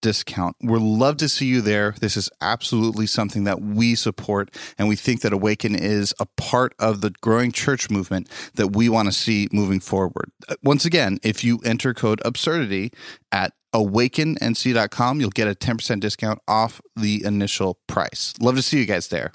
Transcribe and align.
discount. 0.00 0.56
We'd 0.62 0.80
love 0.80 1.16
to 1.18 1.28
see 1.28 1.46
you 1.46 1.60
there. 1.60 1.94
This 2.00 2.16
is 2.16 2.30
absolutely 2.40 3.06
something 3.06 3.44
that 3.44 3.60
we 3.60 3.94
support, 3.94 4.54
and 4.78 4.88
we 4.88 4.96
think 4.96 5.20
that 5.22 5.32
Awaken 5.32 5.74
is 5.74 6.14
a 6.18 6.26
part 6.36 6.74
of 6.78 7.00
the 7.00 7.10
growing 7.20 7.52
church 7.52 7.90
movement 7.90 8.28
that 8.54 8.74
we 8.74 8.88
want 8.88 9.06
to 9.06 9.12
see 9.12 9.48
moving 9.52 9.80
forward. 9.80 10.30
Uh, 10.48 10.54
once 10.62 10.84
again, 10.84 11.18
if 11.22 11.44
you 11.44 11.58
enter 11.64 11.94
code 11.94 12.20
absurdity 12.24 12.92
at 13.32 13.52
awakennc.com, 13.74 15.20
you'll 15.20 15.30
get 15.30 15.48
a 15.48 15.54
10% 15.54 16.00
discount 16.00 16.40
off 16.48 16.80
the 16.96 17.24
initial 17.24 17.78
price. 17.86 18.32
Love 18.40 18.56
to 18.56 18.62
see 18.62 18.78
you 18.78 18.86
guys 18.86 19.08
there. 19.08 19.32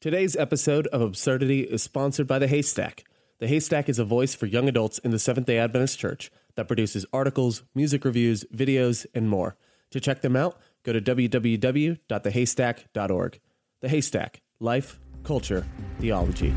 Today's 0.00 0.36
episode 0.36 0.86
of 0.88 1.00
Absurdity 1.00 1.62
is 1.62 1.82
sponsored 1.82 2.26
by 2.26 2.38
The 2.38 2.46
Haystack. 2.46 3.04
The 3.38 3.48
Haystack 3.48 3.88
is 3.88 3.98
a 3.98 4.04
voice 4.04 4.34
for 4.34 4.46
young 4.46 4.68
adults 4.68 4.98
in 4.98 5.10
the 5.10 5.18
Seventh 5.18 5.46
day 5.46 5.58
Adventist 5.58 5.98
Church 5.98 6.30
that 6.54 6.68
produces 6.68 7.04
articles, 7.12 7.64
music 7.74 8.04
reviews, 8.04 8.44
videos, 8.54 9.06
and 9.14 9.28
more. 9.28 9.56
To 9.96 10.00
check 10.00 10.20
them 10.20 10.36
out, 10.36 10.60
go 10.82 10.92
to 10.92 11.00
www.thehaystack.org. 11.00 13.40
The 13.80 13.88
Haystack 13.88 14.42
Life, 14.60 15.00
Culture, 15.24 15.66
Theology. 16.00 16.54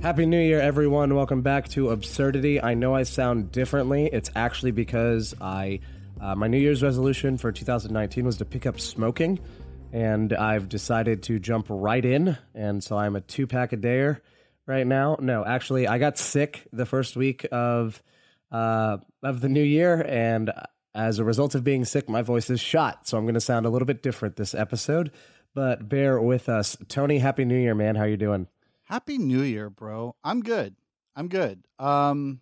Happy 0.00 0.26
New 0.26 0.38
Year, 0.38 0.60
everyone. 0.60 1.16
Welcome 1.16 1.42
back 1.42 1.66
to 1.70 1.90
Absurdity. 1.90 2.62
I 2.62 2.74
know 2.74 2.94
I 2.94 3.02
sound 3.02 3.50
differently. 3.50 4.08
It's 4.12 4.30
actually 4.36 4.70
because 4.70 5.34
I. 5.40 5.80
Uh, 6.20 6.36
my 6.36 6.46
New 6.46 6.58
Year's 6.58 6.84
resolution 6.84 7.36
for 7.36 7.50
2019 7.50 8.24
was 8.24 8.36
to 8.36 8.44
pick 8.44 8.64
up 8.64 8.78
smoking, 8.78 9.40
and 9.92 10.32
I've 10.32 10.68
decided 10.68 11.24
to 11.24 11.40
jump 11.40 11.66
right 11.68 12.04
in. 12.04 12.38
And 12.54 12.84
so 12.84 12.96
I'm 12.96 13.16
a 13.16 13.20
two 13.20 13.48
pack 13.48 13.72
a 13.72 13.76
dayer 13.76 14.20
right 14.66 14.86
now. 14.86 15.16
No, 15.18 15.44
actually, 15.44 15.88
I 15.88 15.98
got 15.98 16.16
sick 16.16 16.62
the 16.72 16.86
first 16.86 17.16
week 17.16 17.44
of 17.50 18.00
uh, 18.52 18.98
of 19.22 19.40
the 19.40 19.48
new 19.48 19.62
year, 19.62 20.04
and 20.08 20.52
as 20.94 21.18
a 21.18 21.24
result 21.24 21.54
of 21.54 21.64
being 21.64 21.84
sick, 21.84 22.08
my 22.08 22.22
voice 22.22 22.50
is 22.50 22.60
shot, 22.60 23.08
so 23.08 23.16
I'm 23.18 23.24
going 23.24 23.34
to 23.34 23.40
sound 23.40 23.66
a 23.66 23.70
little 23.70 23.86
bit 23.86 24.02
different 24.02 24.36
this 24.36 24.54
episode. 24.54 25.10
But 25.54 25.88
bear 25.88 26.20
with 26.20 26.48
us, 26.48 26.76
Tony. 26.88 27.18
Happy 27.18 27.44
New 27.44 27.58
Year, 27.58 27.74
man. 27.74 27.96
How 27.96 28.04
you 28.04 28.16
doing? 28.16 28.46
Happy 28.84 29.18
New 29.18 29.42
Year, 29.42 29.68
bro. 29.68 30.14
I'm 30.22 30.42
good. 30.42 30.76
I'm 31.16 31.28
good. 31.28 31.64
Um, 31.78 32.40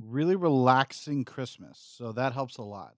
really 0.00 0.36
relaxing 0.36 1.24
Christmas, 1.24 1.78
so 1.96 2.12
that 2.12 2.32
helps 2.32 2.56
a 2.56 2.62
lot. 2.62 2.94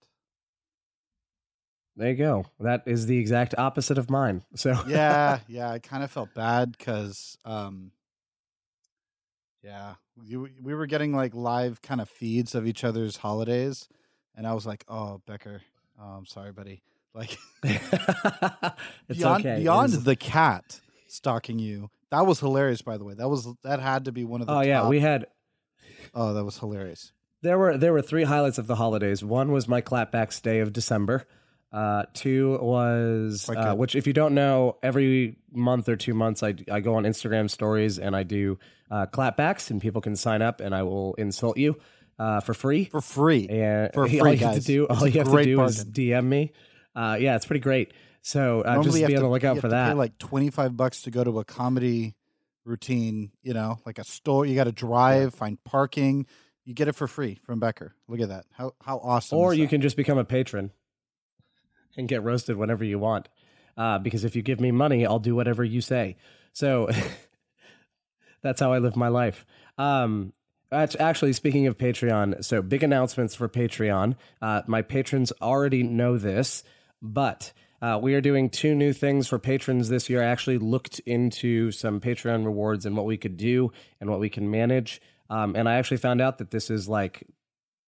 There 1.95 2.09
you 2.09 2.15
go. 2.15 2.45
That 2.59 2.83
is 2.85 3.05
the 3.05 3.17
exact 3.17 3.53
opposite 3.57 3.97
of 3.97 4.09
mine. 4.09 4.43
So 4.55 4.75
yeah, 4.87 5.39
yeah, 5.47 5.69
I 5.69 5.79
kind 5.79 6.03
of 6.03 6.11
felt 6.11 6.33
bad 6.33 6.71
because, 6.77 7.37
um, 7.45 7.91
yeah, 9.63 9.95
you, 10.23 10.49
we 10.61 10.73
were 10.73 10.87
getting 10.87 11.13
like 11.13 11.33
live 11.33 11.81
kind 11.81 12.01
of 12.01 12.09
feeds 12.09 12.55
of 12.55 12.65
each 12.67 12.83
other's 12.83 13.17
holidays, 13.17 13.87
and 14.35 14.47
I 14.47 14.53
was 14.53 14.65
like, 14.65 14.83
"Oh, 14.87 15.21
Becker, 15.25 15.61
oh, 15.99 16.03
I'm 16.03 16.25
sorry, 16.25 16.51
buddy." 16.51 16.83
Like 17.13 17.37
beyond 17.61 19.45
okay. 19.45 19.57
beyond 19.59 19.91
the 19.91 20.15
cat 20.15 20.79
stalking 21.09 21.59
you, 21.59 21.89
that 22.09 22.25
was 22.25 22.39
hilarious. 22.39 22.81
By 22.81 22.97
the 22.97 23.03
way, 23.03 23.15
that 23.15 23.27
was 23.27 23.49
that 23.63 23.81
had 23.81 24.05
to 24.05 24.13
be 24.13 24.23
one 24.23 24.39
of 24.39 24.47
the. 24.47 24.53
Oh 24.53 24.61
yeah, 24.61 24.87
we 24.87 25.01
had 25.01 25.25
Oh, 26.13 26.33
that 26.33 26.43
was 26.43 26.57
hilarious. 26.57 27.11
there 27.41 27.57
were 27.57 27.77
there 27.77 27.93
were 27.93 28.01
three 28.01 28.23
highlights 28.23 28.57
of 28.57 28.67
the 28.67 28.75
holidays. 28.75 29.23
One 29.23 29.51
was 29.51 29.67
my 29.67 29.81
clapbacks 29.81 30.41
day 30.41 30.59
of 30.59 30.73
December. 30.73 31.25
Uh, 31.71 32.03
two 32.13 32.57
was 32.61 33.45
Quite 33.45 33.57
uh, 33.57 33.69
good. 33.71 33.79
which, 33.79 33.95
if 33.95 34.05
you 34.05 34.13
don't 34.13 34.33
know, 34.35 34.77
every 34.83 35.37
month 35.53 35.87
or 35.87 35.95
two 35.95 36.13
months, 36.13 36.43
I 36.43 36.53
I 36.69 36.81
go 36.81 36.95
on 36.95 37.03
Instagram 37.03 37.49
stories 37.49 37.97
and 37.97 38.15
I 38.15 38.23
do 38.23 38.59
uh, 38.89 39.05
clapbacks, 39.05 39.71
and 39.71 39.81
people 39.81 40.01
can 40.01 40.15
sign 40.17 40.41
up, 40.41 40.59
and 40.59 40.75
I 40.75 40.83
will 40.83 41.13
insult 41.15 41.57
you 41.57 41.77
uh, 42.19 42.41
for 42.41 42.53
free. 42.53 42.85
For 42.85 42.99
free. 42.99 43.47
and 43.47 43.93
for 43.93 44.01
all 44.03 44.09
free, 44.09 44.17
you 44.17 44.23
have 44.25 44.37
to 44.37 44.45
guys. 44.45 44.65
do, 44.65 44.87
It's 44.89 44.99
all 44.99 45.05
a 45.05 45.09
you 45.09 45.19
have 45.19 45.27
to 45.27 45.31
great 45.31 45.45
do 45.45 45.63
is 45.63 45.83
bargain. 45.85 45.93
DM 45.93 46.25
me. 46.25 46.51
Uh, 46.93 47.17
yeah, 47.21 47.37
it's 47.37 47.45
pretty 47.45 47.61
great. 47.61 47.93
So 48.21 48.61
uh, 48.61 48.73
Normally 48.73 48.83
just 48.83 48.99
you 48.99 49.07
be 49.07 49.13
have 49.13 49.23
on 49.23 49.29
the 49.29 49.31
lookout 49.31 49.55
you 49.55 49.61
for 49.61 49.67
have 49.67 49.71
to 49.71 49.75
that. 49.75 49.87
Pay 49.91 49.93
like 49.93 50.17
twenty 50.17 50.49
five 50.49 50.75
bucks 50.75 51.03
to 51.03 51.11
go 51.11 51.23
to 51.23 51.39
a 51.39 51.45
comedy 51.45 52.15
routine. 52.65 53.31
You 53.43 53.53
know, 53.53 53.79
like 53.85 53.97
a 53.97 54.03
store. 54.03 54.45
You 54.45 54.55
got 54.55 54.65
to 54.65 54.71
drive, 54.71 55.33
find 55.33 55.61
parking. 55.63 56.25
You 56.65 56.73
get 56.75 56.87
it 56.87 56.93
for 56.95 57.07
free 57.07 57.39
from 57.43 57.59
Becker. 57.59 57.95
Look 58.07 58.19
at 58.19 58.27
that. 58.29 58.45
How 58.51 58.73
how 58.81 58.97
awesome! 58.97 59.37
or 59.37 59.53
is 59.53 59.57
you 59.59 59.65
that? 59.65 59.69
can 59.69 59.81
just 59.81 59.95
become 59.97 60.17
a 60.17 60.25
patron 60.25 60.71
and 61.97 62.07
get 62.07 62.23
roasted 62.23 62.57
whenever 62.57 62.83
you 62.83 62.99
want. 62.99 63.29
Uh, 63.77 63.99
because 63.99 64.23
if 64.23 64.35
you 64.35 64.41
give 64.41 64.59
me 64.59 64.71
money, 64.71 65.05
I'll 65.05 65.19
do 65.19 65.35
whatever 65.35 65.63
you 65.63 65.81
say. 65.81 66.17
So 66.53 66.89
that's 68.41 68.59
how 68.59 68.73
I 68.73 68.79
live 68.79 68.95
my 68.95 69.07
life. 69.07 69.45
Um, 69.77 70.33
actually, 70.71 71.33
speaking 71.33 71.67
of 71.67 71.77
Patreon, 71.77 72.43
so 72.43 72.61
big 72.61 72.83
announcements 72.83 73.35
for 73.35 73.49
Patreon. 73.49 74.15
Uh, 74.41 74.61
my 74.67 74.81
patrons 74.81 75.31
already 75.41 75.83
know 75.83 76.17
this, 76.17 76.63
but 77.01 77.53
uh, 77.81 77.99
we 78.01 78.13
are 78.13 78.21
doing 78.21 78.49
two 78.49 78.75
new 78.75 78.93
things 78.93 79.27
for 79.27 79.39
patrons 79.39 79.89
this 79.89 80.09
year. 80.09 80.21
I 80.21 80.27
actually 80.27 80.59
looked 80.59 80.99
into 80.99 81.71
some 81.71 81.99
Patreon 81.99 82.45
rewards 82.45 82.85
and 82.85 82.95
what 82.95 83.05
we 83.05 83.17
could 83.17 83.37
do 83.37 83.71
and 83.99 84.09
what 84.09 84.19
we 84.19 84.29
can 84.29 84.51
manage. 84.51 85.01
Um, 85.29 85.55
and 85.55 85.67
I 85.67 85.75
actually 85.75 85.97
found 85.97 86.21
out 86.21 86.37
that 86.37 86.51
this 86.51 86.69
is 86.69 86.87
like 86.87 87.23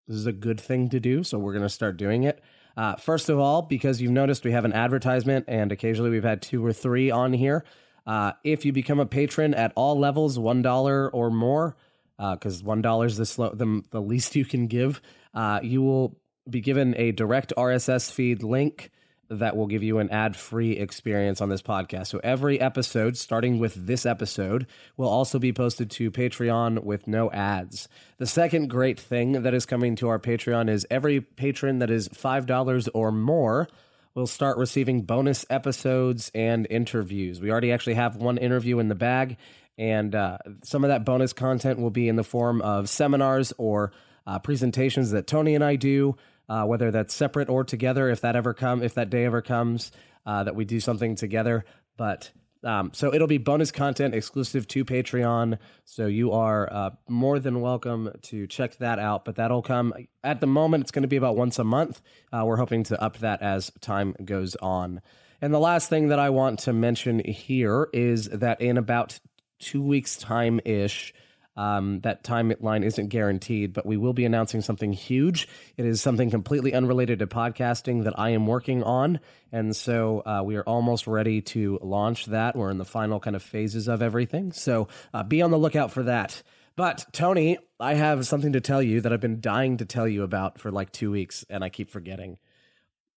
this 0.07 0.17
is 0.17 0.25
a 0.25 0.33
good 0.33 0.59
thing 0.59 0.89
to 0.89 0.99
do, 0.99 1.23
so 1.23 1.37
we're 1.37 1.53
going 1.53 1.63
to 1.63 1.69
start 1.69 1.97
doing 1.97 2.23
it. 2.23 2.41
Uh, 2.75 2.95
first 2.95 3.29
of 3.29 3.39
all, 3.39 3.61
because 3.61 4.01
you've 4.01 4.11
noticed 4.11 4.43
we 4.43 4.51
have 4.51 4.65
an 4.65 4.73
advertisement, 4.73 5.45
and 5.47 5.71
occasionally 5.71 6.09
we've 6.09 6.23
had 6.23 6.41
two 6.41 6.65
or 6.65 6.73
three 6.73 7.11
on 7.11 7.33
here. 7.33 7.63
Uh, 8.05 8.33
if 8.43 8.65
you 8.65 8.73
become 8.73 8.99
a 8.99 9.05
patron 9.05 9.53
at 9.53 9.71
all 9.75 9.97
levels, 9.97 10.37
one 10.39 10.61
dollar 10.61 11.09
or 11.11 11.29
more, 11.29 11.77
because 12.17 12.63
one 12.63 12.81
dollar 12.81 13.05
is 13.05 13.17
the, 13.17 13.25
slow, 13.25 13.49
the 13.53 13.81
the 13.91 14.01
least 14.01 14.35
you 14.35 14.45
can 14.45 14.67
give, 14.67 15.01
uh, 15.33 15.59
you 15.61 15.81
will 15.81 16.17
be 16.49 16.61
given 16.61 16.95
a 16.97 17.11
direct 17.11 17.53
RSS 17.55 18.11
feed 18.11 18.43
link 18.43 18.91
that 19.29 19.55
will 19.55 19.67
give 19.67 19.83
you 19.83 19.99
an 19.99 20.09
ad 20.09 20.35
free 20.35 20.73
experience 20.73 21.41
on 21.41 21.49
this 21.49 21.61
podcast. 21.61 22.07
So 22.07 22.19
every 22.23 22.59
episode, 22.59 23.17
starting 23.17 23.59
with 23.59 23.73
this 23.87 24.05
episode, 24.05 24.67
will 24.97 25.09
also 25.09 25.39
be 25.39 25.53
posted 25.53 25.89
to 25.91 26.11
Patreon 26.11 26.83
with 26.83 27.07
no 27.07 27.31
ads. 27.31 27.87
The 28.17 28.27
second 28.27 28.69
great 28.69 28.99
thing 28.99 29.43
that 29.43 29.53
is 29.53 29.65
coming 29.65 29.95
to 29.97 30.09
our 30.09 30.19
Patreon 30.19 30.69
is 30.69 30.85
every 30.91 31.21
patron 31.21 31.79
that 31.79 31.89
is 31.89 32.09
$5 32.09 32.89
or 32.93 33.11
more 33.11 33.67
will 34.15 34.27
start 34.27 34.57
receiving 34.57 35.01
bonus 35.01 35.45
episodes 35.49 36.31
and 36.35 36.67
interviews. 36.69 37.41
We 37.41 37.51
already 37.51 37.71
actually 37.71 37.95
have 37.95 38.15
one 38.15 38.37
interview 38.37 38.79
in 38.79 38.87
the 38.87 38.95
bag, 38.95 39.37
and 39.77 40.13
uh, 40.13 40.37
some 40.63 40.83
of 40.83 40.89
that 40.89 41.03
bonus 41.03 41.33
content 41.33 41.79
will 41.79 41.89
be 41.89 42.07
in 42.07 42.15
the 42.15 42.23
form 42.23 42.61
of 42.61 42.89
seminars 42.89 43.53
or 43.57 43.91
uh, 44.27 44.39
presentations 44.39 45.11
that 45.11 45.27
Tony 45.27 45.55
and 45.55 45.63
I 45.63 45.75
do 45.75 46.15
uh, 46.49 46.65
whether 46.65 46.91
that's 46.91 47.13
separate 47.13 47.49
or 47.49 47.63
together, 47.63 48.09
if 48.09 48.21
that 48.21 48.35
ever 48.35 48.53
come, 48.53 48.83
if 48.83 48.95
that 48.95 49.09
day 49.09 49.25
ever 49.25 49.41
comes, 49.41 49.91
uh, 50.25 50.43
that 50.43 50.55
we 50.55 50.65
do 50.65 50.79
something 50.79 51.15
together. 51.15 51.65
But 51.97 52.31
um, 52.63 52.91
so 52.93 53.13
it'll 53.13 53.27
be 53.27 53.37
bonus 53.37 53.71
content 53.71 54.15
exclusive 54.15 54.67
to 54.69 54.85
Patreon. 54.85 55.57
So 55.85 56.07
you 56.07 56.31
are 56.31 56.71
uh, 56.71 56.89
more 57.09 57.39
than 57.39 57.61
welcome 57.61 58.11
to 58.23 58.47
check 58.47 58.77
that 58.77 58.99
out. 58.99 59.25
But 59.25 59.35
that'll 59.35 59.61
come 59.61 59.93
at 60.23 60.39
the 60.39 60.47
moment. 60.47 60.83
It's 60.83 60.91
going 60.91 61.03
to 61.03 61.09
be 61.09 61.17
about 61.17 61.35
once 61.35 61.59
a 61.59 61.63
month. 61.63 62.01
Uh, 62.31 62.43
we're 62.45 62.57
hoping 62.57 62.83
to 62.85 63.01
up 63.01 63.17
that 63.17 63.41
as 63.41 63.71
time 63.81 64.15
goes 64.23 64.55
on. 64.55 65.01
And 65.41 65.53
the 65.53 65.59
last 65.59 65.89
thing 65.89 66.07
that 66.07 66.19
I 66.19 66.29
want 66.29 66.59
to 66.59 66.73
mention 66.73 67.19
here 67.19 67.89
is 67.91 68.29
that 68.29 68.61
in 68.61 68.77
about 68.77 69.19
two 69.59 69.81
weeks' 69.81 70.15
time 70.15 70.61
ish, 70.63 71.13
um, 71.55 71.99
that 72.01 72.23
timeline 72.23 72.83
isn't 72.83 73.09
guaranteed, 73.09 73.73
but 73.73 73.85
we 73.85 73.97
will 73.97 74.13
be 74.13 74.25
announcing 74.25 74.61
something 74.61 74.91
huge. 74.91 75.47
It 75.77 75.85
is 75.85 76.01
something 76.01 76.31
completely 76.31 76.73
unrelated 76.73 77.19
to 77.19 77.27
podcasting 77.27 78.05
that 78.05 78.17
I 78.17 78.31
am 78.31 78.47
working 78.47 78.83
on. 78.83 79.19
And 79.51 79.75
so 79.75 80.23
uh, 80.25 80.41
we 80.43 80.55
are 80.55 80.63
almost 80.63 81.05
ready 81.05 81.41
to 81.41 81.79
launch 81.81 82.25
that. 82.27 82.55
We're 82.55 82.71
in 82.71 82.79
the 82.79 82.85
final 82.85 83.19
kind 83.19 83.35
of 83.35 83.43
phases 83.43 83.87
of 83.87 84.01
everything. 84.01 84.51
So 84.51 84.87
uh, 85.13 85.23
be 85.23 85.41
on 85.41 85.51
the 85.51 85.59
lookout 85.59 85.91
for 85.91 86.03
that. 86.03 86.41
But 86.75 87.05
Tony, 87.11 87.59
I 87.79 87.93
have 87.93 88.25
something 88.25 88.53
to 88.53 88.61
tell 88.61 88.81
you 88.81 89.01
that 89.01 89.13
I've 89.13 89.21
been 89.21 89.41
dying 89.41 89.77
to 89.77 89.85
tell 89.85 90.07
you 90.07 90.23
about 90.23 90.59
for 90.59 90.71
like 90.71 90.91
two 90.91 91.11
weeks, 91.11 91.45
and 91.49 91.63
I 91.63 91.69
keep 91.69 91.91
forgetting. 91.91 92.39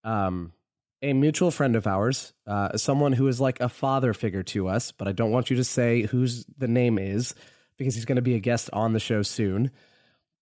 Um, 0.04 0.52
a 1.00 1.14
mutual 1.14 1.50
friend 1.50 1.74
of 1.74 1.86
ours, 1.86 2.34
uh, 2.46 2.76
someone 2.76 3.12
who 3.12 3.28
is 3.28 3.40
like 3.40 3.60
a 3.60 3.68
father 3.68 4.12
figure 4.12 4.42
to 4.42 4.68
us, 4.68 4.92
but 4.92 5.08
I 5.08 5.12
don't 5.12 5.30
want 5.30 5.48
you 5.48 5.56
to 5.56 5.64
say 5.64 6.02
whose 6.02 6.44
the 6.58 6.68
name 6.68 6.98
is 6.98 7.34
because 7.76 7.94
he's 7.94 8.04
going 8.04 8.16
to 8.16 8.22
be 8.22 8.34
a 8.34 8.40
guest 8.40 8.70
on 8.72 8.92
the 8.92 9.00
show 9.00 9.22
soon. 9.22 9.70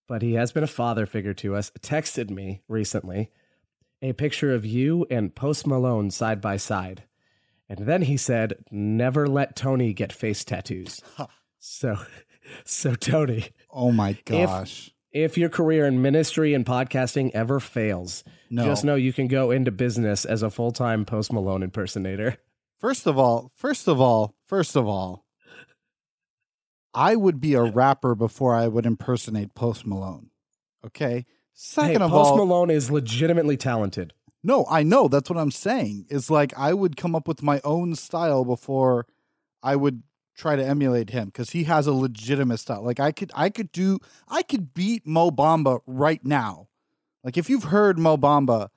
But 0.07 0.23
he 0.23 0.35
has 0.35 0.53
been 0.53 0.65
a 0.65 0.69
father 0.69 1.07
figure 1.07 1.35
to 1.35 1.57
us. 1.57 1.71
Texted 1.81 2.31
me 2.31 2.63
recently 2.69 3.31
a 4.03 4.13
picture 4.13 4.53
of 4.55 4.67
you 4.67 5.07
and 5.11 5.35
Post 5.35 5.67
Malone 5.67 6.11
side 6.11 6.41
by 6.41 6.59
side. 6.59 7.05
And 7.69 7.81
then 7.81 8.03
he 8.03 8.17
said, 8.19 8.55
Never 8.71 9.27
let 9.27 9.57
Tony 9.57 9.95
get 9.95 10.13
face 10.13 10.45
tattoos. 10.45 11.01
so, 11.59 11.97
so 12.65 12.95
Tony. 12.95 13.47
Oh 13.71 13.91
my 13.93 14.19
gosh. 14.27 14.93
If, 15.13 15.33
if 15.33 15.39
your 15.39 15.49
career 15.49 15.87
in 15.87 16.03
ministry 16.03 16.53
and 16.53 16.67
podcasting 16.67 17.31
ever 17.33 17.61
fails, 17.61 18.25
No. 18.51 18.65
just 18.65 18.85
know 18.85 18.97
you 18.97 19.15
can 19.15 19.27
go 19.29 19.51
into 19.51 19.71
business 19.71 20.27
as 20.27 20.43
a 20.43 20.51
full 20.51 20.73
time 20.73 21.07
Post 21.07 21.33
Malone 21.33 21.63
impersonator. 21.63 22.37
First 22.81 23.07
of 23.07 23.17
all, 23.19 23.51
first 23.55 23.89
of 23.89 23.99
all, 24.03 24.35
first 24.47 24.77
of 24.77 24.87
all, 24.87 25.24
I 26.94 27.17
would 27.17 27.41
be 27.41 27.55
a 27.55 27.62
rapper 27.62 28.14
before 28.14 28.55
I 28.55 28.69
would 28.69 28.87
impersonate 28.87 29.55
Post 29.55 29.87
Malone. 29.87 30.31
Okay. 30.87 31.26
Second 31.52 32.00
hey, 32.00 32.05
of 32.05 32.11
Post 32.11 32.31
all, 32.31 32.37
Malone 32.37 32.70
is 32.70 32.91
legitimately 32.91 33.56
talented. 33.56 34.12
no, 34.43 34.67
I 34.69 34.82
know 34.82 35.08
that's 35.08 35.31
what 35.31 35.38
I'm 35.38 35.50
saying. 35.50 36.06
Is 36.08 36.31
like 36.31 36.52
I 36.58 36.75
would 36.75 36.96
come 36.96 37.14
up 37.14 37.29
with 37.29 37.43
my 37.43 37.61
own 37.64 37.94
style 37.94 38.44
before 38.44 39.06
I 39.62 39.76
would 39.76 40.02
try 40.37 40.56
to 40.56 40.64
emulate 40.64 41.11
him 41.11 41.26
because 41.26 41.50
he 41.50 41.64
has 41.64 41.87
a 41.87 41.93
legitimate 41.93 42.58
style. 42.58 42.82
Like 42.82 43.00
I 43.00 43.12
could, 43.12 43.31
I 43.35 43.50
could 43.50 43.70
do, 43.73 43.99
I 44.29 44.43
could 44.43 44.75
beat 44.75 45.06
Mo 45.06 45.31
Bamba 45.31 45.81
right 45.87 46.25
now. 46.25 46.69
Like 47.23 47.37
if 47.37 47.49
you've 47.49 47.64
heard 47.64 47.99
Mo 47.99 48.17
Bamba, 48.17 48.69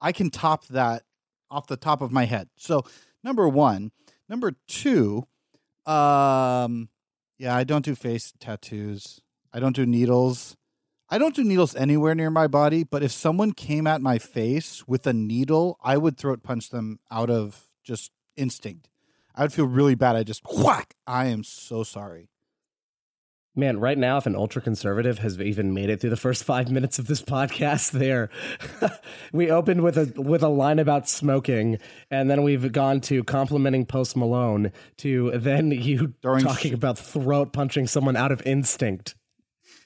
I 0.00 0.12
can 0.12 0.30
top 0.30 0.66
that 0.66 1.04
off 1.50 1.68
the 1.68 1.76
top 1.76 2.00
of 2.00 2.12
my 2.12 2.24
head. 2.24 2.48
So 2.56 2.84
number 3.22 3.48
one, 3.48 3.92
number 4.28 4.52
two, 4.66 5.26
um, 5.86 6.88
yeah, 7.38 7.54
I 7.54 7.64
don't 7.64 7.84
do 7.84 7.94
face 7.94 8.32
tattoos. 8.38 9.20
I 9.52 9.60
don't 9.60 9.76
do 9.76 9.86
needles. 9.86 10.56
I 11.08 11.18
don't 11.18 11.34
do 11.34 11.44
needles 11.44 11.76
anywhere 11.76 12.14
near 12.14 12.30
my 12.30 12.46
body, 12.46 12.82
but 12.82 13.02
if 13.02 13.12
someone 13.12 13.52
came 13.52 13.86
at 13.86 14.00
my 14.00 14.18
face 14.18 14.86
with 14.88 15.06
a 15.06 15.12
needle, 15.12 15.78
I 15.82 15.96
would 15.96 16.16
throat 16.18 16.42
punch 16.42 16.70
them 16.70 16.98
out 17.10 17.30
of 17.30 17.68
just 17.84 18.10
instinct. 18.36 18.88
I 19.34 19.42
would 19.42 19.52
feel 19.52 19.66
really 19.66 19.94
bad. 19.94 20.16
I 20.16 20.24
just 20.24 20.42
whack. 20.52 20.94
I 21.06 21.26
am 21.26 21.44
so 21.44 21.84
sorry. 21.84 22.30
Man, 23.58 23.80
right 23.80 23.96
now, 23.96 24.18
if 24.18 24.26
an 24.26 24.36
ultra 24.36 24.60
conservative 24.60 25.20
has 25.20 25.40
even 25.40 25.72
made 25.72 25.88
it 25.88 25.98
through 25.98 26.10
the 26.10 26.16
first 26.18 26.44
five 26.44 26.70
minutes 26.70 26.98
of 26.98 27.06
this 27.06 27.22
podcast, 27.22 27.90
there, 27.92 28.28
we 29.32 29.50
opened 29.50 29.82
with 29.82 29.96
a 29.96 30.20
with 30.20 30.42
a 30.42 30.48
line 30.48 30.78
about 30.78 31.08
smoking, 31.08 31.78
and 32.10 32.30
then 32.30 32.42
we've 32.42 32.70
gone 32.70 33.00
to 33.00 33.24
complimenting 33.24 33.86
Post 33.86 34.14
Malone, 34.14 34.72
to 34.98 35.30
then 35.34 35.70
you 35.70 36.08
During 36.22 36.44
talking 36.44 36.72
sh- 36.72 36.74
about 36.74 36.98
throat 36.98 37.54
punching 37.54 37.86
someone 37.86 38.14
out 38.14 38.30
of 38.30 38.42
instinct. 38.44 39.14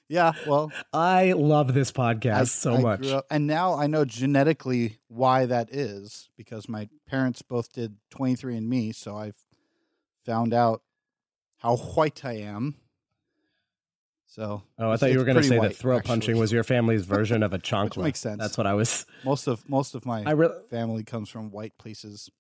Yeah, 0.09 0.33
well, 0.49 0.73
I 0.93 1.31
love 1.31 1.73
this 1.73 1.93
podcast 1.93 2.41
I, 2.41 2.45
so 2.45 2.75
I 2.75 2.81
much. 2.81 3.07
up- 3.07 3.27
and 3.31 3.47
now 3.47 3.75
I 3.75 3.87
know 3.87 4.05
genetically 4.05 4.99
why 5.07 5.47
that 5.47 5.73
is 5.73 6.29
because 6.37 6.69
my 6.69 6.89
parents 7.07 7.41
both 7.43 7.73
did 7.73 7.95
23andMe, 8.17 8.93
so 8.97 9.17
I've 9.17 9.37
found 10.27 10.53
out 10.53 10.83
how 11.59 11.77
white 11.77 12.25
I 12.25 12.33
am. 12.39 12.75
So 14.31 14.63
Oh, 14.79 14.93
I 14.93 14.97
thought 14.97 15.11
you 15.11 15.19
were 15.19 15.25
going 15.25 15.39
to 15.39 15.43
say 15.43 15.59
white, 15.59 15.71
that 15.71 15.77
throat 15.77 15.99
actually. 15.99 16.09
punching 16.09 16.39
was 16.39 16.53
your 16.53 16.63
family's 16.63 17.05
version 17.05 17.43
of 17.43 17.53
a 17.53 17.59
chancla. 17.69 18.05
makes 18.05 18.21
sense. 18.21 18.39
That's 18.39 18.57
what 18.57 18.67
I 18.67 18.75
was. 18.75 19.05
most 19.25 19.49
of 19.49 19.69
most 19.69 19.97
of 19.97 20.07
my 20.07 20.23
really, 20.31 20.55
family 20.71 21.03
comes 21.03 21.29
from 21.29 21.51
white 21.51 21.77
places. 21.79 22.31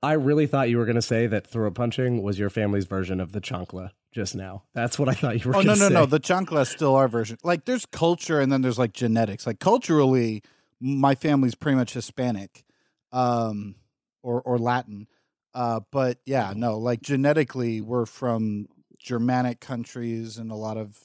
I 0.00 0.12
really 0.12 0.46
thought 0.46 0.68
you 0.68 0.78
were 0.78 0.84
going 0.84 0.96
to 0.96 1.02
say 1.02 1.26
that 1.26 1.46
throat 1.46 1.74
punching 1.74 2.22
was 2.22 2.38
your 2.38 2.50
family's 2.50 2.86
version 2.86 3.20
of 3.20 3.32
the 3.32 3.40
chancla 3.40 3.90
just 4.12 4.34
now. 4.34 4.62
That's 4.74 4.96
what 4.98 5.08
I 5.08 5.14
thought 5.14 5.44
you 5.44 5.50
were. 5.50 5.56
Oh 5.56 5.60
no 5.60 5.74
no 5.74 5.88
say. 5.88 5.94
no! 5.94 6.06
The 6.06 6.20
chancla 6.20 6.62
is 6.62 6.68
still 6.68 6.94
our 6.94 7.08
version. 7.08 7.38
Like 7.42 7.64
there's 7.64 7.86
culture 7.86 8.40
and 8.40 8.52
then 8.52 8.62
there's 8.62 8.78
like 8.78 8.92
genetics. 8.92 9.44
Like 9.44 9.58
culturally, 9.58 10.42
my 10.80 11.16
family's 11.16 11.56
pretty 11.56 11.76
much 11.76 11.94
Hispanic, 11.94 12.64
um, 13.10 13.74
or 14.22 14.40
or 14.42 14.58
Latin. 14.58 15.08
Uh, 15.54 15.80
but 15.90 16.18
yeah, 16.26 16.52
no, 16.54 16.78
like 16.78 17.02
genetically, 17.02 17.80
we're 17.80 18.06
from 18.06 18.66
Germanic 19.02 19.60
countries 19.60 20.38
and 20.38 20.50
a 20.50 20.54
lot 20.54 20.76
of. 20.76 20.98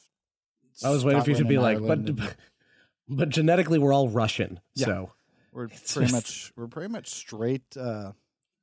I 0.83 0.89
was 0.91 1.03
waiting 1.03 1.23
for 1.23 1.31
you 1.31 1.37
to 1.37 1.45
be 1.45 1.57
like, 1.57 1.77
Ireland 1.77 2.15
but 2.15 2.25
and 2.27 2.35
but 3.17 3.29
genetically 3.29 3.79
we're 3.79 3.93
all 3.93 4.09
Russian. 4.09 4.59
Yeah. 4.75 4.85
So 4.85 5.11
we're 5.51 5.67
pretty 5.67 6.11
just- 6.11 6.13
much 6.13 6.53
we're 6.55 6.67
pretty 6.67 6.91
much 6.91 7.09
straight, 7.09 7.63
uh, 7.75 8.11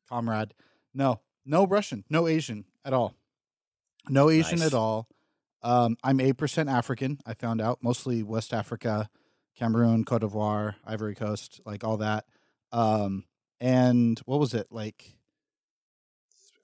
comrade. 0.09 0.55
No, 0.95 1.21
no 1.45 1.67
Russian, 1.67 2.05
no 2.09 2.29
Asian 2.29 2.65
at 2.85 2.93
all, 2.93 3.15
no 4.09 4.31
Asian 4.31 4.61
Nice. 4.61 4.69
at 4.69 4.75
all. 4.75 5.09
Um, 5.63 5.97
I'm 6.05 6.21
eight 6.21 6.37
percent 6.37 6.69
African. 6.69 7.19
I 7.27 7.35
found 7.35 7.61
out 7.61 7.79
mostly 7.83 8.23
West 8.23 8.53
Africa, 8.55 9.09
Cameroon, 9.59 10.05
Cote 10.05 10.21
d'Ivoire, 10.21 10.75
Ivory 10.87 11.15
Coast, 11.15 11.61
like 11.65 11.83
all 11.83 11.97
that. 11.97 12.27
Um, 12.71 13.25
and 13.61 14.19
what 14.27 14.39
was 14.39 14.53
it 14.55 14.69
like? 14.71 15.17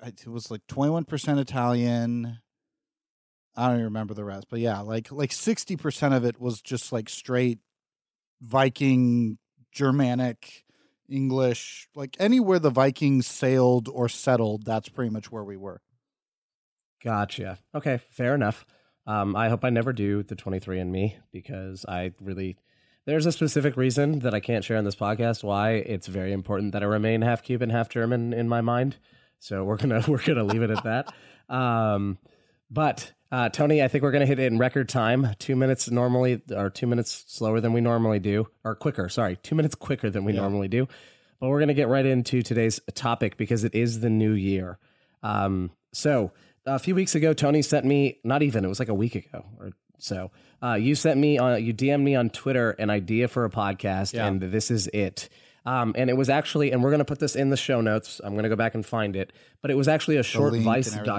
It 0.04 0.26
was 0.28 0.50
like 0.50 0.66
twenty 0.66 0.90
one 0.92 1.04
percent 1.04 1.40
Italian. 1.40 2.38
I 3.56 3.66
don't 3.66 3.76
even 3.76 3.84
remember 3.84 4.14
the 4.14 4.24
rest, 4.24 4.46
but 4.50 4.60
yeah, 4.60 4.80
like 4.80 5.10
like 5.10 5.32
sixty 5.32 5.76
percent 5.76 6.14
of 6.14 6.24
it 6.24 6.40
was 6.40 6.60
just 6.60 6.92
like 6.92 7.08
straight 7.08 7.58
Viking, 8.40 9.38
Germanic, 9.72 10.64
English, 11.08 11.88
like 11.94 12.16
anywhere 12.18 12.58
the 12.58 12.70
Vikings 12.70 13.26
sailed 13.26 13.88
or 13.88 14.08
settled, 14.08 14.64
that's 14.64 14.88
pretty 14.88 15.10
much 15.10 15.30
where 15.30 15.44
we 15.44 15.56
were. 15.56 15.80
gotcha. 17.02 17.58
Okay, 17.74 18.00
fair 18.10 18.34
enough. 18.34 18.64
Um, 19.06 19.34
I 19.34 19.48
hope 19.48 19.64
I 19.64 19.70
never 19.70 19.92
do 19.92 20.22
the 20.22 20.36
23andMe 20.36 21.14
because 21.32 21.84
I 21.88 22.12
really 22.20 22.56
there's 23.06 23.26
a 23.26 23.32
specific 23.32 23.76
reason 23.76 24.20
that 24.20 24.34
I 24.34 24.40
can't 24.40 24.64
share 24.64 24.76
on 24.76 24.84
this 24.84 24.94
podcast 24.94 25.42
why 25.42 25.72
it's 25.72 26.06
very 26.06 26.32
important 26.32 26.72
that 26.72 26.82
I 26.82 26.86
remain 26.86 27.22
half 27.22 27.42
Cuban, 27.42 27.70
half 27.70 27.88
German 27.88 28.32
in 28.32 28.48
my 28.48 28.60
mind. 28.60 28.96
So 29.38 29.64
we're 29.64 29.78
gonna 29.78 30.04
we're 30.08 30.22
gonna 30.22 30.44
leave 30.44 30.62
it 30.62 30.70
at 30.70 30.84
that. 30.84 31.12
Um, 31.54 32.18
but 32.70 33.12
uh, 33.32 33.48
Tony, 33.48 33.82
I 33.82 33.88
think 33.88 34.02
we're 34.02 34.10
gonna 34.12 34.26
hit 34.26 34.38
it 34.38 34.52
in 34.52 34.58
record 34.58 34.88
time. 34.88 35.28
Two 35.38 35.54
minutes 35.56 35.90
normally, 35.90 36.42
or 36.54 36.70
two 36.70 36.86
minutes 36.86 37.24
slower 37.28 37.60
than 37.60 37.72
we 37.72 37.80
normally 37.80 38.18
do, 38.18 38.48
or 38.64 38.74
quicker. 38.74 39.08
Sorry, 39.08 39.36
two 39.42 39.54
minutes 39.54 39.74
quicker 39.74 40.10
than 40.10 40.24
we 40.24 40.32
Yeah. 40.32 40.40
normally 40.40 40.68
do. 40.68 40.88
But 41.38 41.48
we're 41.48 41.60
gonna 41.60 41.74
get 41.74 41.88
right 41.88 42.04
into 42.04 42.42
today's 42.42 42.80
topic 42.94 43.36
because 43.36 43.64
it 43.64 43.74
is 43.74 44.00
the 44.00 44.10
new 44.10 44.32
year. 44.32 44.78
Um, 45.22 45.70
so 45.92 46.32
a 46.66 46.78
few 46.78 46.94
weeks 46.94 47.14
ago, 47.14 47.32
Tony 47.32 47.62
sent 47.62 47.86
me 47.86 48.18
not 48.24 48.42
even 48.42 48.64
it 48.64 48.68
was 48.68 48.78
like 48.78 48.88
a 48.88 48.94
week 48.94 49.14
ago 49.14 49.44
or 49.58 49.70
so. 49.98 50.30
Uh, 50.62 50.74
you 50.74 50.94
sent 50.94 51.18
me 51.18 51.38
on 51.38 51.64
you 51.64 51.72
DM'd 51.72 52.02
me 52.04 52.14
on 52.16 52.30
Twitter 52.30 52.70
an 52.72 52.90
idea 52.90 53.28
for 53.28 53.44
a 53.44 53.50
podcast, 53.50 54.12
Yeah. 54.12 54.26
and 54.26 54.40
this 54.40 54.70
is 54.70 54.88
it. 54.88 55.28
Um, 55.66 55.92
and 55.96 56.08
it 56.08 56.16
was 56.16 56.30
actually, 56.30 56.72
and 56.72 56.82
we're 56.82 56.88
going 56.90 57.00
to 57.00 57.04
put 57.04 57.18
this 57.18 57.36
in 57.36 57.50
the 57.50 57.56
show 57.56 57.82
notes. 57.82 58.18
I'm 58.24 58.32
going 58.32 58.44
to 58.44 58.48
go 58.48 58.56
back 58.56 58.74
and 58.74 58.84
find 58.84 59.14
it, 59.14 59.30
but 59.60 59.70
it 59.70 59.74
was 59.74 59.88
actually 59.88 60.16
a 60.16 60.22
short 60.22 60.54
Vice 60.54 60.88
everything, 60.88 61.04
yeah. 61.06 61.12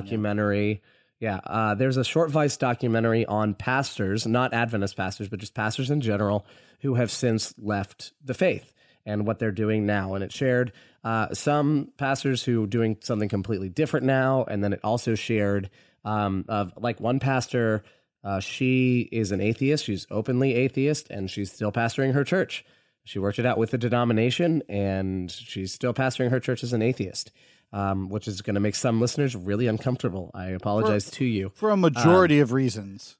Yeah, 1.21 1.39
uh, 1.45 1.75
there's 1.75 1.97
a 1.97 2.03
short 2.03 2.31
Vice 2.31 2.57
documentary 2.57 3.27
on 3.27 3.53
pastors, 3.53 4.25
not 4.25 4.55
Adventist 4.55 4.97
pastors, 4.97 5.29
but 5.29 5.39
just 5.39 5.53
pastors 5.53 5.91
in 5.91 6.01
general 6.01 6.47
who 6.79 6.95
have 6.95 7.11
since 7.11 7.53
left 7.59 8.11
the 8.25 8.33
faith 8.33 8.73
and 9.05 9.27
what 9.27 9.37
they're 9.37 9.51
doing 9.51 9.85
now. 9.85 10.15
And 10.15 10.23
it 10.23 10.31
shared 10.31 10.73
uh, 11.03 11.31
some 11.35 11.91
pastors 11.95 12.43
who 12.43 12.63
are 12.63 12.67
doing 12.67 12.97
something 13.01 13.29
completely 13.29 13.69
different 13.69 14.07
now, 14.07 14.45
and 14.45 14.63
then 14.63 14.73
it 14.73 14.79
also 14.83 15.13
shared 15.13 15.69
um, 16.03 16.43
of 16.49 16.73
like 16.77 16.99
one 16.99 17.19
pastor. 17.19 17.83
Uh, 18.23 18.39
she 18.39 19.07
is 19.11 19.31
an 19.31 19.41
atheist. 19.41 19.85
She's 19.85 20.07
openly 20.09 20.55
atheist, 20.55 21.11
and 21.11 21.29
she's 21.29 21.51
still 21.51 21.71
pastoring 21.71 22.13
her 22.13 22.23
church. 22.23 22.65
She 23.03 23.19
worked 23.19 23.37
it 23.37 23.45
out 23.45 23.59
with 23.59 23.69
the 23.69 23.77
denomination, 23.77 24.63
and 24.67 25.29
she's 25.29 25.71
still 25.71 25.93
pastoring 25.93 26.31
her 26.31 26.39
church 26.39 26.63
as 26.63 26.73
an 26.73 26.81
atheist, 26.81 27.31
um, 27.73 28.09
which 28.09 28.27
is 28.27 28.41
going 28.41 28.55
to 28.55 28.59
make 28.59 28.75
some 28.75 28.99
listeners 29.01 29.35
really 29.35 29.67
uncomfortable. 29.67 30.31
I 30.33 30.47
apologize 30.49 31.09
to 31.11 31.25
you. 31.25 31.51
For 31.55 31.69
a 31.69 31.77
majority 31.77 32.39
of 32.39 32.51
reasons. 32.51 33.17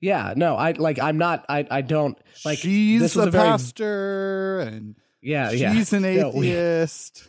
Yeah, 0.00 0.34
no, 0.36 0.56
I 0.56 0.72
like. 0.72 0.98
I'm 0.98 1.16
not. 1.18 1.44
I. 1.48 1.66
I 1.70 1.80
don't 1.82 2.18
like. 2.44 2.58
She's 2.58 3.00
this 3.00 3.16
a 3.16 3.22
a 3.28 3.30
very 3.30 3.44
pastor 3.50 4.60
and 4.60 4.96
Yeah, 5.20 5.50
yeah. 5.52 5.72
She's 5.74 5.92
an 5.92 6.02
No, 6.16 6.30
we- 6.30 6.50
atheist. 6.50 7.28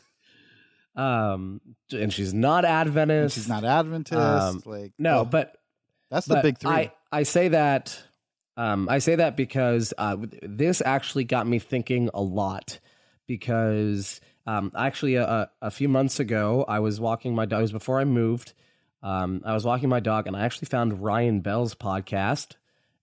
um, 0.95 1.61
and 1.91 2.11
she's 2.11 2.33
not 2.33 2.65
Adventist. 2.65 3.35
She's 3.35 3.47
not 3.47 3.63
Adventist. 3.63 4.19
Um, 4.19 4.63
like 4.65 4.93
No, 4.97 5.17
well, 5.17 5.25
but 5.25 5.55
that's 6.09 6.25
the 6.27 6.35
but 6.35 6.43
big 6.43 6.57
three. 6.57 6.71
I, 6.71 6.91
I 7.11 7.23
say 7.23 7.49
that 7.49 7.99
um, 8.57 8.87
I 8.89 8.99
say 8.99 9.15
that 9.15 9.35
because 9.37 9.93
uh, 9.97 10.17
this 10.41 10.81
actually 10.83 11.23
got 11.25 11.47
me 11.47 11.59
thinking 11.59 12.09
a 12.13 12.21
lot. 12.21 12.79
Because 13.27 14.19
um, 14.45 14.71
actually, 14.75 15.15
a, 15.15 15.49
a 15.61 15.71
few 15.71 15.87
months 15.87 16.19
ago, 16.19 16.65
I 16.67 16.79
was 16.79 16.99
walking 16.99 17.33
my 17.33 17.45
dog. 17.45 17.59
It 17.59 17.63
was 17.63 17.71
before 17.71 17.99
I 17.99 18.05
moved. 18.05 18.53
Um, 19.01 19.41
I 19.45 19.53
was 19.53 19.65
walking 19.65 19.89
my 19.89 19.99
dog, 19.99 20.27
and 20.27 20.35
I 20.35 20.45
actually 20.45 20.67
found 20.67 21.01
Ryan 21.01 21.41
Bell's 21.41 21.75
podcast. 21.75 22.55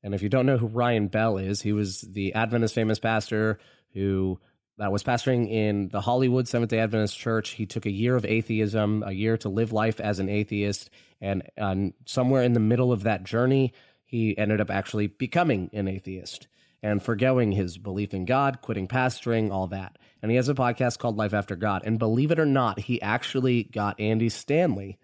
And 0.03 0.15
if 0.15 0.23
you 0.23 0.29
don't 0.29 0.47
know 0.47 0.57
who 0.57 0.67
Ryan 0.67 1.09
Bell 1.09 1.39
is, 1.39 1.61
he 1.61 1.73
was 1.73 2.01
the 2.03 2.35
Adventist 2.35 2.75
famous 2.75 2.99
pastor 2.99 3.59
who 3.93 4.39
uh, 4.83 4.91
was 4.91 5.03
pastoring 5.03 5.51
in 5.51 5.89
the 5.89 6.01
Hollywood 6.01 6.49
Seventh 6.49 6.71
day 6.71 6.79
Adventist 6.79 7.19
Church. 7.19 7.51
He 7.51 7.67
took 7.67 7.87
a 7.87 7.91
year 7.91 8.17
of 8.17 8.25
atheism, 8.25 9.03
a 9.07 9.13
year 9.13 9.37
to 9.39 9.49
live 9.49 9.73
life 9.73 10.01
as 10.01 10.19
an 10.19 10.29
atheist. 10.29 10.91
And 11.21 11.43
um, 11.59 11.93
somewhere 12.07 12.43
in 12.43 12.55
the 12.55 12.61
middle 12.61 12.93
of 12.93 13.03
that 13.03 13.25
journey, 13.25 13.75
he 14.05 14.37
ended 14.37 14.61
up 14.61 14.71
actually 14.71 15.07
becoming 15.07 15.71
an 15.73 15.87
atheist 15.87 16.49
and 16.83 17.03
forgoing 17.03 17.53
his 17.53 17.79
belief 17.79 18.15
in 18.15 18.25
God, 18.25 18.61
quitting 18.63 18.89
pastoring, 18.89 19.51
all 19.51 19.67
that. 19.69 19.99
And 20.23 20.31
he 20.31 20.37
has 20.37 20.49
a 20.49 20.55
podcast 20.55 20.99
called 20.99 21.17
Life 21.17 21.35
After 21.35 21.57
God. 21.57 21.83
And 21.85 21.99
believe 21.99 22.31
it 22.31 22.39
or 22.39 22.47
not, 22.47 22.79
he 22.79 23.01
actually 23.03 23.65
got 23.65 24.01
Andy 24.01 24.29
Stanley 24.29 24.99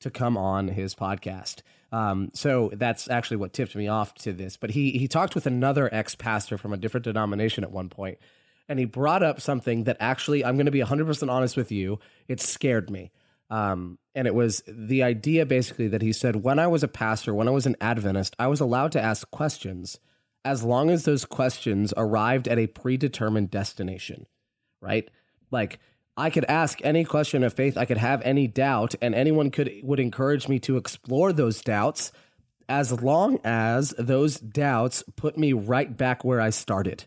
to 0.00 0.10
come 0.10 0.36
on 0.36 0.68
his 0.68 0.94
podcast. 0.94 1.62
Um, 1.90 2.30
so 2.34 2.70
that's 2.74 3.08
actually 3.08 3.38
what 3.38 3.52
tipped 3.52 3.76
me 3.76 3.88
off 3.88 4.14
to 4.16 4.32
this. 4.32 4.56
But 4.56 4.70
he 4.70 4.90
he 4.92 5.08
talked 5.08 5.34
with 5.34 5.46
another 5.46 5.88
ex 5.92 6.14
pastor 6.14 6.58
from 6.58 6.72
a 6.72 6.76
different 6.76 7.04
denomination 7.04 7.64
at 7.64 7.70
one 7.70 7.88
point, 7.88 8.18
and 8.68 8.78
he 8.78 8.84
brought 8.84 9.22
up 9.22 9.40
something 9.40 9.84
that 9.84 9.98
actually 10.00 10.44
I'm 10.44 10.56
going 10.56 10.66
to 10.66 10.72
be 10.72 10.80
100 10.80 11.06
percent 11.06 11.30
honest 11.30 11.56
with 11.56 11.70
you. 11.70 12.00
It 12.28 12.40
scared 12.40 12.90
me. 12.90 13.12
Um, 13.48 13.98
and 14.14 14.26
it 14.26 14.34
was 14.34 14.62
the 14.66 15.04
idea 15.04 15.46
basically 15.46 15.88
that 15.88 16.02
he 16.02 16.12
said 16.12 16.36
when 16.36 16.58
I 16.58 16.66
was 16.66 16.82
a 16.82 16.88
pastor, 16.88 17.32
when 17.32 17.46
I 17.46 17.52
was 17.52 17.66
an 17.66 17.76
Adventist, 17.80 18.34
I 18.38 18.48
was 18.48 18.60
allowed 18.60 18.92
to 18.92 19.00
ask 19.00 19.30
questions 19.30 20.00
as 20.44 20.62
long 20.62 20.90
as 20.90 21.04
those 21.04 21.24
questions 21.24 21.94
arrived 21.96 22.48
at 22.48 22.58
a 22.58 22.66
predetermined 22.66 23.50
destination, 23.50 24.26
right? 24.80 25.08
Like 25.50 25.78
I 26.16 26.30
could 26.30 26.44
ask 26.44 26.78
any 26.84 27.04
question 27.04 27.42
of 27.42 27.54
faith, 27.54 27.76
I 27.76 27.86
could 27.86 27.96
have 27.96 28.22
any 28.22 28.46
doubt, 28.46 28.94
and 29.00 29.14
anyone 29.14 29.50
could 29.50 29.72
would 29.82 30.00
encourage 30.00 30.48
me 30.48 30.58
to 30.60 30.76
explore 30.76 31.32
those 31.32 31.60
doubts 31.60 32.12
as 32.68 32.92
long 32.92 33.40
as 33.44 33.90
those 33.98 34.38
doubts 34.38 35.02
put 35.16 35.36
me 35.36 35.52
right 35.52 35.94
back 35.96 36.24
where 36.24 36.40
I 36.40 36.50
started. 36.50 37.04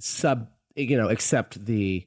Sub, 0.00 0.48
you 0.74 0.96
know, 0.96 1.08
except 1.08 1.64
the 1.64 2.06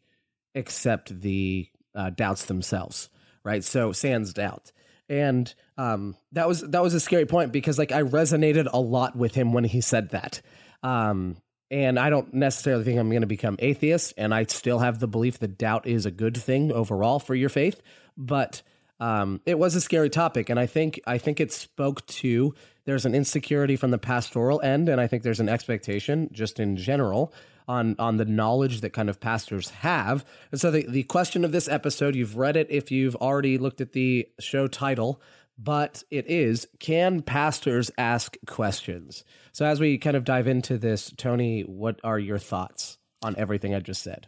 except 0.53 1.21
the 1.21 1.69
uh, 1.93 2.09
doubts 2.09 2.45
themselves, 2.45 3.09
right? 3.43 3.63
So 3.63 3.91
sans 3.91 4.33
doubt. 4.33 4.71
And 5.09 5.53
um, 5.77 6.15
that 6.31 6.47
was 6.47 6.61
that 6.61 6.81
was 6.81 6.93
a 6.93 6.99
scary 6.99 7.25
point 7.25 7.51
because 7.51 7.77
like 7.77 7.91
I 7.91 8.01
resonated 8.01 8.67
a 8.71 8.79
lot 8.79 9.15
with 9.15 9.35
him 9.35 9.53
when 9.53 9.63
he 9.63 9.81
said 9.81 10.09
that. 10.09 10.41
Um, 10.83 11.37
and 11.71 11.99
I 11.99 12.09
don't 12.09 12.33
necessarily 12.33 12.83
think 12.83 12.99
I'm 12.99 13.09
going 13.09 13.21
to 13.21 13.27
become 13.27 13.55
atheist, 13.59 14.13
and 14.17 14.33
I 14.33 14.43
still 14.45 14.79
have 14.79 14.99
the 14.99 15.07
belief 15.07 15.39
that 15.39 15.57
doubt 15.57 15.87
is 15.87 16.05
a 16.05 16.11
good 16.11 16.37
thing 16.37 16.71
overall 16.71 17.19
for 17.19 17.33
your 17.33 17.49
faith. 17.49 17.81
But 18.15 18.61
um, 18.99 19.41
it 19.45 19.57
was 19.57 19.75
a 19.75 19.81
scary 19.81 20.09
topic, 20.09 20.49
and 20.49 20.59
I 20.59 20.67
think 20.67 20.99
I 21.05 21.17
think 21.17 21.39
it 21.39 21.51
spoke 21.51 22.05
to 22.07 22.53
there's 22.85 23.05
an 23.05 23.15
insecurity 23.15 23.75
from 23.75 23.91
the 23.91 23.97
pastoral 23.97 24.61
end, 24.61 24.89
and 24.89 25.01
I 25.01 25.07
think 25.07 25.23
there's 25.23 25.39
an 25.39 25.49
expectation 25.49 26.29
just 26.31 26.59
in 26.59 26.77
general 26.77 27.33
on 27.67 27.95
on 27.99 28.17
the 28.17 28.25
knowledge 28.25 28.81
that 28.81 28.91
kind 28.91 29.09
of 29.09 29.19
pastors 29.19 29.69
have. 29.69 30.25
And 30.51 30.59
so 30.59 30.71
the 30.71 30.85
the 30.87 31.03
question 31.03 31.45
of 31.45 31.51
this 31.51 31.67
episode, 31.67 32.15
you've 32.15 32.37
read 32.37 32.57
it 32.57 32.67
if 32.69 32.91
you've 32.91 33.15
already 33.15 33.57
looked 33.57 33.81
at 33.81 33.93
the 33.93 34.27
show 34.39 34.67
title, 34.67 35.21
but 35.57 36.03
it 36.11 36.29
is 36.29 36.67
can 36.79 37.21
pastors 37.21 37.91
ask 37.97 38.37
questions? 38.45 39.23
So 39.51 39.65
as 39.65 39.79
we 39.79 39.97
kind 39.97 40.15
of 40.15 40.25
dive 40.25 40.47
into 40.47 40.77
this, 40.77 41.13
Tony, 41.17 41.61
what 41.61 41.99
are 42.03 42.19
your 42.19 42.39
thoughts 42.39 42.97
on 43.21 43.35
everything 43.37 43.73
I 43.73 43.79
just 43.79 44.03
said? 44.03 44.27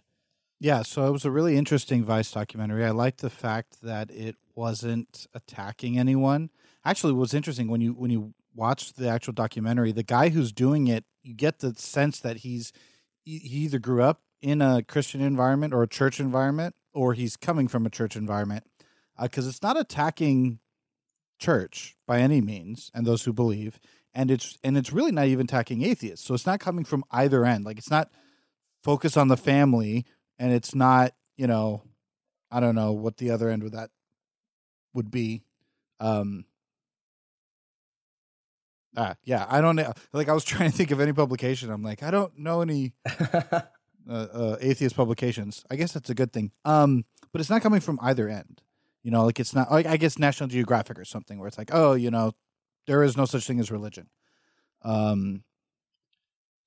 Yeah, 0.60 0.82
so 0.82 1.08
it 1.08 1.12
was 1.12 1.26
a 1.26 1.32
really 1.32 1.56
interesting 1.56 2.04
Vice 2.04 2.32
documentary. 2.32 2.84
I 2.84 2.90
liked 2.90 3.22
the 3.22 3.30
fact 3.30 3.82
that 3.84 4.10
it 4.10 4.36
wasn't 4.56 5.28
attacking 5.36 6.00
anyone. 6.00 6.50
Actually, 6.84 7.14
what 7.14 7.22
was 7.22 7.34
interesting 7.34 7.68
when 7.68 7.82
you 7.82 7.94
when 7.94 8.10
you 8.10 8.34
watch 8.56 8.94
the 8.94 9.08
actual 9.08 9.34
documentary, 9.34 9.92
the 9.92 10.04
guy 10.04 10.30
who's 10.30 10.52
doing 10.52 10.88
it, 10.88 11.06
you 11.22 11.36
get 11.36 11.60
the 11.60 11.76
sense 11.76 12.20
that 12.20 12.38
he's 12.38 12.74
he 13.28 13.40
he 13.40 13.58
either 13.66 13.80
grew 13.80 14.02
up 14.02 14.22
in 14.42 14.62
a 14.62 14.82
Christian 14.84 15.22
environment 15.22 15.74
or 15.74 15.84
a 15.84 15.88
church 15.88 16.20
environment, 16.20 16.76
or 16.94 17.14
he's 17.14 17.36
coming 17.36 17.68
from 17.68 17.86
a 17.86 17.90
church 17.90 18.16
environment, 18.16 18.64
because 19.22 19.48
it's 19.48 19.62
not 19.62 19.78
attacking 19.78 20.60
church 21.40 21.96
by 22.08 22.20
any 22.20 22.42
means 22.42 22.90
and 22.94 23.06
those 23.06 23.26
who 23.26 23.34
believe, 23.34 23.80
and 24.14 24.32
it's 24.32 24.58
and 24.64 24.78
it's 24.78 24.94
really 24.94 25.12
not 25.12 25.28
even 25.28 25.46
attacking 25.46 25.84
atheists. 25.84 26.26
So 26.26 26.34
it's 26.34 26.46
not 26.46 26.60
coming 26.60 26.86
from 26.86 27.04
either 27.12 27.46
end. 27.46 27.66
Like 27.66 27.78
it's 27.78 27.92
not 27.92 28.10
focus 28.84 29.18
on 29.18 29.28
the 29.28 29.38
family 29.38 30.06
and 30.40 30.54
it's 30.54 30.74
not 30.74 31.14
you 31.36 31.48
know 31.48 31.82
i 32.52 32.60
don't 32.60 32.76
know 32.76 32.92
what 32.92 33.18
the 33.18 33.30
other 33.30 33.50
end 33.50 33.64
of 33.64 33.72
that 33.72 33.90
would 34.94 35.12
be 35.12 35.42
um 36.00 36.46
ah 38.96 39.16
yeah 39.24 39.46
i 39.50 39.62
don't 39.62 39.76
know 39.76 39.92
like 40.14 40.30
i 40.30 40.34
was 40.34 40.44
trying 40.46 40.72
to 40.72 40.78
think 40.78 40.92
of 40.92 41.00
any 41.00 41.14
publication 41.14 41.70
i'm 41.70 41.84
like 41.84 42.04
i 42.04 42.12
don't 42.12 42.38
know 42.38 42.62
any 42.62 42.94
uh, 43.34 43.62
uh, 44.10 44.58
atheist 44.62 44.96
publications 44.96 45.64
i 45.70 45.76
guess 45.76 45.92
that's 45.92 46.10
a 46.10 46.16
good 46.16 46.32
thing 46.32 46.52
um 46.66 47.06
but 47.32 47.42
it's 47.42 47.50
not 47.50 47.62
coming 47.62 47.80
from 47.80 48.00
either 48.02 48.30
end 48.30 48.62
you 49.04 49.12
know 49.12 49.26
like 49.26 49.40
it's 49.40 49.54
not 49.54 49.72
like 49.72 49.86
i 49.86 49.98
guess 49.98 50.18
national 50.18 50.48
geographic 50.48 50.98
or 50.98 51.06
something 51.06 51.40
where 51.40 51.48
it's 51.48 51.58
like 51.58 51.72
oh 51.74 51.94
you 51.94 52.12
know 52.12 52.32
there 52.86 53.04
is 53.04 53.18
no 53.18 53.26
such 53.26 53.46
thing 53.46 53.60
as 53.60 53.72
religion 53.72 54.10
um 54.84 55.44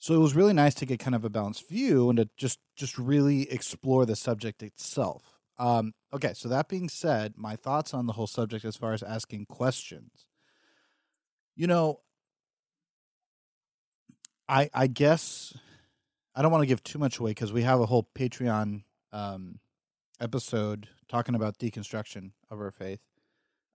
so 0.01 0.15
it 0.15 0.19
was 0.19 0.35
really 0.35 0.55
nice 0.55 0.75
to 0.77 0.87
get 0.87 0.99
kind 0.99 1.15
of 1.15 1.27
a 1.27 1.31
balanced 1.31 1.69
view 1.69 2.09
and 2.09 2.17
to 2.17 2.29
just 2.39 2.59
just 2.75 2.99
really 2.99 3.51
explore 3.53 4.07
the 4.07 4.17
subject 4.17 4.63
itself. 4.63 5.39
Um, 5.59 5.93
okay, 6.11 6.33
so 6.35 6.49
that 6.49 6.69
being 6.69 6.89
said, 6.89 7.35
my 7.37 7.55
thoughts 7.55 7.93
on 7.93 8.07
the 8.07 8.15
whole 8.15 8.27
subject 8.27 8.65
as 8.65 8.77
far 8.77 8.95
as 8.95 9.03
asking 9.03 9.45
questions. 9.45 10.25
You 11.55 11.67
know, 11.67 12.01
I 14.51 14.69
I 14.75 14.87
guess 14.89 15.55
I 16.35 16.43
don't 16.43 16.51
want 16.51 16.63
to 16.63 16.67
give 16.67 16.83
too 16.83 16.99
much 16.99 17.19
away 17.19 17.31
because 17.31 17.53
we 17.53 17.63
have 17.63 17.81
a 17.81 17.87
whole 17.87 18.09
Patreon 18.15 18.83
um, 19.13 19.61
episode 20.21 20.89
talking 21.09 21.35
about 21.35 21.59
deconstruction 21.59 22.33
of 22.51 22.61
our 22.61 22.73
faith, 22.73 23.01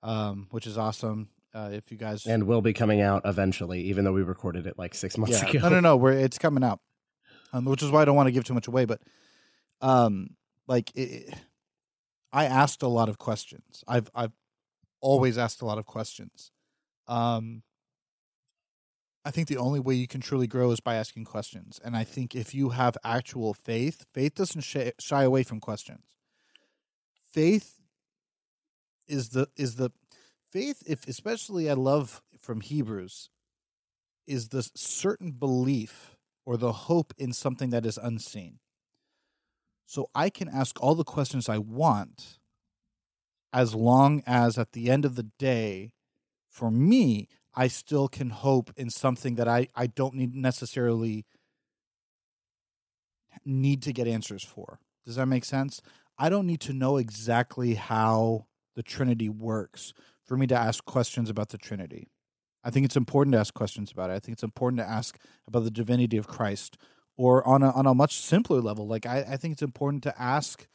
um, 0.03 0.48
which 0.51 0.67
is 0.67 0.77
awesome. 0.77 1.29
Uh, 1.53 1.70
if 1.72 1.89
you 1.89 1.98
guys 1.98 2.25
and 2.25 2.44
will 2.44 2.62
be 2.62 2.74
coming 2.74 3.00
out 3.00 3.22
eventually, 3.24 3.82
even 3.84 4.03
though 4.03 4.12
we 4.12 4.24
recorded 4.24 4.67
it 4.67 4.77
like 4.77 4.94
six 4.94 5.17
months 5.17 5.41
yeah. 5.41 5.50
ago. 5.50 5.60
No, 5.60 5.70
no, 5.70 5.79
no. 5.79 5.96
We're, 5.96 6.12
it's 6.12 6.38
coming 6.38 6.65
out, 6.65 6.82
um, 7.53 7.63
which 7.63 7.82
is 7.82 7.89
why 7.91 8.01
I 8.01 8.05
don't 8.05 8.17
want 8.17 8.27
to 8.27 8.34
give 8.34 8.44
too 8.44 8.53
much 8.53 8.67
away. 8.67 8.84
But, 8.84 9.00
um, 9.79 10.32
like, 10.67 10.91
it, 10.96 11.34
I 12.34 12.44
asked 12.44 12.84
a 12.84 12.89
lot 12.89 13.08
of 13.08 13.17
questions. 13.17 13.86
I've 13.88 14.10
I've 14.13 14.34
always 15.00 15.38
asked 15.38 15.62
a 15.62 15.65
lot 15.65 15.77
of 15.77 15.86
questions. 15.86 16.51
Um, 17.08 17.63
I 19.25 19.32
think 19.32 19.48
the 19.48 19.58
only 19.58 19.79
way 19.79 19.96
you 19.96 20.08
can 20.08 20.22
truly 20.22 20.46
grow 20.46 20.70
is 20.70 20.79
by 20.79 20.96
asking 20.96 21.25
questions. 21.25 21.82
And 21.84 21.98
I 21.98 22.03
think 22.03 22.36
if 22.36 22.53
you 22.53 22.70
have 22.70 22.96
actual 23.03 23.55
faith, 23.55 24.05
faith 24.13 24.36
doesn't 24.36 24.62
shy, 24.62 25.24
away 25.24 25.41
from 25.41 25.60
questions. 25.60 26.05
Faith 27.32 27.82
is 29.08 29.29
the 29.29 29.48
is 29.58 29.75
the 29.75 29.91
faith 30.51 30.84
if 30.88 31.08
especially 31.08 31.70
I 31.70 31.74
love 31.74 32.22
from 32.39 32.62
Hebrews 32.62 33.29
is 34.27 34.50
the 34.50 34.70
certain 34.75 35.32
belief 35.32 36.15
or 36.46 36.55
the 36.55 36.72
hope 36.72 37.13
in 37.17 37.34
something 37.34 37.72
that 37.72 37.86
is 37.86 37.98
unseen. 37.98 38.60
So 39.88 40.10
I 40.13 40.29
can 40.29 40.48
ask 40.48 40.82
all 40.82 40.96
the 40.96 41.03
questions 41.03 41.50
I 41.50 41.58
want 41.58 42.39
as 43.51 43.74
long 43.74 44.22
as 44.27 44.58
at 44.58 44.74
the 44.74 44.89
end 44.89 45.05
of 45.05 45.15
the 45.15 45.29
day, 45.39 45.94
for 46.50 46.70
me, 46.70 47.27
I 47.56 47.68
still 47.68 48.08
can 48.08 48.30
hope 48.30 48.72
in 48.76 48.90
something 48.90 49.36
that 49.36 49.48
I, 49.48 49.70
I 49.76 49.88
don't 49.88 50.16
need 50.16 50.36
necessarily 50.36 51.26
need 53.46 53.82
to 53.84 53.94
get 53.94 54.08
answers 54.08 54.44
for. 54.44 54.80
Does 55.06 55.16
that 55.16 55.28
make 55.28 55.46
sense? 55.46 55.82
I 56.18 56.30
don't 56.30 56.48
need 56.48 56.62
to 56.62 56.74
know 56.74 56.98
exactly 56.98 57.76
how 57.76 58.48
the 58.76 58.84
Trinity 58.84 59.30
works 59.30 59.94
for 60.26 60.38
me 60.38 60.48
to 60.48 60.56
ask 60.56 60.84
questions 60.86 61.30
about 61.30 61.50
the 61.50 61.58
Trinity. 61.58 62.10
I 62.64 62.72
think 62.72 62.86
it's 62.86 62.96
important 62.96 63.34
to 63.34 63.40
ask 63.40 63.54
questions 63.54 63.92
about 63.92 64.10
it. 64.10 64.14
I 64.14 64.20
think 64.20 64.34
it's 64.34 64.44
important 64.44 64.80
to 64.80 64.90
ask 64.90 65.20
about 65.48 65.64
the 65.64 65.72
divinity 65.72 66.18
of 66.18 66.28
Christ, 66.28 66.78
or 67.16 67.48
on 67.48 67.62
a 67.62 67.70
on 67.72 67.86
a 67.86 67.94
much 67.94 68.18
simpler 68.18 68.60
level. 68.60 68.88
Like 68.88 69.06
I, 69.06 69.20
I 69.20 69.38
think 69.38 69.54
it's 69.54 69.62
important 69.62 70.02
to 70.04 70.22
ask: 70.22 70.68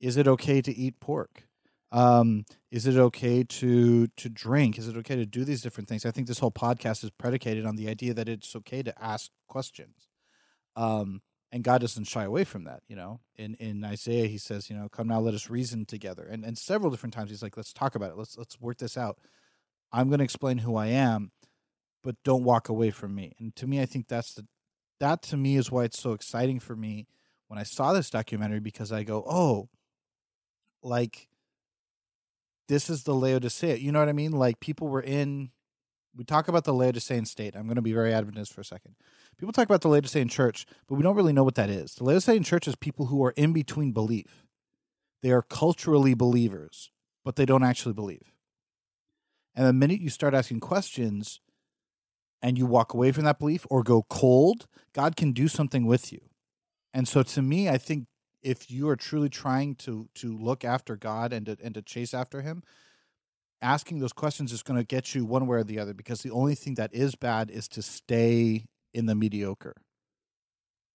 Is 0.00 0.16
it 0.16 0.26
okay 0.26 0.60
to 0.60 0.76
eat 0.76 0.98
pork? 0.98 1.44
Um, 1.92 2.44
is 2.70 2.86
it 2.86 2.96
okay 2.96 3.42
to 3.42 4.06
to 4.06 4.28
drink? 4.28 4.78
Is 4.78 4.88
it 4.88 4.96
okay 4.98 5.16
to 5.16 5.26
do 5.26 5.44
these 5.44 5.62
different 5.62 5.88
things? 5.88 6.06
I 6.06 6.10
think 6.10 6.28
this 6.28 6.38
whole 6.38 6.52
podcast 6.52 7.02
is 7.02 7.10
predicated 7.10 7.66
on 7.66 7.76
the 7.76 7.88
idea 7.88 8.14
that 8.14 8.28
it's 8.28 8.54
okay 8.56 8.82
to 8.82 9.02
ask 9.02 9.30
questions. 9.48 10.08
Um, 10.76 11.20
and 11.52 11.64
God 11.64 11.80
doesn't 11.80 12.04
shy 12.04 12.24
away 12.24 12.44
from 12.44 12.64
that. 12.64 12.82
You 12.88 12.96
know, 12.96 13.20
in 13.36 13.54
in 13.56 13.84
Isaiah, 13.84 14.28
He 14.28 14.38
says, 14.38 14.70
you 14.70 14.76
know, 14.76 14.88
come 14.88 15.08
now, 15.08 15.20
let 15.20 15.34
us 15.34 15.50
reason 15.50 15.84
together. 15.84 16.26
And 16.30 16.44
and 16.44 16.56
several 16.56 16.90
different 16.90 17.14
times 17.14 17.30
He's 17.30 17.42
like, 17.42 17.56
let's 17.56 17.72
talk 17.72 17.96
about 17.96 18.10
it. 18.10 18.16
Let's 18.16 18.38
let's 18.38 18.60
work 18.60 18.78
this 18.78 18.96
out. 18.96 19.18
I'm 19.92 20.08
going 20.08 20.18
to 20.18 20.24
explain 20.24 20.58
who 20.58 20.76
I 20.76 20.86
am, 20.88 21.32
but 22.04 22.14
don't 22.24 22.44
walk 22.44 22.68
away 22.68 22.90
from 22.92 23.14
me. 23.14 23.34
And 23.40 23.54
to 23.56 23.66
me, 23.66 23.80
I 23.80 23.86
think 23.86 24.06
that's 24.06 24.34
the 24.34 24.46
that 25.00 25.22
to 25.22 25.36
me 25.36 25.56
is 25.56 25.72
why 25.72 25.84
it's 25.84 25.98
so 25.98 26.12
exciting 26.12 26.60
for 26.60 26.76
me 26.76 27.08
when 27.48 27.58
I 27.58 27.64
saw 27.64 27.92
this 27.92 28.10
documentary 28.10 28.60
because 28.60 28.92
I 28.92 29.02
go, 29.02 29.24
oh, 29.26 29.68
like 30.82 31.26
this 32.70 32.88
is 32.88 33.02
the 33.02 33.14
Laodicea. 33.14 33.76
You 33.76 33.90
know 33.90 33.98
what 33.98 34.08
I 34.08 34.12
mean? 34.12 34.30
Like 34.30 34.60
people 34.60 34.86
were 34.88 35.02
in. 35.02 35.50
We 36.16 36.24
talk 36.24 36.48
about 36.48 36.64
the 36.64 36.72
Laodicean 36.72 37.24
state. 37.26 37.54
I'm 37.54 37.64
going 37.64 37.76
to 37.76 37.82
be 37.82 37.92
very 37.92 38.12
Adventist 38.14 38.52
for 38.52 38.60
a 38.60 38.64
second. 38.64 38.94
People 39.38 39.52
talk 39.52 39.66
about 39.66 39.80
the 39.80 39.88
Laodicean 39.88 40.28
church, 40.28 40.66
but 40.88 40.94
we 40.94 41.02
don't 41.02 41.16
really 41.16 41.32
know 41.32 41.44
what 41.44 41.56
that 41.56 41.68
is. 41.68 41.94
The 41.94 42.04
Laodicean 42.04 42.42
church 42.44 42.66
is 42.66 42.76
people 42.76 43.06
who 43.06 43.24
are 43.24 43.32
in 43.36 43.52
between 43.52 43.92
belief. 43.92 44.44
They 45.22 45.30
are 45.30 45.42
culturally 45.42 46.14
believers, 46.14 46.90
but 47.24 47.36
they 47.36 47.44
don't 47.44 47.64
actually 47.64 47.92
believe. 47.92 48.32
And 49.54 49.66
the 49.66 49.72
minute 49.72 50.00
you 50.00 50.10
start 50.10 50.34
asking 50.34 50.60
questions 50.60 51.40
and 52.40 52.56
you 52.56 52.66
walk 52.66 52.94
away 52.94 53.12
from 53.12 53.24
that 53.24 53.38
belief 53.38 53.66
or 53.68 53.82
go 53.82 54.04
cold, 54.08 54.66
God 54.94 55.16
can 55.16 55.32
do 55.32 55.48
something 55.48 55.86
with 55.86 56.12
you. 56.12 56.20
And 56.94 57.06
so 57.06 57.22
to 57.22 57.42
me, 57.42 57.68
I 57.68 57.78
think 57.78 58.06
if 58.42 58.70
you 58.70 58.88
are 58.88 58.96
truly 58.96 59.28
trying 59.28 59.74
to 59.76 60.08
to 60.16 60.36
look 60.36 60.64
after 60.64 60.96
God 60.96 61.32
and 61.32 61.46
to 61.46 61.56
and 61.62 61.74
to 61.74 61.82
chase 61.82 62.14
after 62.14 62.40
him, 62.40 62.62
asking 63.62 63.98
those 63.98 64.12
questions 64.12 64.52
is 64.52 64.62
going 64.62 64.78
to 64.78 64.86
get 64.86 65.14
you 65.14 65.24
one 65.24 65.46
way 65.46 65.58
or 65.58 65.64
the 65.64 65.78
other 65.78 65.94
because 65.94 66.22
the 66.22 66.30
only 66.30 66.54
thing 66.54 66.74
that 66.74 66.94
is 66.94 67.14
bad 67.14 67.50
is 67.50 67.68
to 67.68 67.82
stay 67.82 68.66
in 68.94 69.06
the 69.06 69.14
mediocre. 69.14 69.76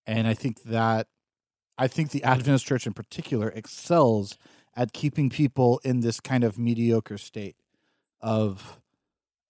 And 0.07 0.27
I 0.27 0.33
think 0.33 0.63
that 0.63 1.07
I 1.77 1.87
think 1.87 2.11
the 2.11 2.23
Adventist 2.23 2.65
church 2.65 2.87
in 2.87 2.93
particular 2.93 3.49
excels 3.49 4.37
at 4.75 4.93
keeping 4.93 5.29
people 5.29 5.79
in 5.83 6.01
this 6.01 6.19
kind 6.19 6.43
of 6.43 6.57
mediocre 6.57 7.17
state 7.17 7.55
of 8.21 8.79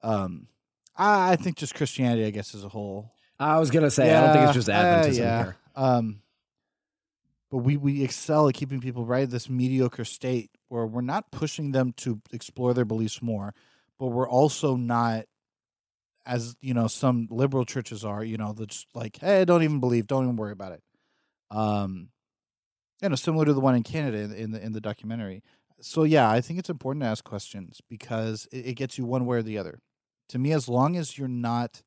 um 0.02 0.48
I 0.98 1.36
think 1.36 1.58
just 1.58 1.76
Christianity 1.76 2.26
I 2.26 2.30
guess 2.30 2.56
as 2.56 2.64
a 2.64 2.70
whole. 2.70 3.12
I 3.40 3.60
was 3.60 3.70
gonna 3.70 3.92
say 3.92 4.14
I 4.14 4.22
don't 4.22 4.34
think 4.34 4.46
it's 4.46 4.54
just 4.54 4.70
uh, 4.70 4.74
Adventism 4.74 5.18
yeah. 5.18 5.44
here. 5.44 5.58
Um 5.76 6.22
but 7.56 7.64
we 7.64 7.78
we 7.78 8.04
excel 8.04 8.50
at 8.50 8.54
keeping 8.54 8.82
people 8.82 9.06
right 9.06 9.24
at 9.24 9.30
this 9.30 9.50
mediocre 9.50 10.04
state 10.04 10.52
where 10.68 10.86
we're 10.86 11.00
not 11.00 11.32
pushing 11.32 11.72
them 11.72 11.94
to 11.94 12.20
explore 12.34 12.74
their 12.74 12.84
beliefs 12.84 13.22
more, 13.22 13.54
but 13.98 14.08
we're 14.08 14.28
also 14.28 14.76
not 14.76 15.24
as 16.26 16.58
you 16.60 16.74
know 16.74 16.88
some 16.88 17.30
liberal 17.32 17.64
churches 17.64 18.04
are 18.04 18.26
you 18.26 18.36
know 18.36 18.52
that's 18.52 18.86
like 18.94 19.18
hey 19.22 19.46
don't 19.46 19.64
even 19.64 19.80
believe 19.80 20.06
don't 20.06 20.26
even 20.26 20.36
worry 20.36 20.52
about 20.52 20.74
it. 20.74 20.84
Um 21.50 22.10
you 23.02 23.08
know 23.08 23.16
similar 23.16 23.46
to 23.46 23.54
the 23.54 23.62
one 23.62 23.74
in 23.74 23.84
canada 23.84 24.18
in, 24.18 24.34
in 24.34 24.52
the 24.52 24.62
in 24.62 24.74
the 24.74 24.82
documentary. 24.82 25.42
So 25.80 26.04
yeah 26.04 26.30
i 26.30 26.42
think 26.42 26.60
it's 26.60 26.70
important 26.70 27.04
to 27.04 27.08
ask 27.08 27.24
questions 27.24 27.80
because 27.90 28.50
it, 28.52 28.66
it 28.66 28.74
gets 28.74 28.98
you 28.98 29.06
one 29.06 29.26
way 29.26 29.38
or 29.38 29.42
the 29.42 29.58
other. 29.58 29.80
To 30.28 30.40
me 30.40 30.52
as 30.52 30.68
long 30.68 30.98
as 30.98 31.18
you're 31.18 31.30
not 31.30 31.84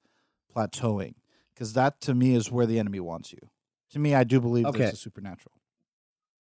plateauing 0.57 1.17
because 1.53 1.75
that 1.75 2.01
to 2.01 2.15
me 2.15 2.35
is 2.35 2.51
where 2.51 2.65
the 2.65 2.79
enemy 2.79 3.01
wants 3.01 3.35
you. 3.35 3.51
To 3.91 3.99
me 3.99 4.15
i 4.15 4.25
do 4.25 4.41
believe 4.41 4.65
Okay. 4.65 4.79
there's 4.79 4.95
a 4.95 4.97
supernatural 4.97 5.58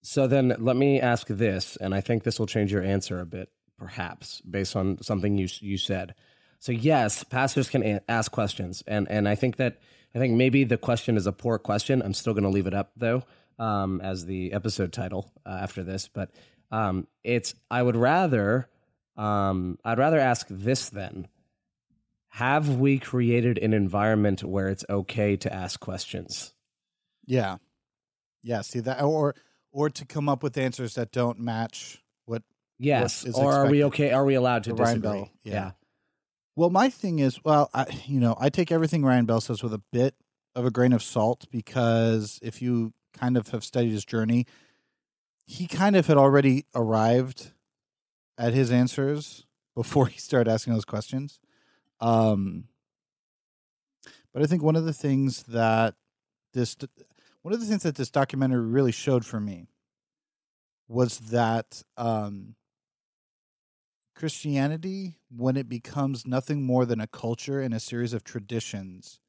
So 0.02 0.26
then 0.26 0.55
let 0.59 0.76
me 0.76 1.00
ask 1.00 1.26
this, 1.26 1.76
and 1.76 1.95
I 1.95 2.00
think 2.00 2.23
this 2.23 2.38
will 2.38 2.47
change 2.47 2.73
your 2.73 2.83
answer 2.83 3.21
a 3.21 3.26
bit, 3.26 3.50
perhaps, 3.76 4.40
based 4.43 4.76
on 4.76 5.02
something 5.02 5.37
you 5.37 5.49
you 5.61 5.78
said. 5.78 6.14
So 6.61 6.73
yes, 6.73 7.25
pastors 7.25 7.69
can 7.69 7.83
a- 7.85 8.00
ask 8.09 8.31
questions, 8.31 8.83
and 8.87 9.11
and 9.11 9.28
I 9.28 9.35
think 9.35 9.57
that 9.57 9.78
I 10.14 10.19
think 10.19 10.35
maybe 10.35 10.64
the 10.64 10.78
question 10.78 11.17
is 11.17 11.26
a 11.26 11.33
poor 11.33 11.59
question. 11.59 12.02
I'm 12.02 12.14
still 12.14 12.33
going 12.33 12.45
to 12.45 12.49
leave 12.50 12.67
it 12.67 12.75
up 12.75 12.93
though, 12.97 13.25
um, 13.59 14.00
as 14.00 14.25
the 14.25 14.52
episode 14.52 14.93
title 14.93 15.31
uh, 15.45 15.59
after 15.62 15.83
this. 15.83 16.09
But 16.09 16.31
um, 16.71 17.07
it's 17.25 17.55
I 17.71 17.83
would 17.83 17.97
rather 17.97 18.69
um, 19.17 19.78
I'd 19.85 19.99
rather 19.99 20.21
ask 20.21 20.47
this 20.49 20.89
then. 20.89 21.28
Have 22.32 22.76
we 22.76 22.99
created 22.99 23.58
an 23.58 23.73
environment 23.73 24.45
where 24.45 24.69
it's 24.69 24.84
okay 24.89 25.37
to 25.39 25.52
ask 25.52 25.80
questions? 25.80 26.52
yeah 27.28 27.58
yeah 28.43 28.63
see 28.63 28.80
that 28.80 29.02
or 29.02 29.34
or 29.78 29.88
to 29.88 30.04
come 30.04 30.28
up 30.28 30.43
with 30.43 30.58
answers 30.58 30.97
that 30.97 31.12
don't 31.12 31.38
match 31.38 32.02
what 32.26 32.43
Yes, 32.80 33.25
is 33.25 33.36
or 33.36 33.52
are 33.52 33.67
we 33.71 33.84
okay? 33.84 34.10
Are 34.10 34.25
we 34.25 34.34
allowed 34.34 34.64
to 34.64 34.73
disagree? 34.73 35.00
Bell, 35.00 35.30
yeah. 35.45 35.71
Well, 36.56 36.69
my 36.71 36.91
thing 36.91 37.21
is, 37.21 37.45
well, 37.45 37.71
I, 37.73 37.86
you 38.06 38.19
know, 38.19 38.36
I 38.41 38.49
take 38.49 38.73
everything 38.73 39.04
Ryan 39.04 39.25
Bell 39.25 39.41
says 39.41 39.62
with 39.62 39.73
a 39.73 39.80
bit 39.93 40.17
of 40.56 40.67
a 40.67 40.73
grain 40.73 40.93
of 40.93 41.00
salt 41.00 41.47
because 41.52 42.41
if 42.43 42.60
you 42.60 42.93
kind 43.12 43.36
of 43.36 43.50
have 43.50 43.62
studied 43.62 43.93
his 43.93 44.04
journey, 44.04 44.47
he 45.47 45.69
kind 45.69 45.95
of 45.95 46.08
had 46.08 46.17
already 46.17 46.67
arrived 46.75 47.52
at 48.36 48.54
his 48.54 48.73
answers 48.73 49.47
before 49.76 50.08
he 50.08 50.19
started 50.19 50.50
asking 50.50 50.73
those 50.73 50.84
questions. 50.84 51.38
Um, 52.00 52.64
but 54.32 54.43
I 54.43 54.47
think 54.47 54.60
one 54.64 54.75
of 54.75 54.84
the 54.84 54.93
things 54.93 55.45
that 55.45 55.95
this, 56.52 56.76
one 57.42 57.54
of 57.54 57.60
the 57.60 57.66
things 57.66 57.82
that 57.82 57.96
this 57.96 58.10
documentary 58.10 58.66
really 58.66 58.92
showed 58.92 59.24
for 59.24 59.40
me 59.40 59.68
was 60.88 61.18
that 61.18 61.82
um, 61.96 62.54
Christianity, 64.14 65.18
when 65.30 65.56
it 65.56 65.68
becomes 65.68 66.26
nothing 66.26 66.62
more 66.62 66.84
than 66.84 67.00
a 67.00 67.06
culture 67.06 67.60
and 67.60 67.72
a 67.72 67.80
series 67.80 68.12
of 68.12 68.24
traditions, 68.24 69.20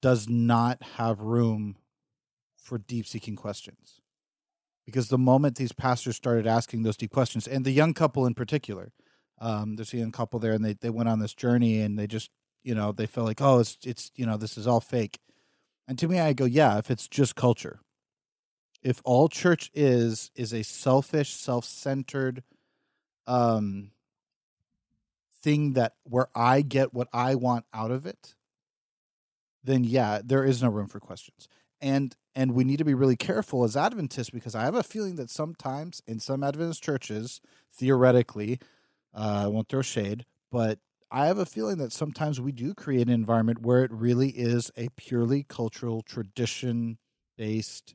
does 0.00 0.28
not 0.28 0.82
have 0.96 1.20
room 1.20 1.76
for 2.56 2.78
deep 2.78 3.06
seeking 3.06 3.36
questions. 3.36 4.00
Because 4.86 5.08
the 5.08 5.18
moment 5.18 5.56
these 5.56 5.72
pastors 5.72 6.16
started 6.16 6.46
asking 6.46 6.82
those 6.82 6.96
deep 6.96 7.10
questions, 7.10 7.46
and 7.46 7.64
the 7.64 7.70
young 7.72 7.94
couple 7.94 8.26
in 8.26 8.34
particular, 8.34 8.92
um, 9.40 9.76
there's 9.76 9.92
a 9.92 9.98
young 9.98 10.12
couple 10.12 10.38
there, 10.38 10.52
and 10.52 10.64
they, 10.64 10.74
they 10.74 10.90
went 10.90 11.08
on 11.08 11.18
this 11.18 11.34
journey, 11.34 11.80
and 11.80 11.98
they 11.98 12.06
just, 12.06 12.30
you 12.62 12.74
know, 12.74 12.92
they 12.92 13.06
felt 13.06 13.26
like, 13.26 13.40
oh, 13.42 13.60
it's 13.60 13.78
it's 13.84 14.12
you 14.14 14.26
know, 14.26 14.36
this 14.36 14.56
is 14.56 14.66
all 14.66 14.80
fake. 14.80 15.18
And 15.86 15.98
to 15.98 16.08
me, 16.08 16.18
I 16.18 16.32
go, 16.32 16.44
yeah, 16.44 16.78
if 16.78 16.90
it's 16.90 17.08
just 17.08 17.34
culture, 17.36 17.80
if 18.82 19.00
all 19.04 19.28
church 19.28 19.70
is 19.74 20.30
is 20.34 20.52
a 20.52 20.62
selfish, 20.62 21.32
self 21.32 21.64
centered, 21.64 22.42
um 23.26 23.90
thing 25.42 25.74
that 25.74 25.94
where 26.04 26.28
I 26.34 26.62
get 26.62 26.94
what 26.94 27.08
I 27.12 27.34
want 27.34 27.66
out 27.74 27.90
of 27.90 28.06
it, 28.06 28.34
then 29.62 29.84
yeah, 29.84 30.20
there 30.24 30.44
is 30.44 30.62
no 30.62 30.68
room 30.70 30.88
for 30.88 31.00
questions. 31.00 31.48
And 31.80 32.14
and 32.34 32.52
we 32.52 32.64
need 32.64 32.78
to 32.78 32.84
be 32.84 32.94
really 32.94 33.16
careful 33.16 33.62
as 33.64 33.76
Adventists 33.76 34.30
because 34.30 34.54
I 34.54 34.62
have 34.62 34.74
a 34.74 34.82
feeling 34.82 35.16
that 35.16 35.30
sometimes 35.30 36.02
in 36.06 36.18
some 36.18 36.42
Adventist 36.42 36.82
churches, 36.82 37.40
theoretically, 37.72 38.58
uh, 39.14 39.42
I 39.44 39.46
won't 39.46 39.68
throw 39.68 39.82
shade, 39.82 40.24
but 40.50 40.78
I 41.14 41.26
have 41.26 41.38
a 41.38 41.46
feeling 41.46 41.78
that 41.78 41.92
sometimes 41.92 42.40
we 42.40 42.50
do 42.50 42.74
create 42.74 43.06
an 43.06 43.14
environment 43.14 43.62
where 43.62 43.84
it 43.84 43.92
really 43.92 44.30
is 44.30 44.72
a 44.76 44.88
purely 44.96 45.44
cultural 45.44 46.02
tradition 46.02 46.98
based 47.38 47.94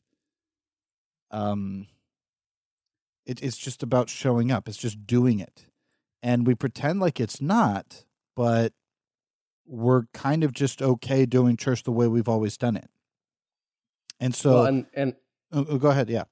um 1.29 1.87
it, 3.25 3.43
it's 3.43 3.57
just 3.57 3.83
about 3.83 4.09
showing 4.09 4.51
up. 4.51 4.67
It's 4.67 4.77
just 4.77 5.05
doing 5.05 5.39
it. 5.39 5.65
And 6.23 6.47
we 6.47 6.55
pretend 6.55 7.01
like 7.01 7.19
it's 7.19 7.41
not 7.41 8.05
but 8.37 8.71
we're 9.67 10.03
kind 10.13 10.45
of 10.45 10.53
just 10.53 10.81
okay 10.81 11.25
doing 11.25 11.57
church 11.57 11.83
the 11.83 11.91
way 11.91 12.07
we've 12.07 12.29
always 12.29 12.55
done 12.57 12.77
it. 12.77 12.89
And 14.21 14.33
so 14.33 14.53
well, 14.53 14.65
and 14.65 14.85
and 14.93 15.15
oh, 15.51 15.65
oh, 15.69 15.77
go 15.77 15.89
ahead 15.89 16.09
yeah. 16.09 16.23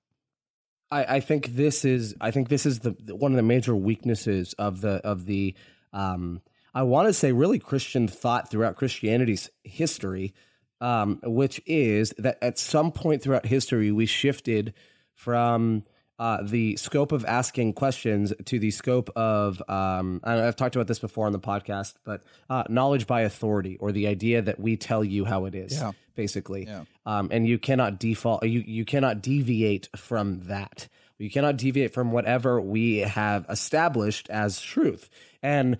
I, 0.89 1.17
I 1.17 1.19
think 1.19 1.47
this 1.47 1.84
is 1.84 2.15
I 2.21 2.32
think 2.32 2.47
this 2.47 2.65
is 2.65 2.80
the, 2.80 2.95
the- 2.97 3.15
one 3.15 3.34
of 3.34 3.36
the 3.36 3.43
major 3.43 3.76
weaknesses 3.76 4.54
of 4.58 4.80
the 4.80 5.02
of 5.06 5.26
the 5.26 5.54
um, 5.91 6.41
I 6.73 6.84
want 6.84 7.08
to 7.08 7.13
say 7.13 7.32
really 7.32 7.60
Christian 7.60 8.08
thought 8.08 8.49
throughout 8.51 8.75
Christianity's 8.75 9.49
history, 9.63 10.34
um, 10.82 11.19
which 11.23 11.62
is 11.65 12.13
that 12.17 12.38
at 12.41 12.60
some 12.60 12.91
point 12.91 13.21
throughout 13.23 13.45
history 13.45 13.91
we 13.91 14.06
shifted 14.06 14.73
from 15.13 15.84
uh, 16.19 16.39
the 16.43 16.75
scope 16.77 17.12
of 17.12 17.23
asking 17.25 17.73
questions 17.73 18.34
to 18.45 18.58
the 18.60 18.71
scope 18.71 19.10
of 19.15 19.62
um, 19.69 20.19
and 20.23 20.41
I've 20.41 20.56
talked 20.56 20.75
about 20.75 20.88
this 20.88 20.99
before 20.99 21.25
on 21.27 21.32
the 21.32 21.39
podcast, 21.39 21.93
but 22.03 22.23
uh, 22.49 22.63
knowledge 22.69 23.06
by 23.08 23.21
authority 23.21 23.77
or 23.80 23.91
the 23.91 24.08
idea 24.08 24.41
that 24.41 24.60
we 24.60 24.77
tell 24.77 25.03
you 25.03 25.25
how 25.25 25.45
it 25.45 25.53
is, 25.56 25.73
Yeah. 25.73 25.91
basically 26.15 26.65
Yeah. 26.65 26.86
um, 27.06 27.30
and 27.32 27.47
you 27.47 27.60
cannot 27.60 27.99
default 27.99 28.43
you 28.43 28.63
you 28.65 28.84
cannot 28.86 29.21
deviate 29.21 29.89
from 29.95 30.41
that 30.47 30.88
you 31.19 31.30
cannot 31.32 31.58
deviate 31.58 31.93
from 31.93 32.12
whatever 32.12 32.60
we 32.62 32.97
have 32.99 33.45
established 33.49 34.27
as 34.32 34.60
truth 34.60 35.10
and 35.43 35.77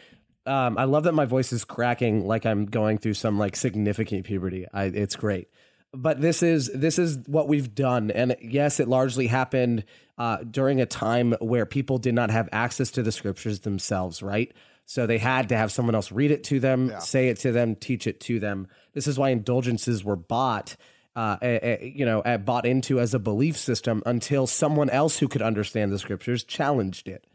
um, 0.48 0.78
i 0.78 0.86
love 0.86 1.04
that 1.04 1.14
my 1.14 1.26
voice 1.26 1.52
is 1.54 1.64
cracking 1.66 2.26
like 2.26 2.46
i'm 2.46 2.66
going 2.66 2.98
through 2.98 3.14
some 3.14 3.38
like 3.38 3.56
significant 3.56 4.26
puberty 4.26 4.66
I, 4.74 4.86
it's 4.86 5.16
great 5.16 5.50
but 5.94 6.20
this 6.22 6.42
is 6.44 6.72
this 6.74 6.98
is 7.00 7.20
what 7.28 7.48
we've 7.48 7.74
done 7.76 8.12
and 8.12 8.36
yes 8.42 8.80
it 8.80 8.88
largely 8.88 9.28
happened 9.28 9.84
uh, 10.18 10.38
during 10.50 10.82
a 10.82 10.86
time 10.88 11.34
where 11.40 11.66
people 11.68 12.00
did 12.00 12.16
not 12.16 12.32
have 12.32 12.50
access 12.52 12.90
to 12.92 13.04
the 13.04 13.12
scriptures 13.12 13.60
themselves 13.62 14.24
right 14.24 14.52
so 14.86 15.06
they 15.06 15.18
had 15.18 15.50
to 15.50 15.58
have 15.58 15.72
someone 15.72 15.96
else 15.96 16.12
read 16.12 16.32
it 16.32 16.44
to 16.46 16.60
them 16.60 16.90
Yeah. 16.90 17.00
say 17.00 17.28
it 17.30 17.38
to 17.40 17.52
them 17.52 17.76
teach 17.76 18.08
it 18.08 18.20
to 18.22 18.40
them 18.40 18.68
this 18.94 19.08
is 19.08 19.20
why 19.20 19.30
indulgences 19.30 20.04
were 20.04 20.16
bought 20.16 20.76
uh, 21.16 21.36
a, 21.42 21.84
a, 21.84 21.94
you 21.96 22.06
know, 22.06 22.22
bought 22.46 22.64
into 22.68 23.00
as 23.00 23.16
a 23.16 23.20
belief 23.20 23.58
system 23.58 24.04
until 24.06 24.46
someone 24.46 24.88
else 24.88 25.18
who 25.18 25.28
could 25.28 25.42
understand 25.42 25.92
the 25.92 25.98
scriptures 25.98 26.44
challenged 26.44 27.08
it. 27.08 27.26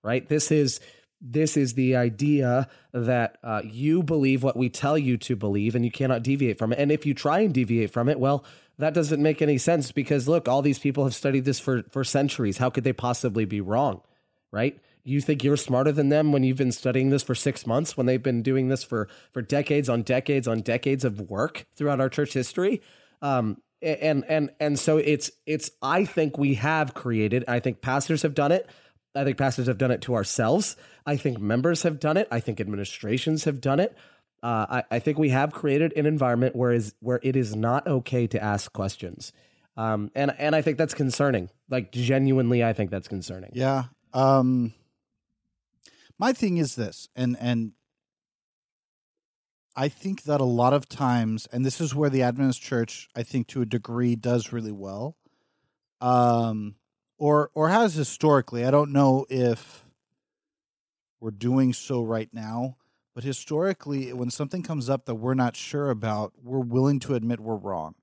Right. 0.00 0.28
This 0.28 0.52
is 0.52 0.78
this 1.22 1.56
is 1.56 1.74
the 1.74 1.94
idea 1.94 2.68
that 2.92 3.38
uh, 3.44 3.62
you 3.64 4.02
believe 4.02 4.42
what 4.42 4.56
we 4.56 4.68
tell 4.68 4.98
you 4.98 5.16
to 5.18 5.36
believe, 5.36 5.76
and 5.76 5.84
you 5.84 5.90
cannot 5.90 6.24
deviate 6.24 6.58
from 6.58 6.72
it. 6.72 6.80
And 6.80 6.90
if 6.90 7.06
you 7.06 7.14
try 7.14 7.40
and 7.40 7.54
deviate 7.54 7.92
from 7.92 8.08
it, 8.08 8.18
well, 8.18 8.44
that 8.78 8.92
doesn't 8.92 9.22
make 9.22 9.40
any 9.40 9.56
sense 9.56 9.92
because 9.92 10.26
look, 10.26 10.48
all 10.48 10.62
these 10.62 10.80
people 10.80 11.04
have 11.04 11.14
studied 11.14 11.44
this 11.44 11.60
for 11.60 11.84
for 11.90 12.02
centuries. 12.02 12.58
How 12.58 12.70
could 12.70 12.84
they 12.84 12.92
possibly 12.92 13.44
be 13.44 13.60
wrong? 13.60 14.02
Right? 14.50 14.80
You 15.04 15.20
think 15.20 15.42
you're 15.42 15.56
smarter 15.56 15.92
than 15.92 16.08
them 16.08 16.32
when 16.32 16.42
you've 16.42 16.58
been 16.58 16.72
studying 16.72 17.10
this 17.10 17.22
for 17.22 17.34
six 17.34 17.66
months, 17.66 17.96
when 17.96 18.06
they've 18.06 18.22
been 18.22 18.42
doing 18.42 18.68
this 18.68 18.82
for 18.82 19.08
for 19.32 19.42
decades 19.42 19.88
on 19.88 20.02
decades 20.02 20.48
on 20.48 20.60
decades 20.60 21.04
of 21.04 21.20
work 21.20 21.66
throughout 21.76 22.00
our 22.00 22.08
church 22.08 22.32
history. 22.32 22.82
Um, 23.20 23.58
and 23.80 24.24
and 24.28 24.50
and 24.60 24.78
so 24.78 24.96
it's 24.98 25.30
it's 25.46 25.70
I 25.82 26.04
think 26.04 26.38
we 26.38 26.54
have 26.54 26.94
created. 26.94 27.44
I 27.48 27.60
think 27.60 27.80
pastors 27.80 28.22
have 28.22 28.34
done 28.34 28.52
it. 28.52 28.68
I 29.14 29.24
think 29.24 29.36
pastors 29.36 29.66
have 29.66 29.78
done 29.78 29.90
it 29.90 30.02
to 30.02 30.14
ourselves. 30.14 30.76
I 31.04 31.16
think 31.16 31.38
members 31.38 31.82
have 31.82 32.00
done 32.00 32.16
it. 32.16 32.28
I 32.30 32.40
think 32.40 32.60
administrations 32.60 33.44
have 33.44 33.60
done 33.60 33.80
it. 33.80 33.96
Uh, 34.42 34.82
I, 34.90 34.96
I, 34.96 34.98
think 34.98 35.18
we 35.18 35.28
have 35.28 35.52
created 35.52 35.92
an 35.96 36.04
environment 36.04 36.56
where 36.56 36.72
is 36.72 36.94
where 36.98 37.20
it 37.22 37.36
is 37.36 37.54
not 37.54 37.86
okay 37.86 38.26
to 38.26 38.42
ask 38.42 38.72
questions, 38.72 39.32
um, 39.76 40.10
and 40.16 40.34
and 40.36 40.56
I 40.56 40.62
think 40.62 40.78
that's 40.78 40.94
concerning. 40.94 41.48
Like 41.70 41.92
genuinely, 41.92 42.64
I 42.64 42.72
think 42.72 42.90
that's 42.90 43.06
concerning. 43.06 43.50
Yeah. 43.54 43.84
Um, 44.12 44.74
my 46.18 46.32
thing 46.32 46.56
is 46.56 46.74
this, 46.74 47.08
and 47.14 47.36
and 47.38 47.72
I 49.76 49.88
think 49.88 50.24
that 50.24 50.40
a 50.40 50.44
lot 50.44 50.72
of 50.72 50.88
times, 50.88 51.46
and 51.52 51.64
this 51.64 51.80
is 51.80 51.94
where 51.94 52.10
the 52.10 52.22
Adventist 52.22 52.60
Church, 52.60 53.08
I 53.16 53.22
think, 53.22 53.46
to 53.48 53.62
a 53.62 53.66
degree, 53.66 54.16
does 54.16 54.52
really 54.52 54.72
well, 54.72 55.16
um, 56.00 56.74
or 57.22 57.52
or 57.54 57.68
has 57.68 57.94
historically. 57.94 58.64
I 58.64 58.72
don't 58.72 58.90
know 58.90 59.26
if 59.30 59.84
we're 61.20 61.30
doing 61.30 61.72
so 61.72 62.02
right 62.02 62.28
now, 62.32 62.78
but 63.14 63.22
historically, 63.22 64.12
when 64.12 64.28
something 64.28 64.64
comes 64.64 64.90
up 64.90 65.04
that 65.04 65.14
we're 65.14 65.34
not 65.34 65.54
sure 65.54 65.88
about, 65.88 66.32
we're 66.42 66.58
willing 66.58 66.98
to 66.98 67.14
admit 67.14 67.38
we're 67.38 67.54
wrong, 67.54 67.94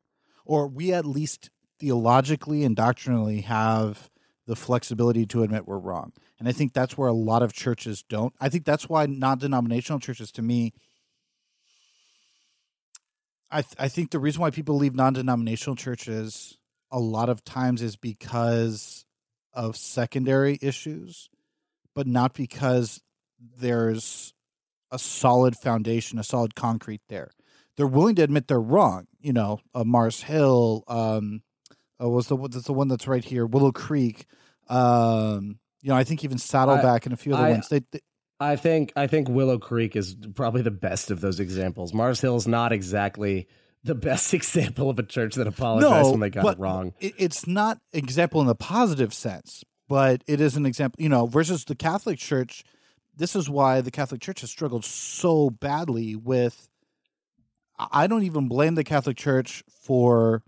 or 0.46 0.70
we 0.70 0.94
at 0.94 1.06
least 1.06 1.50
theologically 1.82 2.64
and 2.64 2.78
doctrinally 2.78 3.42
have 3.42 4.10
the 4.48 4.56
flexibility 4.56 5.26
to 5.26 5.44
admit 5.44 5.68
we're 5.68 5.78
wrong. 5.78 6.14
And 6.40 6.48
I 6.48 6.54
think 6.54 6.72
that's 6.72 6.98
where 6.98 7.10
a 7.10 7.14
lot 7.14 7.44
of 7.44 7.52
churches 7.52 8.06
don't. 8.08 8.34
I 8.40 8.48
think 8.48 8.64
that's 8.64 8.88
why 8.88 9.06
non-denominational 9.06 10.00
churches, 10.00 10.32
to 10.32 10.42
me 10.42 10.72
I 13.52 13.64
th- 13.64 13.76
I 13.80 13.90
think 13.90 14.12
the 14.12 14.20
reason 14.20 14.42
why 14.42 14.52
people 14.52 14.78
leave 14.78 14.96
non-denominational 14.96 15.76
churches 15.76 16.58
a 16.92 17.00
lot 17.00 17.30
of 17.30 17.44
times 17.44 17.82
is 17.82 17.96
because 17.96 19.06
of 19.60 19.76
secondary 19.76 20.58
issues, 20.62 21.30
but 21.94 22.08
not 22.08 22.34
because 22.34 23.02
there's 23.60 24.34
a 24.90 24.98
solid 24.98 25.54
foundation, 25.58 26.18
a 26.18 26.24
solid 26.24 26.56
concrete 26.56 27.02
there. 27.10 27.32
They're 27.76 27.86
willing 27.86 28.16
to 28.16 28.24
admit 28.24 28.48
they're 28.48 28.60
wrong. 28.60 29.08
You 29.20 29.34
know, 29.34 29.60
uh, 29.76 29.84
Mars 29.84 30.22
Hill 30.22 30.86
um, 30.88 31.42
uh, 32.02 32.08
was 32.08 32.28
the 32.28 32.38
that's 32.38 32.68
the 32.68 32.74
one 32.74 32.88
that's 32.88 33.06
right 33.06 33.24
here, 33.24 33.46
Willow 33.46 33.74
Creek. 33.74 34.26
Um, 34.70 35.60
you 35.82 35.90
know, 35.90 35.96
I 35.96 36.06
think 36.06 36.24
even 36.24 36.38
Saddleback 36.38 37.04
I, 37.04 37.06
and 37.08 37.14
a 37.14 37.18
few 37.18 37.34
other 37.34 37.48
I, 37.48 37.52
ones. 37.52 37.68
They, 37.68 37.82
they 37.92 38.00
I 38.40 38.56
think 38.56 38.94
I 38.96 39.08
think 39.08 39.28
Willow 39.28 39.60
Creek 39.60 39.98
is 39.98 40.16
probably 40.36 40.62
the 40.62 40.72
best 40.72 41.12
of 41.12 41.20
those 41.20 41.42
examples. 41.42 41.94
Mars 41.94 42.22
Hill 42.22 42.38
is 42.38 42.48
not 42.48 42.72
exactly 42.72 43.50
the 43.84 43.96
best 43.96 44.34
example 44.34 44.90
of 44.90 45.00
a 45.00 45.04
church 45.04 45.36
that 45.36 45.48
apologized 45.48 46.06
no, 46.06 46.12
when 46.12 46.20
they 46.20 46.30
got 46.30 46.46
it 46.46 46.60
wrong. 46.60 46.94
It's 47.00 47.48
not 47.48 47.80
an 47.94 48.00
example 48.00 48.42
in 48.42 48.48
the 48.48 48.56
positive 48.56 49.14
sense, 49.14 49.64
but 49.88 50.24
it 50.28 50.42
is 50.42 50.56
an 50.56 50.66
example. 50.66 51.02
You 51.02 51.10
know, 51.10 51.26
versus 51.26 51.66
the 51.66 51.76
Catholic 51.76 52.20
Church. 52.20 52.64
This 53.16 53.36
is 53.36 53.50
why 53.50 53.82
the 53.82 53.92
Catholic 53.92 54.22
Church 54.22 54.42
has 54.42 54.50
struggled 54.50 54.86
so 54.86 55.50
badly 55.50 56.16
with. 56.16 56.68
I 57.92 58.08
don't 58.08 58.24
even 58.24 58.50
blame 58.50 58.76
the 58.76 58.84
Catholic 58.84 59.16
Church 59.16 59.64
for 59.70 60.44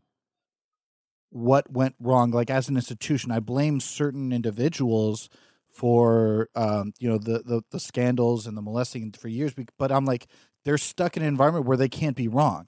what 1.30 1.72
went 1.72 1.96
wrong. 2.00 2.32
Like 2.32 2.50
as 2.50 2.68
an 2.70 2.76
institution, 2.76 3.32
I 3.32 3.40
blame 3.40 3.80
certain 3.80 4.32
individuals 4.32 5.30
for 5.74 6.50
um, 6.56 6.94
you 7.00 7.10
know 7.10 7.18
the, 7.18 7.40
the 7.40 7.62
the 7.72 7.80
scandals 7.80 8.46
and 8.48 8.58
the 8.58 8.62
molesting 8.62 9.12
for 9.14 9.30
years. 9.30 9.54
But 9.78 9.92
I'm 9.92 10.06
like, 10.06 10.28
they're 10.66 10.78
stuck 10.78 11.18
in 11.18 11.24
an 11.24 11.30
environment 11.30 11.66
where 11.66 11.78
they 11.78 11.90
can't 11.90 12.16
be 12.16 12.28
wrong. 12.28 12.68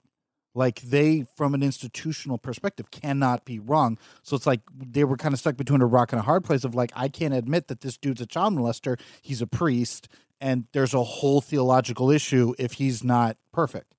Like 0.56 0.82
they, 0.82 1.26
from 1.36 1.54
an 1.56 1.64
institutional 1.64 2.38
perspective, 2.38 2.92
cannot 2.92 3.44
be 3.44 3.60
wrong. 3.60 3.98
So 4.22 4.36
it's 4.36 4.46
like 4.46 4.62
they 4.76 5.04
were 5.04 5.18
kind 5.18 5.34
of 5.34 5.40
stuck 5.40 5.58
between 5.58 5.82
a 5.82 5.86
rock 5.86 6.12
and 6.12 6.20
a 6.20 6.24
hard 6.24 6.44
place 6.44 6.64
of 6.64 6.76
like, 6.76 6.92
I 6.96 7.08
can't 7.08 7.34
admit 7.34 7.68
that 7.70 7.82
this 7.82 7.98
dude's 7.98 8.22
a 8.22 8.28
child 8.28 8.54
molester. 8.54 9.00
He's 9.22 9.42
a 9.42 9.48
priest, 9.48 10.10
and 10.40 10.66
there's 10.74 10.94
a 10.94 11.04
whole 11.04 11.42
theological 11.42 12.12
issue 12.12 12.54
if 12.60 12.74
he's 12.74 13.04
not 13.04 13.38
perfect. 13.52 13.96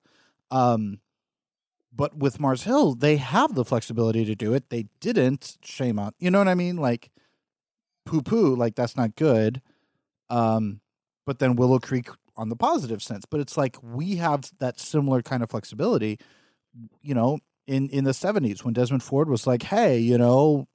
Um, 0.49 0.99
but 1.93 2.17
with 2.17 2.39
Mars 2.39 2.63
Hill, 2.63 2.95
they 2.95 3.17
have 3.17 3.55
the 3.55 3.65
flexibility 3.65 4.25
to 4.25 4.35
do 4.35 4.53
it. 4.53 4.69
They 4.69 4.87
didn't. 4.99 5.57
Shame 5.63 5.99
on 5.99 6.11
you 6.19 6.29
know 6.29 6.39
what 6.39 6.47
I 6.47 6.55
mean? 6.55 6.77
Like 6.77 7.09
poo 8.05 8.21
poo, 8.21 8.55
like 8.55 8.75
that's 8.75 8.95
not 8.95 9.15
good. 9.15 9.61
Um, 10.29 10.81
but 11.25 11.39
then 11.39 11.55
Willow 11.55 11.79
Creek 11.79 12.09
on 12.37 12.49
the 12.49 12.55
positive 12.55 13.01
sense. 13.01 13.25
But 13.25 13.39
it's 13.39 13.57
like 13.57 13.77
we 13.81 14.17
have 14.17 14.51
that 14.59 14.79
similar 14.79 15.21
kind 15.21 15.41
of 15.43 15.49
flexibility, 15.49 16.19
you 17.01 17.13
know, 17.13 17.39
in 17.67 17.89
in 17.89 18.03
the 18.03 18.13
seventies 18.13 18.63
when 18.63 18.73
Desmond 18.73 19.03
Ford 19.03 19.29
was 19.29 19.47
like, 19.47 19.63
Hey, 19.63 19.99
you 19.99 20.17
know, 20.17 20.67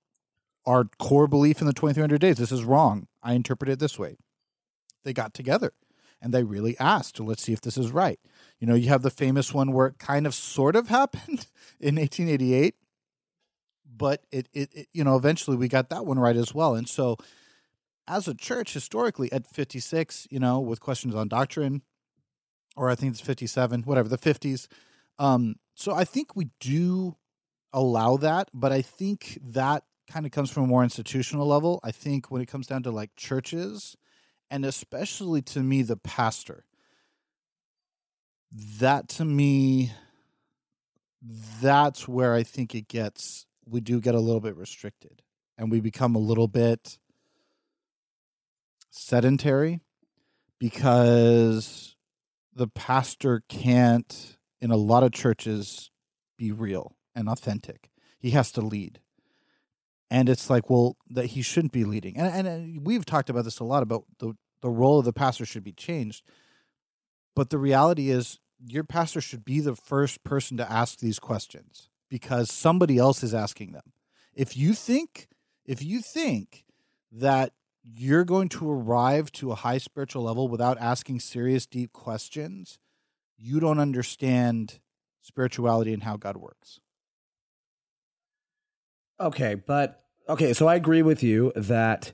our 0.67 0.85
core 0.99 1.27
belief 1.27 1.61
in 1.61 1.67
the 1.67 1.73
twenty 1.73 1.95
three 1.95 2.03
hundred 2.03 2.21
days, 2.21 2.37
this 2.37 2.53
is 2.53 2.65
wrong. 2.65 3.07
I 3.23 3.35
interpret 3.35 3.71
it 3.71 3.79
this 3.79 3.99
way. 3.99 4.17
They 5.05 5.13
got 5.13 5.35
together 5.35 5.73
and 6.23 6.35
they 6.35 6.45
really 6.45 6.79
asked, 6.79 7.19
let's 7.19 7.43
see 7.43 7.55
if 7.55 7.63
this 7.63 7.79
is 7.79 7.93
right. 7.93 8.21
You 8.59 8.67
know, 8.67 8.75
you 8.75 8.89
have 8.91 9.01
the 9.01 9.11
famous 9.11 9.55
one 9.55 9.73
where 9.73 9.87
it 9.87 9.99
kind 9.99 10.27
of 10.27 10.35
sort 10.35 10.77
of 10.77 10.89
happened 10.89 11.47
in 11.81 11.97
1888 11.97 12.75
but 14.01 14.25
it, 14.33 14.49
it, 14.55 14.71
it, 14.73 14.89
you 14.93 15.05
know 15.05 15.15
eventually 15.17 15.57
we 15.57 15.69
got 15.69 15.91
that 15.91 16.07
one 16.07 16.19
right 16.19 16.37
as 16.37 16.55
well 16.55 16.75
and 16.75 16.89
so 16.89 17.17
as 18.09 18.27
a 18.27 18.35
church 18.35 18.73
historically 18.73 19.31
at 19.31 19.47
56 19.47 20.27
you 20.31 20.41
know 20.41 20.59
with 20.59 20.81
questions 20.81 21.15
on 21.15 21.29
doctrine 21.29 21.83
or 22.77 22.89
i 22.89 22.95
think 22.95 23.13
it's 23.13 23.21
57 23.21 23.83
whatever 23.83 24.09
the 24.09 24.19
50s 24.19 24.69
um 25.21 25.55
so 25.77 25.95
i 25.95 26.03
think 26.03 26.35
we 26.35 26.49
do 26.59 27.17
allow 27.73 28.17
that 28.17 28.49
but 28.53 28.73
i 28.73 28.83
think 28.83 29.39
that 29.41 29.85
kind 30.11 30.27
of 30.27 30.33
comes 30.33 30.51
from 30.51 30.65
a 30.65 30.67
more 30.67 30.83
institutional 30.83 31.47
level. 31.47 31.79
I 31.85 31.93
think 31.93 32.31
when 32.31 32.43
it 32.43 32.47
comes 32.47 32.67
down 32.67 32.83
to 32.83 32.91
like 32.91 33.15
churches 33.17 33.97
and 34.51 34.65
especially 34.65 35.41
to 35.43 35.61
me 35.61 35.83
the 35.83 35.97
pastor 35.97 36.65
that 38.81 39.09
to 39.09 39.25
me 39.25 39.93
that's 41.61 42.09
where 42.09 42.35
i 42.35 42.43
think 42.43 42.75
it 42.75 42.89
gets 42.89 43.47
we 43.65 43.81
do 43.81 44.01
get 44.01 44.17
a 44.17 44.21
little 44.21 44.41
bit 44.41 44.57
restricted 44.57 45.23
and 45.57 45.71
we 45.71 45.81
become 45.81 46.17
a 46.17 46.19
little 46.19 46.49
bit 46.49 46.99
sedentary 48.91 49.81
because 50.59 51.95
the 52.53 52.67
pastor 52.67 53.45
can't 53.49 54.37
in 54.61 54.71
a 54.71 54.77
lot 54.77 55.03
of 55.03 55.13
churches 55.13 55.91
be 56.37 56.53
real 56.53 56.97
and 57.15 57.29
authentic. 57.29 57.91
He 58.19 58.31
has 58.31 58.53
to 58.53 58.61
lead. 58.61 59.01
And 60.11 60.29
it's 60.29 60.51
like 60.51 60.69
well 60.69 60.97
that 61.09 61.27
he 61.27 61.43
shouldn't 61.43 61.73
be 61.73 61.85
leading. 61.85 62.17
And, 62.17 62.29
and, 62.29 62.49
and 62.49 62.87
we've 62.87 63.05
talked 63.05 63.31
about 63.31 63.45
this 63.45 63.61
a 63.61 63.65
lot 63.65 63.83
about 63.83 64.05
the, 64.19 64.35
the 64.61 64.71
role 64.71 64.99
of 64.99 65.05
the 65.05 65.13
pastor 65.13 65.47
should 65.47 65.65
be 65.65 65.73
changed. 65.73 66.25
But 67.37 67.51
the 67.51 67.59
reality 67.59 68.11
is 68.11 68.39
your 68.67 68.85
pastor 68.85 69.21
should 69.21 69.45
be 69.45 69.61
the 69.61 69.77
first 69.77 70.23
person 70.25 70.57
to 70.57 70.71
ask 70.71 70.99
these 70.99 71.19
questions 71.19 71.89
because 72.09 72.51
somebody 72.51 72.99
else 72.99 73.23
is 73.23 73.33
asking 73.33 73.73
them. 73.73 73.93
If 74.35 74.57
you 74.57 74.75
think 74.75 75.29
if 75.65 75.83
you 75.83 76.01
think 76.01 76.65
that 77.13 77.53
you're 77.83 78.25
going 78.25 78.49
to 78.49 78.71
arrive 78.71 79.31
to 79.33 79.53
a 79.53 79.57
high 79.57 79.79
spiritual 79.79 80.23
level 80.23 80.49
without 80.49 80.79
asking 80.79 81.21
serious 81.21 81.67
deep 81.67 81.93
questions, 81.93 82.79
you 83.41 83.61
don't 83.61 83.79
understand 83.79 84.79
spirituality 85.23 85.93
and 85.93 86.03
how 86.03 86.17
God 86.17 86.37
works. 86.37 86.81
Okay, 89.19 89.55
but 89.55 90.01
okay, 90.29 90.53
so 90.53 90.67
I 90.67 90.75
agree 90.75 91.03
with 91.03 91.23
you 91.23 91.53
that 91.57 92.13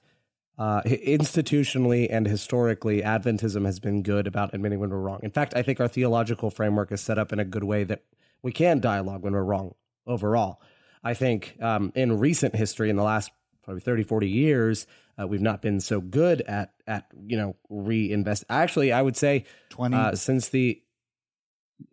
uh, 0.58 0.82
institutionally 0.82 2.08
and 2.10 2.26
historically, 2.26 3.02
Adventism 3.02 3.64
has 3.64 3.78
been 3.78 4.02
good 4.02 4.26
about 4.26 4.54
admitting 4.54 4.80
when 4.80 4.90
we're 4.90 4.98
wrong. 4.98 5.20
In 5.22 5.30
fact, 5.30 5.54
I 5.54 5.62
think 5.62 5.80
our 5.80 5.88
theological 5.88 6.50
framework 6.50 6.90
is 6.92 7.00
set 7.00 7.18
up 7.18 7.32
in 7.32 7.38
a 7.38 7.44
good 7.44 7.64
way 7.64 7.84
that 7.84 8.02
we 8.42 8.52
can 8.52 8.80
dialogue 8.80 9.22
when 9.22 9.34
we're 9.34 9.42
wrong 9.42 9.74
overall. 10.06 10.60
I 11.04 11.14
think 11.14 11.56
um, 11.60 11.92
in 11.94 12.18
recent 12.18 12.56
history, 12.56 12.90
in 12.90 12.96
the 12.96 13.02
last 13.02 13.30
probably 13.62 13.80
30, 13.80 14.04
40 14.04 14.28
years, 14.28 14.86
uh, 15.20 15.26
we've 15.26 15.42
not 15.42 15.62
been 15.62 15.80
so 15.80 16.00
good 16.00 16.42
at 16.42 16.72
at 16.86 17.06
you 17.26 17.36
know 17.36 17.56
reinvest. 17.68 18.44
Actually, 18.48 18.92
I 18.92 19.02
would 19.02 19.16
say 19.16 19.44
20 19.70 19.96
uh, 19.96 20.14
since 20.14 20.48
the 20.48 20.82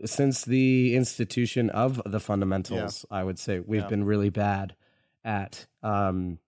since 0.06 0.46
the 0.46 0.96
institution 0.96 1.70
of 1.70 2.02
the 2.06 2.20
fundamentals, 2.20 3.06
I 3.12 3.24
would 3.24 3.38
say 3.40 3.60
we've 3.60 3.82
Yeah. 3.82 3.88
been 3.90 4.04
really 4.04 4.30
bad 4.30 4.76
at 5.24 5.66
um 5.82 6.40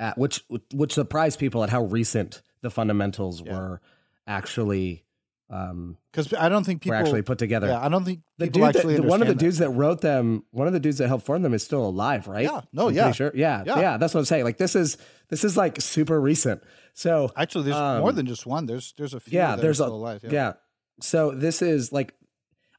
at 0.00 0.16
which 0.18 0.42
which 0.72 0.92
surprised 0.94 1.38
people 1.38 1.62
at 1.64 1.70
how 1.70 1.84
recent 1.84 2.42
the 2.62 2.70
fundamentals 2.70 3.42
Yeah. 3.44 3.52
were 3.58 3.80
actually 4.26 5.04
um 5.50 5.96
Because 6.12 6.32
I 6.34 6.48
don't 6.50 6.64
think 6.64 6.82
people 6.82 6.96
were 6.98 7.02
actually 7.02 7.22
put 7.22 7.38
together. 7.38 7.68
Yeah, 7.68 7.80
I 7.84 7.88
don't 7.88 8.04
think 8.04 8.20
the 8.36 8.48
dude 8.48 8.62
that, 8.74 8.84
one 8.84 8.92
of 9.22 9.28
the 9.28 9.32
understand 9.32 9.38
dudes 9.38 9.58
that. 9.58 9.70
wrote 9.70 10.00
them, 10.02 10.44
one 10.50 10.66
of 10.66 10.72
the 10.74 10.80
dudes 10.80 10.98
that 10.98 11.08
helped 11.08 11.24
form 11.24 11.40
them 11.42 11.54
is 11.54 11.62
still 11.64 11.86
alive, 11.86 12.28
right? 12.28 12.44
Yeah. 12.44 12.60
No, 12.72 12.88
I'm 12.88 12.94
yeah. 12.94 13.12
sure. 13.12 13.32
Yeah, 13.34 13.62
Yeah. 13.66 13.80
yeah, 13.80 13.96
That's 13.96 14.12
what 14.12 14.20
I'm 14.20 14.26
saying. 14.26 14.44
Like 14.44 14.58
this 14.58 14.76
is 14.76 14.98
this 15.30 15.44
is 15.44 15.56
like 15.56 15.80
super 15.80 16.20
recent. 16.20 16.62
So. 16.92 17.30
Actually, 17.36 17.64
there's 17.64 17.76
Um, 17.76 18.00
more 18.00 18.12
than 18.12 18.26
just 18.26 18.44
one. 18.46 18.66
There's 18.66 18.92
there's 18.98 19.14
a 19.14 19.20
few. 19.20 19.38
yeah, 19.38 19.56
that 19.56 19.62
there's 19.62 19.80
are 19.80 19.88
a 19.88 19.92
alive. 19.92 20.24
yeah. 20.28 20.54
So 21.00 21.30
this 21.30 21.62
is 21.62 21.92
like, 21.92 22.14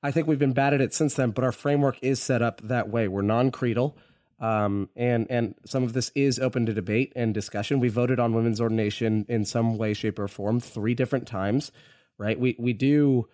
I 0.02 0.12
think 0.12 0.28
we've 0.28 0.40
been 0.40 0.54
bad 0.54 0.74
at 0.74 0.82
it 0.82 0.94
since 0.94 1.16
then, 1.16 1.32
but 1.32 1.44
our 1.44 1.52
framework 1.52 1.98
is 2.02 2.22
set 2.22 2.42
up 2.42 2.62
that 2.62 2.90
way. 2.90 3.08
We're 3.08 3.22
non-creedal, 3.22 3.98
um, 4.40 4.90
and 4.96 5.28
and 5.30 5.56
some 5.66 5.84
of 5.84 5.92
this 5.92 6.12
is 6.16 6.40
open 6.40 6.66
to 6.66 6.74
debate 6.74 7.12
and 7.16 7.34
discussion. 7.34 7.82
We 7.82 7.90
voted 7.90 8.20
on 8.20 8.34
women's 8.34 8.62
ordination 8.62 9.26
in 9.28 9.44
some 9.44 9.78
way, 9.78 9.94
shape, 9.94 10.18
or 10.18 10.30
form 10.30 10.62
three 10.62 10.96
different 10.96 11.28
times, 11.28 11.72
right? 12.18 12.40
We 12.40 12.56
we 12.58 12.72
do, 12.72 13.28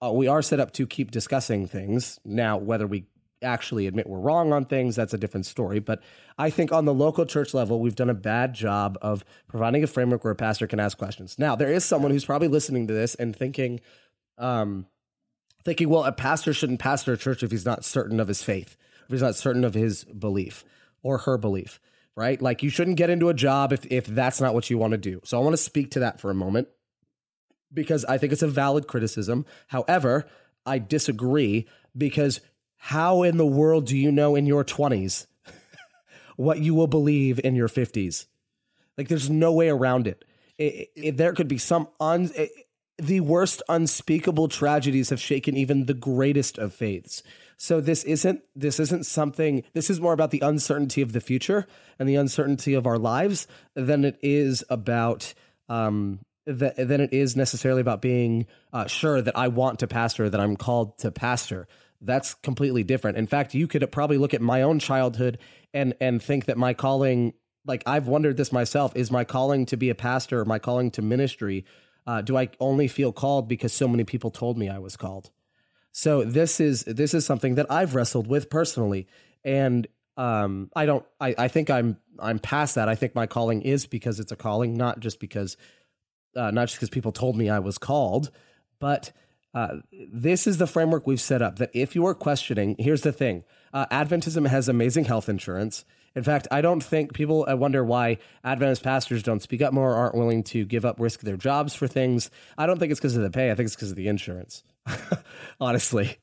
uh, 0.00 0.12
we 0.12 0.28
are 0.28 0.42
set 0.42 0.60
up 0.60 0.72
to 0.74 0.86
keep 0.86 1.10
discussing 1.10 1.66
things. 1.66 2.20
Now, 2.24 2.58
whether 2.58 2.86
we 2.86 3.06
actually 3.42 3.86
admit 3.86 4.08
we're 4.08 4.18
wrong 4.18 4.52
on 4.52 4.64
things, 4.64 4.96
that's 4.96 5.14
a 5.14 5.18
different 5.18 5.46
story. 5.46 5.78
But 5.78 6.02
I 6.38 6.50
think 6.50 6.72
on 6.72 6.84
the 6.84 6.94
local 6.94 7.24
church 7.26 7.54
level, 7.54 7.80
we've 7.80 7.94
done 7.94 8.10
a 8.10 8.14
bad 8.14 8.52
job 8.54 8.98
of 9.02 9.24
providing 9.48 9.82
a 9.84 9.86
framework 9.86 10.24
where 10.24 10.32
a 10.32 10.36
pastor 10.36 10.66
can 10.66 10.80
ask 10.80 10.98
questions. 10.98 11.38
Now, 11.38 11.56
there 11.56 11.72
is 11.72 11.84
someone 11.84 12.10
who's 12.10 12.24
probably 12.24 12.48
listening 12.48 12.86
to 12.88 12.94
this 12.94 13.14
and 13.14 13.34
thinking, 13.34 13.80
um, 14.38 14.86
thinking, 15.64 15.88
well, 15.88 16.04
a 16.04 16.12
pastor 16.12 16.52
shouldn't 16.52 16.80
pastor 16.80 17.12
a 17.12 17.16
church 17.18 17.42
if 17.42 17.50
he's 17.50 17.66
not 17.66 17.84
certain 17.84 18.20
of 18.20 18.28
his 18.28 18.42
faith, 18.42 18.76
if 19.06 19.10
he's 19.10 19.22
not 19.22 19.34
certain 19.34 19.64
of 19.64 19.74
his 19.74 20.04
belief 20.04 20.64
or 21.02 21.18
her 21.18 21.36
belief, 21.38 21.80
right? 22.16 22.40
Like 22.40 22.62
you 22.62 22.70
shouldn't 22.70 22.96
get 22.96 23.10
into 23.10 23.28
a 23.28 23.34
job 23.34 23.72
if 23.72 23.84
if 23.86 24.06
that's 24.06 24.40
not 24.40 24.54
what 24.54 24.70
you 24.70 24.78
want 24.78 24.92
to 24.92 24.98
do. 24.98 25.20
So 25.24 25.38
I 25.38 25.42
want 25.42 25.52
to 25.54 25.62
speak 25.62 25.90
to 25.92 26.00
that 26.00 26.20
for 26.20 26.30
a 26.30 26.34
moment 26.34 26.68
because 27.72 28.04
I 28.04 28.18
think 28.18 28.32
it's 28.32 28.42
a 28.42 28.48
valid 28.48 28.86
criticism. 28.86 29.44
However, 29.66 30.26
I 30.64 30.78
disagree 30.78 31.66
because 31.96 32.40
how 32.76 33.22
in 33.22 33.36
the 33.36 33.46
world 33.46 33.86
do 33.86 33.96
you 33.96 34.12
know 34.12 34.36
in 34.36 34.46
your 34.46 34.64
20s 34.64 35.26
what 36.36 36.60
you 36.60 36.74
will 36.74 36.86
believe 36.86 37.40
in 37.42 37.54
your 37.56 37.68
50s? 37.68 38.26
Like 38.96 39.08
there's 39.08 39.28
no 39.30 39.52
way 39.52 39.68
around 39.68 40.06
it. 40.06 40.24
It- 40.58 40.90
it- 40.96 41.16
there 41.16 41.32
could 41.34 41.48
be 41.48 41.58
some 41.58 41.88
un, 42.00 42.30
it- 42.34 42.50
the 42.98 43.20
worst 43.20 43.62
unspeakable 43.68 44.48
tragedies 44.48 45.10
have 45.10 45.20
shaken 45.20 45.56
even 45.56 45.86
the 45.86 45.94
greatest 45.94 46.58
of 46.58 46.74
faiths. 46.74 47.22
So 47.56 47.80
this 47.80 48.04
isn't 48.04 48.42
this 48.54 48.78
isn't 48.78 49.06
something 49.06 49.64
this 49.72 49.90
is 49.90 50.00
more 50.00 50.12
about 50.12 50.30
the 50.30 50.40
uncertainty 50.40 51.02
of 51.02 51.12
the 51.12 51.20
future 51.20 51.66
and 51.98 52.08
the 52.08 52.16
uncertainty 52.16 52.74
of 52.74 52.86
our 52.86 52.98
lives 52.98 53.46
than 53.74 54.04
it 54.04 54.18
is 54.22 54.64
about 54.68 55.34
um 55.68 56.20
th- 56.46 56.74
than 56.76 57.00
it 57.00 57.12
is 57.12 57.36
necessarily 57.36 57.80
about 57.80 58.00
being 58.00 58.46
uh, 58.72 58.86
sure 58.86 59.20
that 59.20 59.36
I 59.36 59.48
want 59.48 59.80
to 59.80 59.86
pastor 59.86 60.30
that 60.30 60.40
I'm 60.40 60.56
called 60.56 60.98
to 60.98 61.10
pastor. 61.10 61.66
That's 62.00 62.34
completely 62.34 62.84
different. 62.84 63.18
In 63.18 63.26
fact, 63.26 63.54
you 63.54 63.66
could 63.66 63.90
probably 63.90 64.18
look 64.18 64.34
at 64.34 64.40
my 64.40 64.62
own 64.62 64.78
childhood 64.78 65.38
and 65.74 65.94
and 66.00 66.22
think 66.22 66.46
that 66.46 66.56
my 66.56 66.74
calling 66.74 67.34
like 67.66 67.82
I've 67.86 68.06
wondered 68.06 68.36
this 68.36 68.52
myself 68.52 68.92
is 68.94 69.10
my 69.10 69.24
calling 69.24 69.66
to 69.66 69.76
be 69.76 69.90
a 69.90 69.94
pastor, 69.96 70.44
my 70.44 70.58
calling 70.58 70.92
to 70.92 71.02
ministry 71.02 71.64
uh, 72.08 72.22
do 72.22 72.38
I 72.38 72.48
only 72.58 72.88
feel 72.88 73.12
called 73.12 73.48
because 73.48 73.70
so 73.70 73.86
many 73.86 74.02
people 74.02 74.30
told 74.30 74.56
me 74.56 74.70
I 74.70 74.78
was 74.78 74.96
called? 74.96 75.30
So 75.92 76.24
this 76.24 76.58
is 76.58 76.84
this 76.84 77.12
is 77.12 77.26
something 77.26 77.56
that 77.56 77.70
I've 77.70 77.94
wrestled 77.94 78.26
with 78.26 78.48
personally, 78.48 79.06
and 79.44 79.86
um, 80.16 80.70
I 80.74 80.86
don't. 80.86 81.04
I, 81.20 81.34
I 81.36 81.48
think 81.48 81.68
I'm 81.68 81.98
I'm 82.18 82.38
past 82.38 82.76
that. 82.76 82.88
I 82.88 82.94
think 82.94 83.14
my 83.14 83.26
calling 83.26 83.60
is 83.60 83.84
because 83.84 84.20
it's 84.20 84.32
a 84.32 84.36
calling, 84.36 84.74
not 84.74 85.00
just 85.00 85.20
because 85.20 85.58
uh, 86.34 86.50
not 86.50 86.68
just 86.68 86.76
because 86.76 86.88
people 86.88 87.12
told 87.12 87.36
me 87.36 87.50
I 87.50 87.58
was 87.58 87.76
called, 87.76 88.30
but 88.78 89.12
uh, 89.52 89.76
this 90.10 90.46
is 90.46 90.56
the 90.56 90.66
framework 90.66 91.06
we've 91.06 91.20
set 91.20 91.42
up. 91.42 91.56
That 91.56 91.70
if 91.74 91.94
you 91.94 92.06
are 92.06 92.14
questioning, 92.14 92.74
here's 92.78 93.02
the 93.02 93.12
thing: 93.12 93.44
uh, 93.74 93.84
Adventism 93.92 94.46
has 94.46 94.66
amazing 94.66 95.04
health 95.04 95.28
insurance. 95.28 95.84
In 96.14 96.22
fact, 96.22 96.48
I 96.50 96.60
don't 96.60 96.82
think 96.82 97.12
people 97.12 97.44
I 97.48 97.54
wonder 97.54 97.84
why 97.84 98.18
Adventist 98.44 98.82
pastors 98.82 99.22
don't 99.22 99.42
speak 99.42 99.62
up 99.62 99.72
more, 99.72 99.94
aren't 99.94 100.14
willing 100.14 100.42
to 100.44 100.64
give 100.64 100.84
up, 100.84 100.98
risk 101.00 101.20
their 101.20 101.36
jobs 101.36 101.74
for 101.74 101.86
things. 101.86 102.30
I 102.56 102.66
don't 102.66 102.78
think 102.78 102.90
it's 102.90 103.00
because 103.00 103.16
of 103.16 103.22
the 103.22 103.30
pay. 103.30 103.50
I 103.50 103.54
think 103.54 103.66
it's 103.66 103.76
because 103.76 103.90
of 103.90 103.96
the 103.96 104.08
insurance, 104.08 104.62
honestly. 105.60 106.16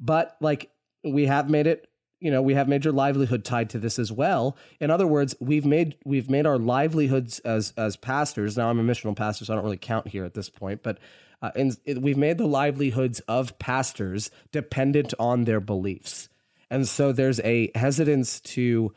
But 0.00 0.36
like 0.40 0.70
we 1.04 1.26
have 1.26 1.48
made 1.48 1.66
it, 1.66 1.88
you 2.20 2.30
know, 2.30 2.42
we 2.42 2.54
have 2.54 2.68
made 2.68 2.84
your 2.84 2.94
livelihood 2.94 3.44
tied 3.44 3.70
to 3.70 3.78
this 3.78 3.98
as 3.98 4.10
well. 4.10 4.56
In 4.80 4.90
other 4.90 5.06
words, 5.06 5.34
we've 5.38 5.66
made 5.66 5.96
we've 6.04 6.30
made 6.30 6.46
our 6.46 6.58
livelihoods 6.58 7.38
as 7.40 7.72
as 7.76 7.96
pastors. 7.96 8.56
Now 8.56 8.70
I'm 8.70 8.80
a 8.80 8.82
missional 8.82 9.16
pastor, 9.16 9.44
so 9.44 9.52
I 9.52 9.56
don't 9.56 9.64
really 9.64 9.76
count 9.76 10.08
here 10.08 10.24
at 10.24 10.34
this 10.34 10.50
point, 10.50 10.82
but. 10.82 10.98
Uh, 11.42 11.50
and 11.54 11.76
we've 12.00 12.16
made 12.16 12.38
the 12.38 12.46
livelihoods 12.46 13.20
of 13.28 13.58
pastors 13.58 14.30
dependent 14.52 15.12
on 15.18 15.44
their 15.44 15.60
beliefs. 15.60 16.30
And 16.70 16.88
so 16.88 17.12
there's 17.12 17.40
a 17.40 17.70
hesitance 17.74 18.40
to 18.40 18.94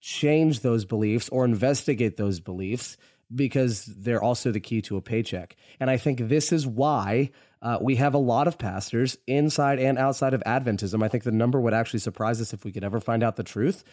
change 0.00 0.60
those 0.60 0.84
beliefs 0.84 1.28
or 1.28 1.44
investigate 1.44 2.16
those 2.16 2.40
beliefs 2.40 2.96
because 3.34 3.84
they're 3.84 4.22
also 4.22 4.50
the 4.50 4.60
key 4.60 4.82
to 4.82 4.96
a 4.96 5.00
paycheck. 5.00 5.56
And 5.78 5.88
I 5.88 5.96
think 5.96 6.20
this 6.20 6.52
is 6.52 6.66
why 6.66 7.30
uh, 7.62 7.78
we 7.80 7.96
have 7.96 8.14
a 8.14 8.18
lot 8.18 8.48
of 8.48 8.58
pastors 8.58 9.16
inside 9.26 9.78
and 9.78 9.98
outside 9.98 10.34
of 10.34 10.42
Adventism. 10.44 11.04
I 11.04 11.08
think 11.08 11.24
the 11.24 11.30
number 11.30 11.60
would 11.60 11.74
actually 11.74 12.00
surprise 12.00 12.40
us 12.40 12.52
if 12.52 12.64
we 12.64 12.72
could 12.72 12.84
ever 12.84 13.00
find 13.00 13.22
out 13.22 13.36
the 13.36 13.42
truth 13.42 13.84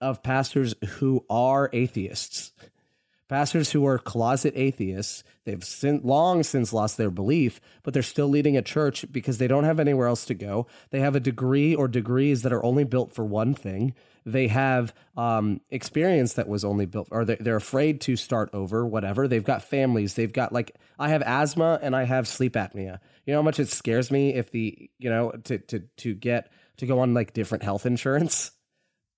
of 0.00 0.22
pastors 0.22 0.74
who 0.86 1.24
are 1.28 1.70
atheists. 1.72 2.52
Pastors 3.28 3.72
who 3.72 3.84
are 3.86 3.98
closet 3.98 4.52
atheists, 4.56 5.24
they've 5.44 5.64
sin- 5.64 6.00
long 6.04 6.44
since 6.44 6.72
lost 6.72 6.96
their 6.96 7.10
belief, 7.10 7.60
but 7.82 7.92
they're 7.92 8.02
still 8.02 8.28
leading 8.28 8.56
a 8.56 8.62
church 8.62 9.04
because 9.10 9.38
they 9.38 9.48
don't 9.48 9.64
have 9.64 9.80
anywhere 9.80 10.06
else 10.06 10.24
to 10.26 10.34
go. 10.34 10.68
They 10.90 11.00
have 11.00 11.16
a 11.16 11.20
degree 11.20 11.74
or 11.74 11.88
degrees 11.88 12.42
that 12.42 12.52
are 12.52 12.64
only 12.64 12.84
built 12.84 13.12
for 13.12 13.24
one 13.24 13.52
thing. 13.52 13.94
They 14.26 14.48
have 14.48 14.92
um, 15.16 15.60
experience 15.70 16.34
that 16.34 16.48
was 16.48 16.64
only 16.64 16.84
built, 16.84 17.08
or 17.10 17.24
they're, 17.24 17.38
they're 17.40 17.56
afraid 17.56 18.02
to 18.02 18.16
start 18.16 18.50
over, 18.52 18.84
whatever. 18.84 19.28
They've 19.28 19.42
got 19.42 19.62
families. 19.62 20.14
They've 20.14 20.32
got, 20.32 20.52
like, 20.52 20.76
I 20.98 21.08
have 21.08 21.22
asthma 21.22 21.78
and 21.80 21.96
I 21.96 22.02
have 22.02 22.28
sleep 22.28 22.54
apnea. 22.54 22.98
You 23.24 23.32
know 23.32 23.38
how 23.38 23.42
much 23.42 23.60
it 23.60 23.68
scares 23.68 24.10
me 24.10 24.34
if 24.34 24.50
the, 24.50 24.90
you 24.98 25.08
know, 25.08 25.30
to, 25.44 25.58
to, 25.58 25.80
to 25.98 26.14
get, 26.14 26.50
to 26.78 26.86
go 26.86 26.98
on 26.98 27.14
like 27.14 27.32
different 27.32 27.64
health 27.64 27.86
insurance? 27.86 28.50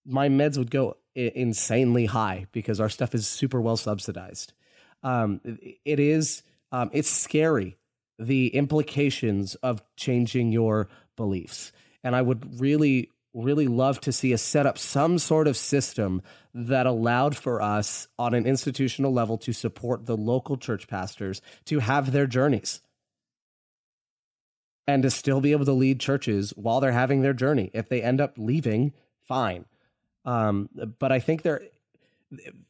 my 0.09 0.29
meds 0.29 0.57
would 0.57 0.71
go 0.71 0.97
insanely 1.15 2.07
high 2.07 2.47
because 2.53 2.81
our 2.81 2.89
stuff 2.89 3.15
is 3.15 3.27
super 3.27 3.61
well 3.61 3.77
subsidized. 3.77 4.55
Um, 5.03 5.41
it 5.85 6.01
is 6.01 6.43
um, 6.73 6.91
it's 6.93 7.11
scary 7.11 7.77
the 8.19 8.49
implications 8.49 9.55
of 9.57 9.83
changing 9.97 10.51
your 10.51 10.89
beliefs, 11.17 11.73
and 12.03 12.17
I 12.17 12.23
would 12.23 12.61
really 12.61 13.11
really 13.43 13.67
love 13.67 14.01
to 14.01 14.13
see 14.13 14.35
us 14.35 14.43
set 14.43 14.67
up 14.67 14.79
some 14.79 15.19
sort 15.19 15.47
of 15.47 15.57
system 15.57 16.23
that 16.55 16.87
allowed 16.87 17.37
for 17.37 17.63
us 17.63 18.09
on 18.19 18.35
an 18.35 18.47
institutional 18.47 19.13
level 19.13 19.39
to 19.39 19.53
support 19.53 20.07
the 20.07 20.17
local 20.17 20.57
church 20.57 20.89
pastors 20.89 21.41
to 21.67 21.79
have 21.79 22.13
their 22.13 22.27
journeys 22.27 22.81
and 24.87 25.03
to 25.03 25.11
still 25.11 25.41
be 25.41 25.53
able 25.53 25.67
to 25.67 25.73
lead 25.73 26.01
churches 26.01 26.53
while 26.57 26.81
they're 26.81 26.93
having 26.93 27.23
their 27.23 27.35
journey. 27.35 27.71
If 27.75 27.89
they 27.89 28.03
end 28.03 28.21
up 28.21 28.35
leaving, 28.37 28.93
fine. 29.27 29.67
Um, 30.25 30.69
but 30.99 31.13
I 31.13 31.21
think 31.21 31.43
they're 31.43 31.63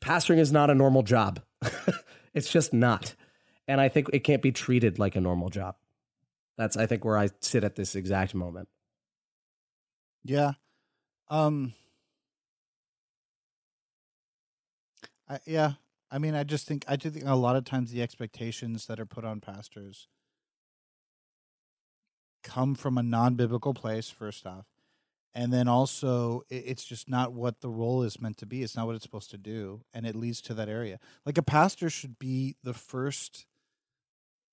pastoring 0.00 0.38
is 0.38 0.52
not 0.52 0.70
a 0.70 0.74
normal 0.74 1.02
job. 1.02 1.40
it's 2.34 2.50
just 2.50 2.72
not. 2.74 3.14
And 3.66 3.80
I 3.80 3.88
think 3.88 4.08
it 4.12 4.20
can't 4.20 4.42
be 4.42 4.52
treated 4.52 4.98
like 4.98 5.16
a 5.16 5.20
normal 5.20 5.48
job. 5.48 5.76
That's 6.56 6.76
I 6.76 6.86
think 6.86 7.04
where 7.04 7.16
I 7.16 7.28
sit 7.40 7.64
at 7.64 7.76
this 7.76 7.94
exact 7.94 8.34
moment. 8.34 8.68
Yeah. 10.28 10.52
Um 11.30 11.72
I 15.26 15.38
yeah, 15.46 15.72
I 16.10 16.18
mean 16.18 16.34
I 16.34 16.44
just 16.44 16.66
think 16.66 16.84
I 16.86 16.96
do 16.96 17.08
think 17.08 17.24
a 17.26 17.34
lot 17.34 17.56
of 17.56 17.64
times 17.64 17.90
the 17.90 18.02
expectations 18.02 18.86
that 18.86 19.00
are 19.00 19.06
put 19.06 19.24
on 19.24 19.40
pastors 19.40 20.06
come 22.44 22.74
from 22.74 22.98
a 22.98 23.02
non-biblical 23.02 23.72
place 23.72 24.10
first 24.10 24.46
off. 24.46 24.66
And 25.34 25.50
then 25.50 25.66
also 25.66 26.42
it, 26.50 26.64
it's 26.66 26.84
just 26.84 27.08
not 27.08 27.32
what 27.32 27.62
the 27.62 27.70
role 27.70 28.02
is 28.02 28.20
meant 28.20 28.36
to 28.38 28.46
be. 28.46 28.62
It's 28.62 28.76
not 28.76 28.86
what 28.86 28.96
it's 28.96 29.04
supposed 29.04 29.30
to 29.30 29.38
do 29.38 29.80
and 29.94 30.06
it 30.06 30.14
leads 30.14 30.42
to 30.42 30.54
that 30.54 30.68
area. 30.68 30.98
Like 31.24 31.38
a 31.38 31.42
pastor 31.42 31.88
should 31.88 32.18
be 32.18 32.54
the 32.62 32.74
first 32.74 33.46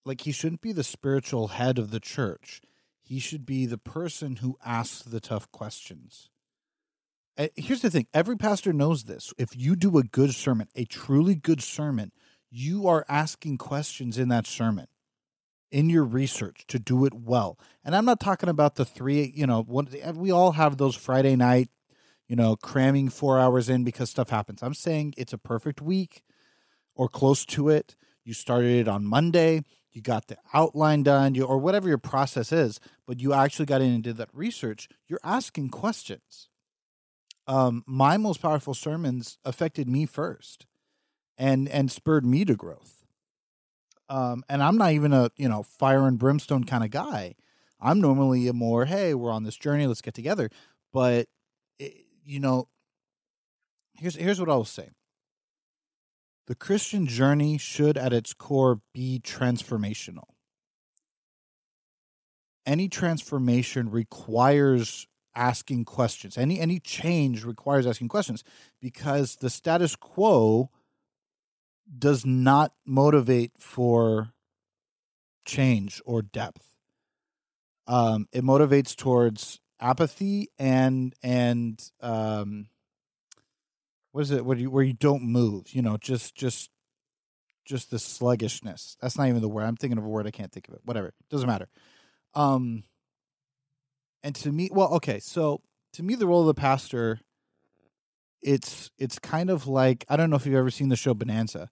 like 0.06 0.22
he 0.22 0.32
shouldn't 0.32 0.62
be 0.62 0.72
the 0.72 0.86
spiritual 0.86 1.50
head 1.50 1.78
of 1.78 1.92
the 1.92 2.00
church 2.00 2.62
he 3.06 3.20
should 3.20 3.46
be 3.46 3.65
the 3.68 3.78
person 3.78 4.38
who 4.38 4.58
asks 4.65 5.04
the 5.04 5.22
tough 5.22 5.52
questions. 5.52 6.30
Uh, 7.38 7.48
Here's 7.56 7.82
the 7.82 7.89
thing 7.91 8.08
every 8.13 8.38
pastor 8.38 8.74
knows 8.74 9.06
this. 9.06 9.34
If 9.38 9.56
you 9.56 9.76
do 9.76 9.98
a 9.98 10.04
good 10.04 10.34
sermon, 10.36 10.68
a 10.76 10.86
truly 10.86 11.36
good 11.36 11.62
sermon, 11.63 12.12
you 12.52 12.88
are 12.88 13.06
asking 13.10 13.58
questions 13.60 14.18
in 14.18 14.30
that 14.30 14.48
sermon. 14.48 14.88
in 15.72 15.89
your 15.89 16.06
research 16.06 16.65
to 16.68 16.80
do 16.80 17.06
it 17.06 17.13
well. 17.13 17.60
And 17.84 17.96
I'm 17.96 18.06
not 18.06 18.20
talking 18.20 18.50
about 18.50 18.76
the 18.76 18.86
three, 18.86 19.34
you 19.36 19.46
know, 19.48 19.63
one, 19.63 19.88
we 20.15 20.32
all 20.32 20.54
have 20.54 20.78
those 20.78 20.96
Friday 20.96 21.36
night, 21.36 21.70
you 22.28 22.36
know, 22.36 22.56
cramming 22.56 23.10
four 23.10 23.39
hours 23.39 23.70
in 23.70 23.84
because 23.84 24.10
stuff 24.10 24.30
happens. 24.30 24.63
I'm 24.63 24.74
saying 24.74 25.15
it's 25.18 25.34
a 25.34 25.38
perfect 25.38 25.82
week 25.82 26.24
or 26.96 27.10
close 27.10 27.46
to 27.48 27.70
it. 27.70 27.96
You 28.24 28.34
started 28.34 28.72
it 28.80 28.88
on 28.88 29.06
Monday, 29.06 29.63
you 29.95 30.01
got 30.01 30.27
the 30.27 30.38
outline 30.53 31.03
done, 31.03 31.36
you, 31.36 31.45
or 31.45 31.58
whatever 31.58 31.88
your 31.88 31.97
process 31.97 32.51
is, 32.51 32.79
but 33.08 33.19
you 33.19 33.34
actually 33.34 33.65
got 33.65 33.81
in 33.81 33.93
and 33.93 34.03
did 34.03 34.17
that 34.17 34.29
research. 34.34 34.89
You're 35.08 35.19
asking 35.23 35.69
questions. 35.69 36.49
Um, 37.47 37.84
my 37.88 38.17
most 38.17 38.41
powerful 38.41 38.73
sermons 38.73 39.38
affected 39.45 39.88
me 39.88 40.05
first 40.05 40.65
and 41.38 41.69
and 41.69 41.91
spurred 41.91 42.25
me 42.25 42.43
to 42.45 42.55
growth 42.55 42.95
um, 44.10 44.43
and 44.49 44.62
I'm 44.62 44.77
not 44.77 44.91
even 44.91 45.13
a 45.13 45.29
you 45.38 45.49
know 45.49 45.63
fire 45.63 46.08
and 46.08 46.19
brimstone 46.19 46.63
kind 46.63 46.84
of 46.84 46.91
guy. 46.91 47.36
I'm 47.79 48.01
normally 48.01 48.47
a 48.47 48.53
more 48.53 48.86
hey, 48.86 49.13
we're 49.13 49.31
on 49.31 49.43
this 49.43 49.55
journey, 49.55 49.88
let's 49.88 50.01
get 50.01 50.13
together. 50.13 50.49
But 50.93 51.27
it, 51.79 51.93
you 52.25 52.39
know, 52.39 52.67
here's 53.93 54.15
here's 54.15 54.39
what 54.39 54.49
I 54.49 54.55
will 54.55 54.65
say. 54.65 54.89
The 56.47 56.55
Christian 56.55 57.08
journey 57.08 57.58
should, 57.58 57.97
at 57.97 58.13
its 58.13 58.34
core, 58.34 58.81
be 58.93 59.19
transformational. 59.23 60.25
Any 62.65 62.88
transformation 62.88 63.89
requires 63.89 65.08
asking 65.36 65.86
questions. 65.86 66.38
Any 66.38 66.60
any 66.60 66.79
change 66.79 67.43
requires 67.43 67.86
asking 67.86 68.08
questions 68.08 68.43
because 68.81 69.36
the 69.36 69.49
status 69.49 69.95
quo 69.95 70.69
does 71.97 72.25
not 72.25 72.73
motivate 72.86 73.51
for 73.60 74.31
change 75.45 76.01
or 76.05 76.21
depth. 76.21 76.73
Um, 77.88 78.27
it 78.31 78.43
motivates 78.43 78.95
towards 78.95 79.60
apathy 79.79 80.49
and 80.58 81.13
and 81.21 81.79
um, 82.01 82.67
what 84.15 84.21
is 84.21 84.32
it? 84.32 84.45
Where 84.45 84.56
you 84.56 84.71
where 84.71 84.82
you 84.82 84.93
don't 84.93 85.23
move? 85.23 85.73
You 85.73 85.82
know, 85.82 85.97
just 85.97 86.36
just 86.36 86.69
just 87.65 87.91
the 87.91 87.99
sluggishness. 87.99 88.95
That's 89.01 89.17
not 89.17 89.28
even 89.28 89.41
the 89.41 89.49
word. 89.49 89.65
I'm 89.65 89.75
thinking 89.75 89.97
of 89.97 90.06
a 90.06 90.08
word 90.08 90.25
I 90.25 90.32
can't 90.32 90.54
think 90.54 90.69
of 90.69 90.73
it. 90.73 90.80
Whatever, 90.86 91.13
doesn't 91.30 91.49
matter. 91.49 91.67
Um, 92.34 92.86
and 94.23 94.34
to 94.36 94.54
me, 94.54 94.69
well, 94.71 94.88
okay, 94.93 95.19
so 95.19 95.63
to 95.93 96.04
me, 96.04 96.15
the 96.15 96.28
role 96.28 96.39
of 96.39 96.47
the 96.47 96.54
pastor 96.54 97.19
it's 98.41 98.89
it's 98.97 99.19
kind 99.19 99.49
of 99.49 99.67
like 99.67 100.06
I 100.08 100.15
don't 100.15 100.30
know 100.30 100.38
if 100.38 100.45
you've 100.45 100.56
ever 100.56 100.71
seen 100.71 100.88
the 100.88 100.95
show 100.95 101.13
Bonanza. 101.13 101.67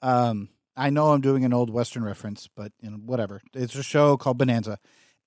Um, 0.00 0.48
I 0.78 0.88
know 0.88 1.12
I'm 1.12 1.20
doing 1.20 1.44
an 1.44 1.52
old 1.52 1.68
Western 1.68 2.04
reference, 2.04 2.48
but 2.56 2.72
you 2.80 2.90
know, 2.90 2.96
whatever. 2.96 3.42
It's 3.52 3.74
a 3.74 3.82
show 3.82 4.16
called 4.16 4.38
Bonanza, 4.38 4.78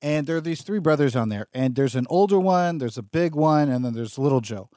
and 0.01 0.25
there 0.25 0.37
are 0.37 0.41
these 0.41 0.63
three 0.63 0.79
brothers 0.79 1.15
on 1.15 1.29
there, 1.29 1.45
and 1.53 1.75
there's 1.75 1.95
an 1.95 2.07
older 2.09 2.39
one, 2.39 2.79
there's 2.79 2.97
a 2.97 3.03
big 3.03 3.35
one, 3.35 3.69
and 3.69 3.85
then 3.85 3.93
there's 3.93 4.17
Little 4.17 4.41
Joe. 4.41 4.67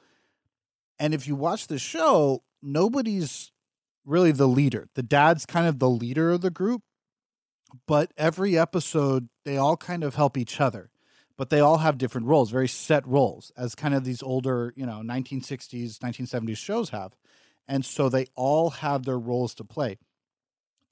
And 0.99 1.13
if 1.13 1.27
you 1.27 1.35
watch 1.35 1.67
the 1.67 1.79
show, 1.79 2.43
nobody's 2.61 3.51
really 4.05 4.31
the 4.31 4.47
leader. 4.47 4.87
The 4.95 5.03
dad's 5.03 5.45
kind 5.45 5.67
of 5.67 5.79
the 5.79 5.89
leader 5.89 6.31
of 6.31 6.41
the 6.41 6.49
group, 6.49 6.81
but 7.87 8.11
every 8.17 8.57
episode 8.57 9.29
they 9.45 9.57
all 9.57 9.77
kind 9.77 10.03
of 10.03 10.15
help 10.15 10.37
each 10.37 10.61
other 10.61 10.89
but 11.37 11.49
they 11.49 11.59
all 11.59 11.79
have 11.79 11.97
different 11.97 12.27
roles, 12.27 12.51
very 12.51 12.67
set 12.67 13.05
roles, 13.07 13.51
as 13.57 13.75
kind 13.75 13.93
of 13.93 14.03
these 14.03 14.21
older, 14.21 14.73
you 14.75 14.85
know, 14.85 15.01
1960s, 15.03 15.97
1970s 15.97 16.57
shows 16.57 16.89
have. 16.89 17.15
And 17.67 17.83
so 17.85 18.09
they 18.09 18.27
all 18.35 18.69
have 18.71 19.03
their 19.03 19.17
roles 19.17 19.55
to 19.55 19.63
play. 19.63 19.97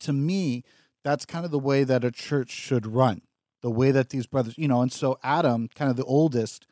To 0.01 0.13
me, 0.13 0.63
that's 1.03 1.25
kind 1.25 1.45
of 1.45 1.51
the 1.51 1.59
way 1.59 1.83
that 1.83 2.03
a 2.03 2.11
church 2.11 2.49
should 2.49 2.87
run, 2.87 3.21
the 3.61 3.71
way 3.71 3.91
that 3.91 4.09
these 4.09 4.25
brothers, 4.25 4.57
you 4.57 4.67
know, 4.67 4.81
and 4.81 4.91
so 4.91 5.19
Adam, 5.23 5.67
kind 5.75 5.91
of 5.91 5.97
the 5.97 6.05
oldest, 6.05 6.65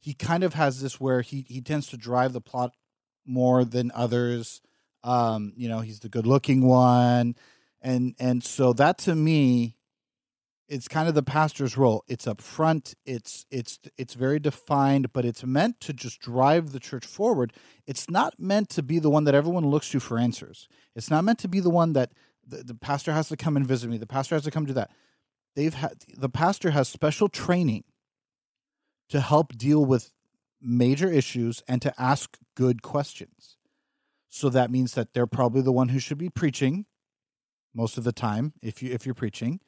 he 0.00 0.14
kind 0.14 0.44
of 0.44 0.54
has 0.54 0.80
this 0.80 1.00
where 1.00 1.22
he 1.22 1.44
he 1.48 1.60
tends 1.60 1.88
to 1.88 1.96
drive 1.96 2.32
the 2.32 2.40
plot 2.40 2.72
more 3.26 3.64
than 3.64 3.92
others. 3.94 4.60
Um, 5.04 5.52
you 5.56 5.68
know, 5.68 5.80
he's 5.80 6.00
the 6.00 6.08
good 6.08 6.26
looking 6.26 6.66
one. 6.66 7.36
And 7.80 8.14
and 8.18 8.42
so 8.42 8.72
that 8.74 8.98
to 8.98 9.14
me 9.14 9.76
it's 10.68 10.86
kind 10.86 11.08
of 11.08 11.14
the 11.14 11.22
pastor's 11.22 11.78
role. 11.78 12.04
It's 12.08 12.26
up 12.26 12.40
front. 12.40 12.94
It's 13.06 13.46
it's 13.50 13.78
it's 13.96 14.14
very 14.14 14.38
defined, 14.38 15.12
but 15.12 15.24
it's 15.24 15.44
meant 15.44 15.80
to 15.80 15.92
just 15.92 16.20
drive 16.20 16.72
the 16.72 16.80
church 16.80 17.06
forward. 17.06 17.52
It's 17.86 18.10
not 18.10 18.38
meant 18.38 18.68
to 18.70 18.82
be 18.82 18.98
the 18.98 19.10
one 19.10 19.24
that 19.24 19.34
everyone 19.34 19.66
looks 19.66 19.88
to 19.90 20.00
for 20.00 20.18
answers. 20.18 20.68
It's 20.94 21.10
not 21.10 21.24
meant 21.24 21.38
to 21.40 21.48
be 21.48 21.60
the 21.60 21.70
one 21.70 21.94
that 21.94 22.12
the, 22.46 22.58
the 22.58 22.74
pastor 22.74 23.12
has 23.12 23.28
to 23.28 23.36
come 23.36 23.56
and 23.56 23.66
visit 23.66 23.88
me. 23.88 23.96
The 23.96 24.06
pastor 24.06 24.34
has 24.34 24.44
to 24.44 24.50
come 24.50 24.66
do 24.66 24.74
that. 24.74 24.90
They've 25.56 25.74
had 25.74 26.04
the 26.14 26.28
pastor 26.28 26.70
has 26.70 26.88
special 26.88 27.28
training 27.28 27.84
to 29.08 29.20
help 29.20 29.56
deal 29.56 29.84
with 29.84 30.12
major 30.60 31.10
issues 31.10 31.62
and 31.68 31.80
to 31.82 31.94
ask 32.00 32.38
good 32.54 32.82
questions. 32.82 33.56
So 34.28 34.48
that 34.50 34.70
means 34.70 34.94
that 34.94 35.14
they're 35.14 35.26
probably 35.26 35.62
the 35.62 35.72
one 35.72 35.88
who 35.88 35.98
should 35.98 36.18
be 36.18 36.28
preaching 36.28 36.86
most 37.74 37.96
of 37.96 38.04
the 38.04 38.12
time 38.12 38.52
if 38.62 38.82
you 38.82 38.92
if 38.92 39.06
you're 39.06 39.14
preaching 39.14 39.60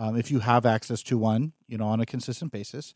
um, 0.00 0.16
if 0.16 0.30
you 0.30 0.38
have 0.38 0.64
access 0.64 1.02
to 1.04 1.18
one, 1.18 1.52
you 1.68 1.76
know, 1.76 1.86
on 1.86 2.00
a 2.00 2.06
consistent 2.06 2.50
basis. 2.50 2.94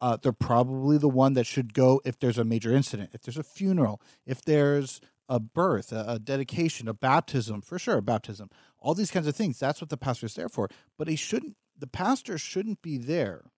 Uh, 0.00 0.16
they're 0.20 0.32
probably 0.32 0.96
the 0.96 1.08
one 1.08 1.34
that 1.34 1.46
should 1.46 1.74
go 1.74 2.00
if 2.04 2.18
there's 2.18 2.38
a 2.38 2.44
major 2.44 2.72
incident, 2.72 3.10
if 3.12 3.20
there's 3.22 3.36
a 3.36 3.42
funeral, 3.42 4.00
if 4.26 4.42
there's 4.42 5.02
a 5.28 5.38
birth, 5.38 5.92
a, 5.92 6.04
a 6.08 6.18
dedication, 6.18 6.88
a 6.88 6.94
baptism, 6.94 7.60
for 7.60 7.78
sure, 7.78 7.98
a 7.98 8.02
baptism, 8.02 8.48
all 8.78 8.94
these 8.94 9.10
kinds 9.10 9.26
of 9.26 9.36
things. 9.36 9.58
That's 9.58 9.82
what 9.82 9.90
the 9.90 9.98
pastor 9.98 10.26
is 10.26 10.34
there 10.34 10.48
for. 10.48 10.70
But 10.96 11.08
he 11.08 11.16
shouldn't. 11.16 11.56
The 11.78 11.86
pastor 11.86 12.38
shouldn't 12.38 12.80
be 12.80 12.96
there 12.96 13.50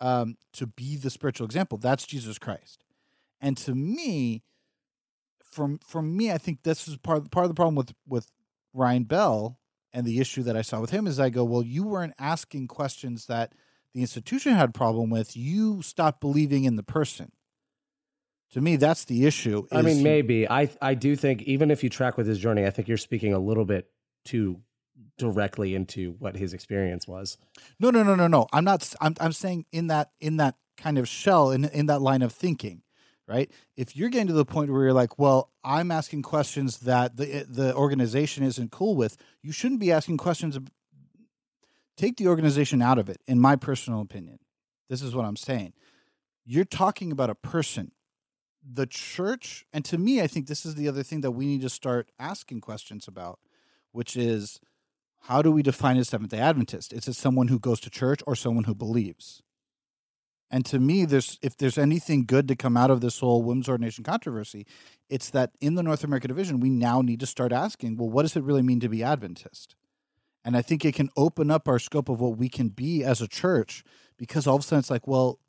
um, 0.00 0.36
to 0.52 0.66
be 0.66 0.96
the 0.96 1.10
spiritual 1.10 1.44
example. 1.44 1.78
That's 1.78 2.06
Jesus 2.06 2.38
Christ. 2.38 2.84
And 3.40 3.56
to 3.58 3.74
me, 3.74 4.42
from 5.42 5.78
for 5.78 6.02
me, 6.02 6.32
I 6.32 6.38
think 6.38 6.62
this 6.62 6.88
is 6.88 6.96
part 6.96 7.18
of, 7.18 7.30
part 7.30 7.44
of 7.44 7.50
the 7.50 7.54
problem 7.54 7.74
with 7.74 7.92
with 8.06 8.30
Ryan 8.72 9.04
Bell 9.04 9.58
and 9.92 10.04
the 10.04 10.18
issue 10.18 10.42
that 10.42 10.56
I 10.56 10.62
saw 10.62 10.80
with 10.80 10.90
him 10.90 11.06
is 11.06 11.20
I 11.20 11.30
go, 11.30 11.44
well, 11.44 11.62
you 11.62 11.84
weren't 11.84 12.14
asking 12.18 12.66
questions 12.66 13.26
that 13.26 13.52
the 13.92 14.00
institution 14.00 14.54
had 14.54 14.74
problem 14.74 15.08
with. 15.08 15.36
You 15.36 15.82
stopped 15.82 16.20
believing 16.20 16.64
in 16.64 16.74
the 16.74 16.82
person. 16.82 17.30
To 18.52 18.60
me, 18.60 18.76
that's 18.76 19.04
the 19.04 19.24
issue. 19.26 19.66
I 19.70 19.82
mean, 19.82 20.02
maybe 20.02 20.48
I 20.48 20.68
I 20.82 20.94
do 20.94 21.16
think 21.16 21.42
even 21.42 21.70
if 21.70 21.82
you 21.82 21.90
track 21.90 22.16
with 22.16 22.26
his 22.26 22.38
journey, 22.38 22.66
I 22.66 22.70
think 22.70 22.88
you're 22.88 22.96
speaking 22.96 23.32
a 23.32 23.38
little 23.38 23.64
bit 23.64 23.90
too 24.24 24.60
directly 25.18 25.74
into 25.74 26.12
what 26.18 26.36
his 26.36 26.52
experience 26.52 27.06
was. 27.06 27.38
No, 27.78 27.90
no, 27.90 28.02
no, 28.02 28.14
no, 28.14 28.26
no. 28.26 28.46
I'm 28.52 28.64
not. 28.64 28.92
I'm 29.00 29.14
I'm 29.20 29.32
saying 29.32 29.66
in 29.72 29.88
that 29.88 30.10
in 30.20 30.38
that 30.38 30.56
kind 30.76 30.98
of 30.98 31.08
shell 31.08 31.50
in 31.50 31.64
in 31.64 31.86
that 31.86 32.02
line 32.02 32.22
of 32.22 32.32
thinking 32.32 32.82
right? 33.26 33.50
If 33.76 33.96
you're 33.96 34.08
getting 34.08 34.26
to 34.28 34.32
the 34.32 34.44
point 34.44 34.70
where 34.70 34.82
you're 34.82 34.92
like, 34.92 35.18
well, 35.18 35.50
I'm 35.62 35.90
asking 35.90 36.22
questions 36.22 36.78
that 36.80 37.16
the 37.16 37.46
the 37.48 37.74
organization 37.74 38.44
isn't 38.44 38.70
cool 38.70 38.96
with, 38.96 39.16
you 39.42 39.52
shouldn't 39.52 39.80
be 39.80 39.92
asking 39.92 40.18
questions. 40.18 40.58
Take 41.96 42.16
the 42.16 42.28
organization 42.28 42.82
out 42.82 42.98
of 42.98 43.08
it. 43.08 43.20
In 43.26 43.40
my 43.40 43.56
personal 43.56 44.00
opinion, 44.00 44.38
this 44.88 45.02
is 45.02 45.14
what 45.14 45.24
I'm 45.24 45.36
saying. 45.36 45.72
You're 46.44 46.64
talking 46.64 47.12
about 47.12 47.30
a 47.30 47.34
person. 47.34 47.92
The 48.66 48.86
church, 48.86 49.66
and 49.74 49.84
to 49.84 49.98
me, 49.98 50.22
I 50.22 50.26
think 50.26 50.46
this 50.46 50.64
is 50.64 50.74
the 50.74 50.88
other 50.88 51.02
thing 51.02 51.20
that 51.20 51.32
we 51.32 51.44
need 51.46 51.60
to 51.60 51.68
start 51.68 52.10
asking 52.18 52.62
questions 52.62 53.06
about, 53.06 53.38
which 53.92 54.16
is 54.16 54.58
how 55.26 55.40
do 55.40 55.50
we 55.50 55.62
define 55.62 55.96
a 55.96 56.04
Seventh 56.04 56.32
day 56.32 56.38
Adventist? 56.38 56.92
Is 56.92 57.08
it 57.08 57.14
someone 57.14 57.48
who 57.48 57.58
goes 57.58 57.80
to 57.80 57.90
church 57.90 58.20
or 58.26 58.36
someone 58.36 58.64
who 58.64 58.74
believes? 58.74 59.42
And 60.50 60.66
to 60.66 60.78
me, 60.78 61.06
there's 61.06 61.38
if 61.40 61.56
there's 61.56 61.78
anything 61.78 62.26
good 62.26 62.46
to 62.48 62.56
come 62.56 62.76
out 62.76 62.90
of 62.90 63.00
this 63.00 63.20
whole 63.20 63.42
women's 63.42 63.68
ordination 63.68 64.04
controversy, 64.04 64.66
it's 65.08 65.30
that 65.30 65.52
in 65.62 65.76
the 65.76 65.82
North 65.82 66.04
America 66.04 66.28
division, 66.28 66.60
we 66.60 66.68
now 66.68 67.00
need 67.00 67.20
to 67.20 67.26
start 67.26 67.52
asking, 67.52 67.96
well, 67.96 68.10
what 68.10 68.22
does 68.22 68.36
it 68.36 68.44
really 68.44 68.62
mean 68.62 68.80
to 68.80 68.88
be 68.88 69.02
Adventist? 69.02 69.76
And 70.44 70.58
I 70.58 70.62
think 70.62 70.84
it 70.84 70.94
can 70.94 71.08
open 71.16 71.50
up 71.50 71.68
our 71.68 71.78
scope 71.78 72.10
of 72.10 72.20
what 72.20 72.36
we 72.36 72.50
can 72.50 72.68
be 72.68 73.02
as 73.02 73.22
a 73.22 73.28
church 73.28 73.82
because 74.18 74.46
all 74.46 74.56
of 74.56 74.60
a 74.60 74.64
sudden 74.64 74.80
it's 74.80 74.90
like, 74.90 75.08
well, 75.08 75.40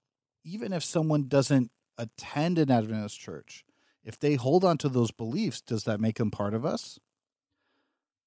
even 0.46 0.72
if 0.72 0.86
someone 0.86 1.28
doesn't 1.28 1.70
attend 1.98 2.60
an 2.60 2.72
Adventist 2.72 3.20
church, 3.20 3.66
if 4.06 4.18
they 4.18 4.36
hold 4.36 4.64
on 4.64 4.78
to 4.78 4.88
those 4.88 5.12
beliefs, 5.12 5.60
does 5.60 5.84
that 5.84 6.00
make 6.00 6.18
them 6.18 6.32
part 6.32 6.54
of 6.54 6.66
us? 6.66 6.98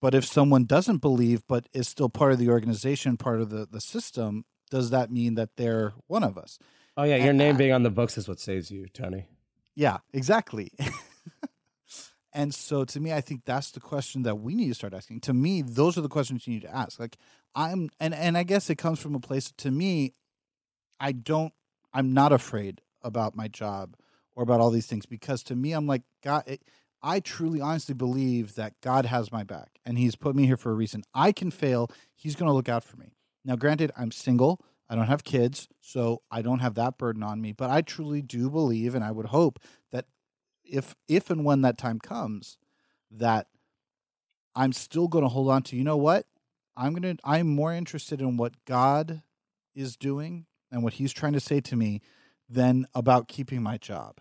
But 0.01 0.15
if 0.15 0.25
someone 0.25 0.65
doesn't 0.65 0.99
believe 0.99 1.43
but 1.49 1.69
is 1.73 1.89
still 1.89 2.09
part 2.09 2.33
of 2.33 2.39
the 2.39 2.49
organization, 2.49 3.17
part 3.17 3.41
of 3.41 3.51
the, 3.51 3.67
the 3.71 3.81
system, 3.81 4.45
does 4.71 4.91
that 4.91 5.11
mean 5.11 5.35
that 5.35 5.57
they're 5.57 5.95
one 6.07 6.23
of 6.23 6.39
us? 6.39 6.59
Oh 6.97 7.05
yeah, 7.05 7.17
your 7.17 7.31
and, 7.31 7.39
name 7.39 7.57
being 7.57 7.73
on 7.73 7.83
the 7.83 7.91
books 7.91 8.19
is 8.19 8.29
what 8.29 8.41
saves 8.41 8.71
you, 8.71 8.89
Tony. 8.89 9.27
Yeah, 9.75 9.99
exactly. 10.13 10.73
and 12.33 12.55
so 12.55 12.85
to 12.85 13.01
me, 13.01 13.13
I 13.13 13.21
think 13.21 13.45
that's 13.45 13.71
the 13.71 13.81
question 13.81 14.25
that 14.25 14.37
we 14.37 14.55
need 14.55 14.69
to 14.69 14.75
start 14.75 14.95
asking. 14.95 15.21
To 15.21 15.33
me, 15.33 15.63
those 15.63 15.97
are 15.97 16.01
the 16.01 16.09
questions 16.09 16.47
you 16.47 16.55
need 16.55 16.63
to 16.63 16.75
ask. 16.75 16.99
Like 16.99 17.17
I'm 17.55 17.91
and 17.99 18.15
and 18.15 18.37
I 18.37 18.43
guess 18.43 18.71
it 18.71 18.77
comes 18.77 18.99
from 18.99 19.15
a 19.15 19.21
place 19.21 19.53
to 19.59 19.71
me 19.71 20.15
I 21.01 21.13
don't 21.13 21.53
I'm 21.93 22.13
not 22.13 22.33
afraid 22.33 22.81
about 23.03 23.37
my 23.37 23.49
job 23.49 23.97
or 24.35 24.43
about 24.43 24.61
all 24.61 24.71
these 24.71 24.87
things 24.87 25.07
because 25.07 25.43
to 25.45 25.57
me 25.57 25.73
I'm 25.73 25.87
like 25.87 26.03
God 26.23 26.45
it, 26.47 26.63
I 27.03 27.21
truly, 27.21 27.61
honestly 27.61 27.95
believe 27.95 28.55
that 28.55 28.75
God 28.81 29.07
has 29.07 29.31
my 29.31 29.45
back 29.45 29.79
and 29.85 29.99
He's 29.99 30.17
put 30.17 30.35
me 30.35 30.47
here 30.47 30.57
for 30.57 30.71
a 30.71 30.75
reason. 30.75 31.03
I 31.15 31.33
can 31.33 31.51
fail. 31.51 31.91
He's 32.15 32.37
going 32.37 32.49
to 32.49 32.55
look 32.55 32.69
out 32.69 32.85
for 32.85 32.97
me. 32.97 33.15
Now, 33.45 33.57
granted, 33.57 33.93
I'm 33.97 34.11
single. 34.11 34.61
I 34.91 34.95
don't 34.95 35.07
have 35.07 35.25
kids, 35.25 35.69
so 35.81 36.23
I 36.31 36.43
don't 36.43 36.61
have 36.61 36.75
that 36.75 36.99
burden 36.99 37.23
on 37.23 37.41
me. 37.41 37.53
But 37.53 37.71
I 37.71 37.83
truly 37.83 38.23
do 38.23 38.51
believe, 38.51 38.95
and 38.95 39.05
I 39.05 39.11
would 39.11 39.27
hope 39.27 39.59
that 39.93 40.07
if 40.65 40.95
if 41.09 41.31
and 41.31 41.45
when 41.45 41.63
that 41.63 41.79
time 41.79 41.99
comes, 41.99 42.57
that 43.11 43.47
I'm 44.55 44.73
still 44.73 45.09
going 45.09 45.25
to 45.25 45.29
hold 45.29 45.51
on 45.51 45.63
to. 45.65 45.77
You 45.77 45.85
know 45.85 45.97
what? 45.97 46.27
I'm 46.77 46.95
gonna. 46.95 47.17
I'm 47.25 47.49
more 47.49 47.73
interested 47.73 48.21
in 48.21 48.37
what 48.37 48.65
God 48.65 49.23
is 49.75 49.97
doing 49.97 50.47
and 50.71 50.83
what 50.83 50.95
He's 50.95 51.13
trying 51.13 51.35
to 51.35 51.41
say 51.41 51.61
to 51.61 51.77
me 51.77 52.01
than 52.49 52.87
about 52.95 53.29
keeping 53.29 53.63
my 53.63 53.77
job. 53.77 54.21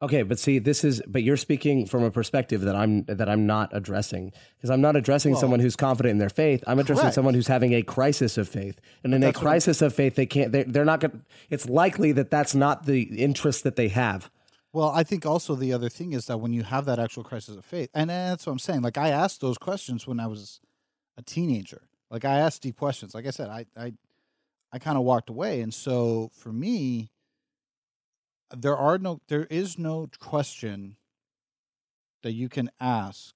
Okay, 0.00 0.22
but 0.22 0.38
see, 0.38 0.60
this 0.60 0.84
is 0.84 1.02
but 1.08 1.24
you're 1.24 1.36
speaking 1.36 1.84
from 1.84 2.04
a 2.04 2.10
perspective 2.10 2.60
that 2.60 2.76
I'm 2.76 3.04
that 3.04 3.28
I'm 3.28 3.46
not 3.46 3.70
addressing 3.72 4.32
because 4.56 4.70
I'm 4.70 4.80
not 4.80 4.94
addressing 4.94 5.32
Well, 5.32 5.40
someone 5.40 5.58
who's 5.58 5.74
confident 5.74 6.12
in 6.12 6.18
their 6.18 6.28
faith. 6.28 6.62
I'm 6.68 6.78
addressing 6.78 7.02
correct. 7.02 7.14
someone 7.16 7.34
who's 7.34 7.48
having 7.48 7.72
a 7.74 7.82
crisis 7.82 8.38
of 8.38 8.48
faith, 8.48 8.80
and 9.02 9.12
in 9.12 9.22
a 9.24 9.26
that's 9.26 9.38
crisis 9.38 9.82
of 9.82 9.92
faith, 9.92 10.14
they 10.14 10.26
can't. 10.26 10.52
They're, 10.52 10.64
they're 10.64 10.84
not 10.84 11.00
going. 11.00 11.22
It's 11.50 11.68
likely 11.68 12.12
that 12.12 12.30
that's 12.30 12.54
not 12.54 12.86
the 12.86 13.02
interest 13.02 13.64
that 13.64 13.74
they 13.74 13.88
have. 13.88 14.30
Well, 14.72 14.90
I 14.90 15.02
think 15.02 15.26
also 15.26 15.56
the 15.56 15.72
other 15.72 15.88
thing 15.88 16.12
is 16.12 16.26
that 16.26 16.38
when 16.38 16.52
you 16.52 16.62
have 16.62 16.84
that 16.84 17.00
actual 17.00 17.24
crisis 17.24 17.56
of 17.56 17.64
faith, 17.64 17.90
and 17.92 18.08
that's 18.08 18.46
what 18.46 18.52
I'm 18.52 18.58
saying. 18.60 18.82
Like 18.82 18.98
I 18.98 19.08
asked 19.08 19.40
those 19.40 19.58
questions 19.58 20.06
when 20.06 20.20
I 20.20 20.28
was 20.28 20.60
a 21.16 21.22
teenager. 21.22 21.82
Like 22.08 22.24
I 22.24 22.38
asked 22.38 22.62
deep 22.62 22.76
questions. 22.76 23.14
Like 23.14 23.26
I 23.26 23.30
said, 23.30 23.48
I 23.48 23.66
I 23.76 23.94
I 24.72 24.78
kind 24.78 24.96
of 24.96 25.02
walked 25.02 25.28
away, 25.28 25.60
and 25.60 25.74
so 25.74 26.30
for 26.34 26.52
me, 26.52 27.10
there 28.56 28.76
are 28.76 28.98
no, 28.98 29.20
there 29.28 29.44
is 29.44 29.78
no 29.78 30.08
question 30.18 30.96
that 32.22 32.32
you 32.32 32.48
can 32.48 32.70
ask. 32.80 33.34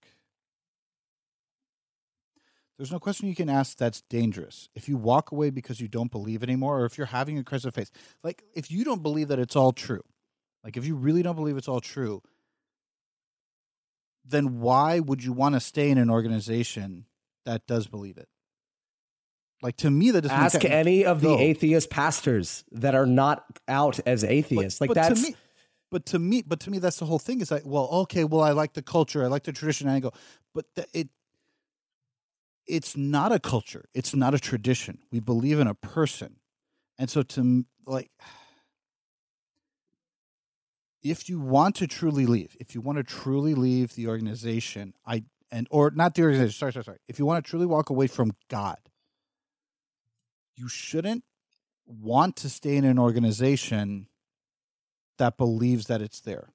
There's 2.78 2.90
no 2.90 2.98
question 2.98 3.28
you 3.28 3.34
can 3.34 3.50
ask 3.50 3.76
that's 3.76 4.02
dangerous. 4.08 4.68
If 4.74 4.88
you 4.88 4.96
walk 4.96 5.30
away 5.30 5.50
because 5.50 5.80
you 5.80 5.88
don't 5.88 6.10
believe 6.10 6.42
anymore, 6.42 6.80
or 6.80 6.84
if 6.84 6.98
you're 6.98 7.06
having 7.06 7.38
a 7.38 7.44
crisis 7.44 7.66
of 7.66 7.74
faith, 7.74 7.90
like 8.24 8.42
if 8.54 8.70
you 8.70 8.84
don't 8.84 9.02
believe 9.02 9.28
that 9.28 9.38
it's 9.38 9.54
all 9.54 9.72
true, 9.72 10.02
like 10.64 10.76
if 10.76 10.86
you 10.86 10.96
really 10.96 11.22
don't 11.22 11.36
believe 11.36 11.56
it's 11.56 11.68
all 11.68 11.80
true, 11.80 12.22
then 14.24 14.60
why 14.60 15.00
would 15.00 15.22
you 15.22 15.32
want 15.32 15.54
to 15.54 15.60
stay 15.60 15.90
in 15.90 15.98
an 15.98 16.10
organization 16.10 17.06
that 17.44 17.66
does 17.66 17.86
believe 17.86 18.16
it? 18.16 18.28
Like 19.62 19.76
to 19.78 19.90
me, 19.90 20.10
that 20.10 20.22
doesn't 20.22 20.36
make 20.36 20.54
Ask 20.54 20.64
any 20.64 21.04
of 21.04 21.20
the 21.20 21.34
atheist 21.34 21.88
pastors 21.88 22.64
that 22.72 22.96
are 22.96 23.06
not 23.06 23.44
out 23.68 24.00
as 24.06 24.24
atheists. 24.24 24.80
like 24.80 24.88
but 24.88 24.94
that's 24.94 25.22
to 25.22 25.28
me, 25.28 25.36
but 25.90 26.06
to 26.06 26.18
me, 26.18 26.42
but 26.42 26.60
to 26.60 26.70
me, 26.70 26.78
that's 26.78 26.96
the 26.98 27.06
whole 27.06 27.20
thing. 27.20 27.40
Is 27.40 27.52
like, 27.52 27.62
well, 27.64 27.88
okay, 27.92 28.24
well, 28.24 28.42
I 28.42 28.50
like 28.50 28.72
the 28.72 28.82
culture, 28.82 29.22
I 29.22 29.28
like 29.28 29.44
the 29.44 29.52
tradition, 29.52 29.86
and 29.86 29.96
I 29.96 30.00
go, 30.00 30.12
but 30.52 30.66
the, 30.74 30.86
it, 30.92 31.08
it's 32.66 32.96
not 32.96 33.30
a 33.30 33.38
culture, 33.38 33.84
it's 33.94 34.14
not 34.14 34.34
a 34.34 34.40
tradition. 34.40 34.98
We 35.12 35.20
believe 35.20 35.60
in 35.60 35.68
a 35.68 35.74
person, 35.74 36.36
and 36.98 37.08
so 37.08 37.22
to 37.22 37.64
like, 37.86 38.10
if 41.04 41.28
you 41.28 41.38
want 41.38 41.76
to 41.76 41.86
truly 41.86 42.26
leave, 42.26 42.56
if 42.58 42.74
you 42.74 42.80
want 42.80 42.98
to 42.98 43.04
truly 43.04 43.54
leave 43.54 43.94
the 43.94 44.08
organization, 44.08 44.94
I 45.06 45.22
and 45.52 45.68
or 45.70 45.92
not 45.92 46.16
the 46.16 46.22
organization. 46.22 46.58
Sorry, 46.58 46.72
sorry, 46.72 46.84
sorry. 46.84 46.98
If 47.06 47.20
you 47.20 47.26
want 47.26 47.44
to 47.44 47.48
truly 47.48 47.66
walk 47.66 47.90
away 47.90 48.08
from 48.08 48.32
God, 48.48 48.78
you 50.56 50.68
shouldn't 50.68 51.24
want 51.86 52.36
to 52.36 52.48
stay 52.48 52.76
in 52.76 52.84
an 52.84 52.98
organization 52.98 54.06
that 55.18 55.36
believes 55.36 55.86
that 55.86 56.00
it's 56.00 56.20
there. 56.20 56.48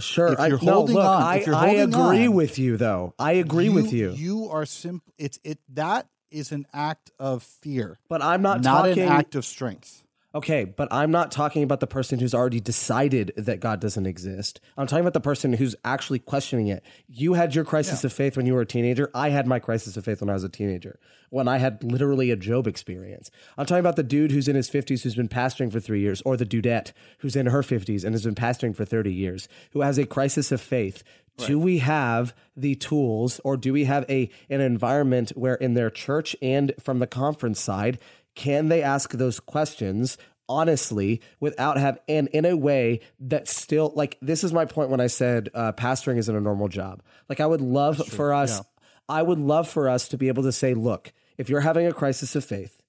sure. 0.00 0.32
if 0.32 0.40
I, 0.40 0.48
you're 0.48 0.62
no, 0.62 0.72
holding 0.72 0.96
look, 0.96 1.04
on- 1.04 1.22
I, 1.22 1.36
if 1.36 1.46
you're 1.46 1.54
I 1.54 1.68
agree 1.70 2.26
on, 2.26 2.34
with 2.34 2.58
you, 2.58 2.76
though. 2.76 3.14
I 3.18 3.32
agree 3.32 3.68
with 3.68 3.92
you, 3.92 4.12
You 4.12 4.48
are 4.50 4.66
simple. 4.66 5.12
It's 5.18 5.38
it 5.44 5.58
that 5.74 6.08
is 6.30 6.50
an 6.52 6.66
act 6.72 7.10
of 7.18 7.42
fear, 7.42 7.98
but 8.08 8.22
I'm 8.22 8.42
not, 8.42 8.62
not 8.62 8.86
talking. 8.86 9.04
an 9.04 9.08
act 9.08 9.34
of 9.34 9.44
strength. 9.44 10.01
Okay, 10.34 10.64
but 10.64 10.88
I'm 10.90 11.10
not 11.10 11.30
talking 11.30 11.62
about 11.62 11.80
the 11.80 11.86
person 11.86 12.18
who's 12.18 12.34
already 12.34 12.60
decided 12.60 13.32
that 13.36 13.60
God 13.60 13.80
doesn't 13.80 14.06
exist. 14.06 14.60
I'm 14.78 14.86
talking 14.86 15.02
about 15.02 15.12
the 15.12 15.20
person 15.20 15.52
who's 15.52 15.76
actually 15.84 16.20
questioning 16.20 16.68
it. 16.68 16.82
You 17.06 17.34
had 17.34 17.54
your 17.54 17.64
crisis 17.64 18.02
of 18.02 18.14
faith 18.14 18.36
when 18.36 18.46
you 18.46 18.54
were 18.54 18.62
a 18.62 18.66
teenager. 18.66 19.10
I 19.14 19.28
had 19.28 19.46
my 19.46 19.58
crisis 19.58 19.96
of 19.98 20.06
faith 20.06 20.22
when 20.22 20.30
I 20.30 20.34
was 20.34 20.44
a 20.44 20.48
teenager, 20.48 20.98
when 21.28 21.48
I 21.48 21.58
had 21.58 21.84
literally 21.84 22.30
a 22.30 22.36
Job 22.36 22.66
experience. 22.66 23.30
I'm 23.58 23.66
talking 23.66 23.80
about 23.80 23.96
the 23.96 24.02
dude 24.02 24.30
who's 24.30 24.48
in 24.48 24.56
his 24.56 24.70
50s 24.70 25.02
who's 25.02 25.14
been 25.14 25.28
pastoring 25.28 25.70
for 25.70 25.80
three 25.80 26.00
years, 26.00 26.22
or 26.22 26.38
the 26.38 26.46
dudette 26.46 26.92
who's 27.18 27.36
in 27.36 27.46
her 27.46 27.62
50s 27.62 28.02
and 28.02 28.14
has 28.14 28.24
been 28.24 28.34
pastoring 28.34 28.74
for 28.74 28.86
30 28.86 29.12
years, 29.12 29.48
who 29.72 29.82
has 29.82 29.98
a 29.98 30.06
crisis 30.06 30.50
of 30.50 30.62
faith. 30.62 31.02
Do 31.38 31.58
we 31.58 31.78
have 31.78 32.34
the 32.56 32.74
tools, 32.74 33.40
or 33.42 33.56
do 33.56 33.72
we 33.72 33.84
have 33.84 34.04
a 34.08 34.30
an 34.48 34.60
environment 34.60 35.30
where 35.30 35.54
in 35.54 35.74
their 35.74 35.90
church 35.90 36.36
and 36.40 36.72
from 36.78 36.98
the 36.98 37.06
conference 37.06 37.58
side, 37.58 37.98
can 38.34 38.68
they 38.68 38.82
ask 38.82 39.12
those 39.12 39.40
questions 39.40 40.16
honestly 40.48 41.20
without 41.40 41.78
have 41.78 41.98
and 42.08 42.28
in 42.28 42.44
a 42.44 42.56
way 42.56 43.00
that 43.20 43.48
still 43.48 43.92
like 43.94 44.18
this 44.20 44.44
is 44.44 44.52
my 44.52 44.64
point 44.64 44.90
when 44.90 45.00
I 45.00 45.06
said 45.06 45.48
uh, 45.54 45.72
pastoring 45.72 46.18
isn't 46.18 46.34
a 46.34 46.40
normal 46.40 46.68
job. 46.68 47.02
Like 47.28 47.40
I 47.40 47.46
would 47.46 47.60
love 47.60 48.06
for 48.08 48.34
us, 48.34 48.60
I 49.08 49.22
would 49.22 49.38
love 49.38 49.68
for 49.68 49.88
us 49.88 50.08
to 50.08 50.18
be 50.18 50.28
able 50.28 50.42
to 50.42 50.52
say, 50.52 50.74
look, 50.74 51.12
if 51.38 51.48
you're 51.48 51.60
having 51.60 51.86
a 51.86 51.92
crisis 51.92 52.36
of 52.36 52.44
faith, 52.44 52.82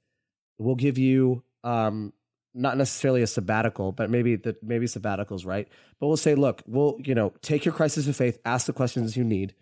we'll 0.57 0.75
give 0.75 0.97
you 0.97 1.43
um 1.63 2.13
not 2.53 2.77
necessarily 2.77 3.21
a 3.21 3.27
sabbatical, 3.27 3.91
but 3.91 4.09
maybe 4.09 4.35
the 4.35 4.55
maybe 4.61 4.85
sabbaticals, 4.85 5.45
right? 5.45 5.67
But 5.99 6.07
we'll 6.07 6.17
say, 6.17 6.35
look, 6.35 6.61
we'll 6.67 6.97
you 6.99 7.15
know 7.15 7.33
take 7.41 7.65
your 7.65 7.73
crisis 7.73 8.07
of 8.07 8.15
faith, 8.15 8.39
ask 8.45 8.65
the 8.65 8.73
questions 8.73 9.15
you 9.15 9.23
need, 9.23 9.55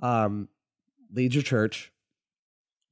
um, 0.00 0.48
lead 1.12 1.34
your 1.34 1.42
church, 1.42 1.91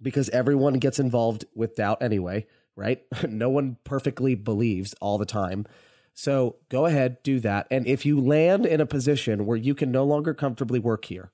because 0.01 0.28
everyone 0.30 0.74
gets 0.74 0.98
involved 0.98 1.44
with 1.55 1.76
doubt 1.76 2.03
anyway, 2.03 2.46
right? 2.76 3.03
no 3.28 3.51
one 3.51 3.76
perfectly 3.84 4.34
believes 4.34 4.94
all 5.01 5.18
the 5.18 5.26
time. 5.26 5.66
So 6.14 6.57
go 6.68 6.86
ahead, 6.86 7.22
do 7.22 7.40
that. 7.40 7.66
And 7.70 7.86
if 7.86 8.05
you 8.05 8.20
land 8.20 8.66
in 8.66 8.80
a 8.80 8.86
position 8.86 9.46
where 9.46 9.57
you 9.57 9.74
can 9.74 9.90
no 9.90 10.05
longer 10.05 10.34
comfortably 10.34 10.78
work 10.78 11.05
here, 11.05 11.30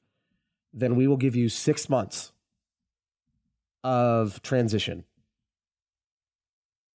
then 0.73 0.95
we 0.95 1.07
will 1.07 1.17
give 1.17 1.35
you 1.35 1.49
six 1.49 1.89
months 1.89 2.33
of 3.83 4.43
transition 4.43 5.05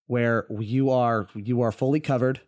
where 0.08 0.46
you 0.60 0.90
are 0.90 1.28
you 1.34 1.62
are 1.62 1.72
fully 1.72 2.02
covered 2.02 2.42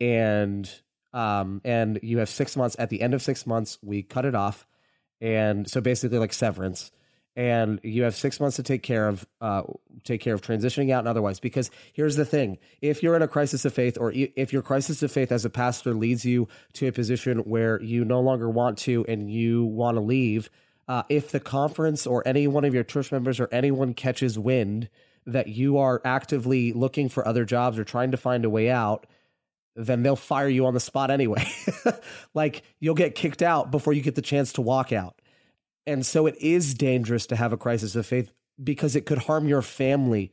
and 0.00 0.70
um 1.14 1.62
and 1.64 1.98
you 2.02 2.18
have 2.18 2.28
six 2.28 2.58
months 2.58 2.76
at 2.78 2.90
the 2.90 3.00
end 3.00 3.14
of 3.14 3.22
six 3.22 3.46
months 3.46 3.78
we 3.82 4.02
cut 4.02 4.26
it 4.26 4.34
off 4.34 4.66
and 5.22 5.68
so 5.68 5.80
basically 5.80 6.18
like 6.18 6.32
severance 6.32 6.92
and 7.38 7.78
you 7.84 8.02
have 8.02 8.16
six 8.16 8.40
months 8.40 8.56
to 8.56 8.64
take 8.64 8.82
care 8.82 9.06
of 9.06 9.24
uh, 9.40 9.62
take 10.02 10.20
care 10.20 10.34
of 10.34 10.42
transitioning 10.42 10.90
out 10.90 10.98
and 10.98 11.08
otherwise. 11.08 11.38
Because 11.38 11.70
here's 11.92 12.16
the 12.16 12.24
thing. 12.24 12.58
If 12.82 13.00
you're 13.00 13.14
in 13.14 13.22
a 13.22 13.28
crisis 13.28 13.64
of 13.64 13.72
faith 13.72 13.96
or 13.96 14.12
if 14.12 14.52
your 14.52 14.60
crisis 14.60 15.04
of 15.04 15.12
faith 15.12 15.30
as 15.30 15.44
a 15.44 15.50
pastor 15.50 15.94
leads 15.94 16.24
you 16.24 16.48
to 16.74 16.88
a 16.88 16.92
position 16.92 17.38
where 17.38 17.80
you 17.80 18.04
no 18.04 18.20
longer 18.20 18.50
want 18.50 18.76
to 18.78 19.06
and 19.06 19.30
you 19.30 19.64
want 19.64 19.96
to 19.96 20.00
leave 20.00 20.50
uh, 20.88 21.04
if 21.08 21.30
the 21.30 21.38
conference 21.38 22.08
or 22.08 22.26
any 22.26 22.48
one 22.48 22.64
of 22.64 22.74
your 22.74 22.82
church 22.82 23.12
members 23.12 23.38
or 23.38 23.48
anyone 23.52 23.94
catches 23.94 24.36
wind 24.36 24.88
that 25.24 25.46
you 25.46 25.78
are 25.78 26.02
actively 26.04 26.72
looking 26.72 27.08
for 27.08 27.26
other 27.28 27.44
jobs 27.44 27.78
or 27.78 27.84
trying 27.84 28.10
to 28.10 28.16
find 28.16 28.44
a 28.44 28.50
way 28.50 28.68
out 28.68 29.06
then 29.76 30.02
they'll 30.02 30.16
fire 30.16 30.48
you 30.48 30.66
on 30.66 30.74
the 30.74 30.80
spot 30.80 31.08
anyway. 31.08 31.46
Like 32.34 32.62
you'll 32.80 32.96
get 32.96 33.14
kicked 33.14 33.42
out 33.42 33.70
before 33.70 33.92
you 33.92 34.02
get 34.02 34.16
the 34.16 34.22
chance 34.22 34.54
to 34.54 34.60
walk 34.60 34.92
out 34.92 35.20
and 35.88 36.04
so 36.04 36.26
it 36.26 36.36
is 36.38 36.74
dangerous 36.74 37.26
to 37.28 37.36
have 37.36 37.52
a 37.52 37.56
crisis 37.56 37.96
of 37.96 38.06
faith 38.06 38.30
because 38.62 38.94
it 38.94 39.06
could 39.06 39.18
harm 39.18 39.48
your 39.48 39.62
family. 39.62 40.32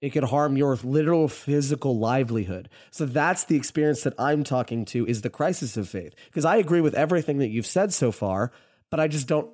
It 0.00 0.10
could 0.10 0.22
harm 0.24 0.56
your 0.56 0.76
literal 0.76 1.26
physical 1.26 1.98
livelihood. 1.98 2.68
So 2.92 3.04
that's 3.04 3.44
the 3.44 3.56
experience 3.56 4.04
that 4.04 4.14
I'm 4.16 4.44
talking 4.44 4.84
to 4.86 5.04
is 5.04 5.22
the 5.22 5.30
crisis 5.30 5.76
of 5.76 5.88
faith. 5.88 6.14
Because 6.26 6.44
I 6.44 6.56
agree 6.56 6.80
with 6.80 6.94
everything 6.94 7.38
that 7.38 7.48
you've 7.48 7.66
said 7.66 7.92
so 7.92 8.12
far, 8.12 8.52
but 8.88 9.00
I 9.00 9.08
just 9.08 9.26
don't 9.26 9.50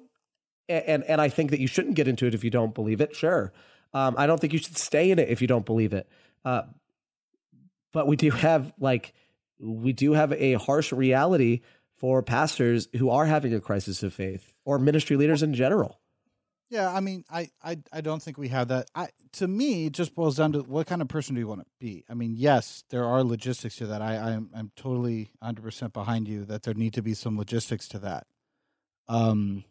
and 0.69 1.03
and 1.05 1.19
I 1.19 1.31
think 1.31 1.51
that 1.51 1.61
you 1.61 1.67
shouldn't 1.67 1.95
get 1.95 2.09
into 2.09 2.27
it 2.27 2.35
if 2.35 2.45
you 2.45 2.51
don't 2.51 2.75
believe 2.75 3.01
it. 3.01 3.17
Sure. 3.17 3.55
Um, 3.95 4.15
I 4.19 4.27
don't 4.27 4.39
think 4.39 4.53
you 4.53 4.59
should 4.59 4.77
stay 4.77 5.11
in 5.11 5.19
it 5.19 5.31
if 5.31 5.41
you 5.41 5.49
don't 5.49 5.65
believe 5.65 5.95
it. 5.95 6.09
Uh, 6.45 6.63
but 7.93 8.07
we 8.07 8.17
do 8.17 8.31
have 8.31 8.73
like 8.79 9.15
we 9.59 9.95
do 9.95 10.13
have 10.13 10.33
a 10.35 10.55
harsh 10.55 10.93
reality 10.93 11.61
for 12.03 12.21
pastors 12.21 12.89
who 12.99 13.09
are 13.09 13.27
having 13.27 13.55
a 13.55 13.61
crisis 13.61 14.03
of 14.03 14.13
faith 14.13 14.53
or 14.65 14.77
ministry 14.77 15.17
leaders 15.17 15.41
in 15.41 15.55
general. 15.55 16.01
Yeah, 16.69 16.93
I 16.93 16.99
mean, 16.99 17.25
I, 17.31 17.51
I, 17.63 17.79
I 17.93 18.01
don't 18.01 18.21
think 18.21 18.39
we 18.39 18.49
have 18.49 18.69
that. 18.69 18.91
I 18.95 19.11
to 19.35 19.47
me, 19.47 19.87
it 19.87 19.93
just 19.93 20.15
boils 20.15 20.37
down 20.37 20.53
to 20.53 20.63
what 20.63 20.89
kind 20.89 21.01
of 21.01 21.07
person 21.07 21.37
do 21.37 21.41
you 21.41 21.47
want 21.47 21.61
to 21.61 21.67
be. 21.79 22.05
I 22.11 22.15
mean, 22.15 22.35
yes, 22.37 22.83
there 22.91 23.05
are 23.05 23.23
logistics 23.23 23.77
to 23.77 23.87
that. 23.87 24.03
I, 24.03 24.17
I'm 24.17 24.51
I'm 24.53 24.73
totally 24.75 25.31
100 25.39 25.63
percent 25.63 25.93
behind 25.93 26.27
you 26.27 26.45
that 26.47 26.65
there 26.65 26.75
need 26.75 26.95
to 26.95 27.03
be 27.03 27.15
some 27.15 27.39
logistics 27.39 27.87
to 27.89 27.99
that. 28.01 28.27
Um, 29.07 29.65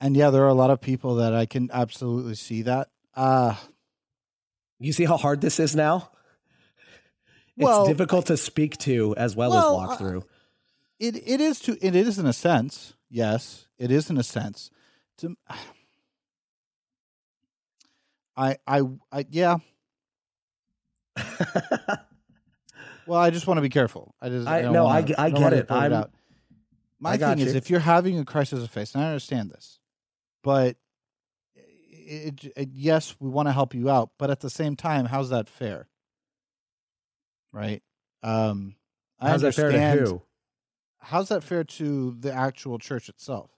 and 0.00 0.14
yeah, 0.14 0.28
there 0.30 0.42
are 0.44 0.48
a 0.48 0.54
lot 0.54 0.70
of 0.70 0.80
people 0.80 1.14
that 1.16 1.32
I 1.32 1.46
can 1.46 1.70
absolutely 1.72 2.34
see 2.34 2.62
that. 2.62 2.88
Uh 3.16 3.54
You 4.78 4.92
see 4.92 5.06
how 5.06 5.16
hard 5.16 5.40
this 5.40 5.58
is 5.58 5.74
now? 5.74 6.10
Well, 7.64 7.82
it's 7.82 7.88
difficult 7.90 8.26
to 8.26 8.36
speak 8.36 8.76
to 8.78 9.14
as 9.16 9.34
well, 9.36 9.50
well, 9.50 9.80
as 9.80 9.88
walk 9.88 9.98
through. 9.98 10.24
It 10.98 11.16
it 11.16 11.40
is 11.40 11.60
to 11.60 11.76
it 11.84 11.94
is 11.96 12.18
in 12.18 12.26
a 12.26 12.32
sense. 12.32 12.94
Yes, 13.10 13.66
it 13.78 13.90
is 13.90 14.10
in 14.10 14.18
a 14.18 14.22
sense. 14.22 14.70
To 15.18 15.36
I 18.36 18.56
I 18.66 18.82
I 19.12 19.26
yeah. 19.30 19.56
Well, 23.06 23.18
I 23.18 23.30
just 23.30 23.46
want 23.46 23.56
to 23.56 23.62
be 23.62 23.70
careful. 23.70 24.14
I 24.20 24.28
just 24.28 24.46
I- 24.46 24.60
don't 24.60 24.74
no, 24.74 24.84
wanna- 24.84 24.98
I 24.98 25.02
get- 25.02 25.18
I 25.18 25.30
get 25.30 25.52
it. 25.54 25.70
I'm- 25.70 25.92
out. 25.94 26.10
My 27.00 27.12
I 27.12 27.16
thing 27.16 27.38
is, 27.38 27.54
if 27.54 27.70
you're 27.70 27.80
having 27.80 28.18
a 28.18 28.24
crisis 28.24 28.62
of 28.62 28.70
faith, 28.70 28.94
and 28.94 29.02
I 29.02 29.06
understand 29.06 29.50
this, 29.50 29.78
but 30.42 30.76
it, 31.54 32.44
it, 32.56 32.68
yes, 32.74 33.14
we 33.20 33.30
want 33.30 33.48
to 33.48 33.52
help 33.52 33.72
you 33.72 33.88
out, 33.88 34.10
but 34.18 34.30
at 34.30 34.40
the 34.40 34.50
same 34.50 34.74
time, 34.76 35.06
how's 35.06 35.30
that 35.30 35.48
fair? 35.48 35.86
Right? 37.52 37.82
Um, 38.22 38.76
I 39.20 39.30
How's 39.30 39.42
that 39.42 39.54
fair 39.54 39.70
to 39.70 39.76
understand- 39.76 40.08
who? 40.08 40.22
how's 41.00 41.28
that 41.28 41.42
fair 41.44 41.64
to 41.64 42.16
the 42.18 42.32
actual 42.32 42.78
church 42.78 43.08
itself, 43.08 43.50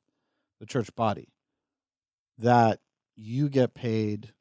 the 0.61 0.66
church 0.66 0.95
body, 0.95 1.28
that 2.38 2.80
you 3.16 3.49
get 3.49 3.74
paid? 3.74 4.32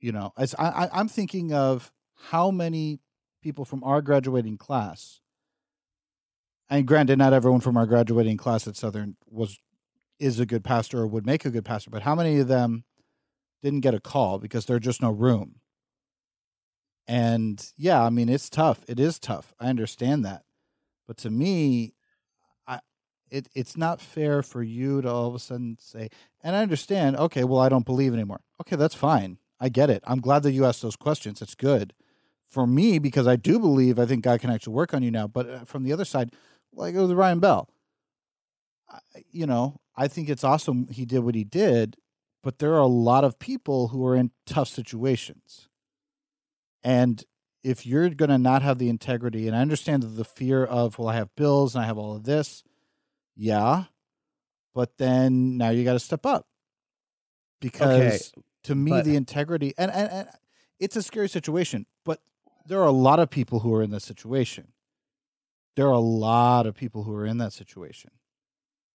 You 0.00 0.12
know, 0.12 0.32
as 0.36 0.54
I, 0.58 0.68
I, 0.68 0.88
I'm 1.00 1.08
thinking 1.08 1.52
of 1.52 1.92
how 2.30 2.50
many 2.50 3.00
people 3.42 3.64
from 3.64 3.82
our 3.84 4.00
graduating 4.02 4.56
class, 4.56 5.20
and 6.70 6.86
granted, 6.86 7.18
not 7.18 7.32
everyone 7.32 7.60
from 7.60 7.76
our 7.76 7.86
graduating 7.86 8.36
class 8.36 8.66
at 8.68 8.76
Southern 8.76 9.16
was 9.26 9.58
is 10.18 10.40
a 10.40 10.46
good 10.46 10.64
pastor 10.64 11.00
or 11.00 11.06
would 11.06 11.24
make 11.26 11.44
a 11.44 11.50
good 11.50 11.64
pastor, 11.64 11.90
but 11.90 12.02
how 12.02 12.14
many 12.14 12.38
of 12.38 12.48
them 12.48 12.84
didn't 13.62 13.80
get 13.80 13.94
a 13.94 14.00
call 14.00 14.38
because 14.38 14.66
there's 14.66 14.80
just 14.80 15.00
no 15.02 15.10
room? 15.10 15.56
And 17.08 17.66
yeah, 17.78 18.04
I 18.04 18.10
mean, 18.10 18.28
it's 18.28 18.50
tough. 18.50 18.84
It 18.86 19.00
is 19.00 19.18
tough. 19.18 19.54
I 19.58 19.68
understand 19.68 20.26
that. 20.26 20.44
But 21.06 21.16
to 21.18 21.30
me, 21.30 21.94
I 22.66 22.80
it 23.30 23.48
it's 23.54 23.78
not 23.78 24.02
fair 24.02 24.42
for 24.42 24.62
you 24.62 25.00
to 25.00 25.10
all 25.10 25.26
of 25.26 25.34
a 25.34 25.38
sudden 25.38 25.78
say, 25.80 26.10
and 26.44 26.54
I 26.54 26.60
understand, 26.60 27.16
okay, 27.16 27.44
well, 27.44 27.60
I 27.60 27.70
don't 27.70 27.86
believe 27.86 28.12
anymore. 28.12 28.42
Okay, 28.60 28.76
that's 28.76 28.94
fine. 28.94 29.38
I 29.58 29.70
get 29.70 29.88
it. 29.88 30.04
I'm 30.06 30.20
glad 30.20 30.42
that 30.42 30.52
you 30.52 30.66
asked 30.66 30.82
those 30.82 30.96
questions. 30.96 31.40
It's 31.40 31.54
good 31.54 31.94
for 32.46 32.66
me 32.66 32.98
because 32.98 33.26
I 33.26 33.36
do 33.36 33.58
believe 33.58 33.98
I 33.98 34.04
think 34.04 34.22
God 34.22 34.40
can 34.40 34.50
actually 34.50 34.74
work 34.74 34.92
on 34.92 35.02
you 35.02 35.10
now. 35.10 35.26
But 35.26 35.48
uh, 35.48 35.58
from 35.64 35.84
the 35.84 35.94
other 35.94 36.04
side, 36.04 36.34
like 36.74 36.94
with 36.94 37.10
Ryan 37.12 37.40
Bell, 37.40 37.70
I, 38.90 38.98
you 39.30 39.46
know, 39.46 39.80
I 39.96 40.08
think 40.08 40.28
it's 40.28 40.44
awesome 40.44 40.88
he 40.88 41.06
did 41.06 41.20
what 41.20 41.34
he 41.34 41.44
did, 41.44 41.96
but 42.42 42.58
there 42.58 42.74
are 42.74 42.80
a 42.80 42.86
lot 42.86 43.24
of 43.24 43.38
people 43.38 43.88
who 43.88 44.06
are 44.06 44.14
in 44.14 44.30
tough 44.44 44.68
situations. 44.68 45.67
And 46.82 47.22
if 47.62 47.86
you're 47.86 48.08
going 48.10 48.30
to 48.30 48.38
not 48.38 48.62
have 48.62 48.78
the 48.78 48.88
integrity, 48.88 49.46
and 49.46 49.56
I 49.56 49.60
understand 49.60 50.02
the 50.02 50.24
fear 50.24 50.64
of, 50.64 50.98
well, 50.98 51.08
I 51.08 51.14
have 51.16 51.34
bills 51.36 51.74
and 51.74 51.82
I 51.82 51.86
have 51.86 51.98
all 51.98 52.14
of 52.14 52.24
this, 52.24 52.62
yeah, 53.36 53.84
but 54.74 54.96
then 54.98 55.56
now 55.56 55.70
you 55.70 55.84
got 55.84 55.94
to 55.94 55.98
step 55.98 56.24
up 56.24 56.46
because 57.60 58.32
to 58.64 58.74
me, 58.74 58.90
but- 58.90 59.04
the 59.04 59.16
integrity, 59.16 59.74
and, 59.76 59.90
and, 59.90 60.10
and 60.10 60.28
it's 60.78 60.96
a 60.96 61.02
scary 61.02 61.28
situation, 61.28 61.86
but 62.04 62.20
there 62.66 62.80
are 62.80 62.86
a 62.86 62.92
lot 62.92 63.18
of 63.18 63.30
people 63.30 63.60
who 63.60 63.74
are 63.74 63.82
in 63.82 63.90
this 63.90 64.04
situation. 64.04 64.72
There 65.76 65.86
are 65.86 65.92
a 65.92 65.98
lot 65.98 66.66
of 66.66 66.74
people 66.74 67.04
who 67.04 67.14
are 67.14 67.26
in 67.26 67.38
that 67.38 67.52
situation. 67.52 68.10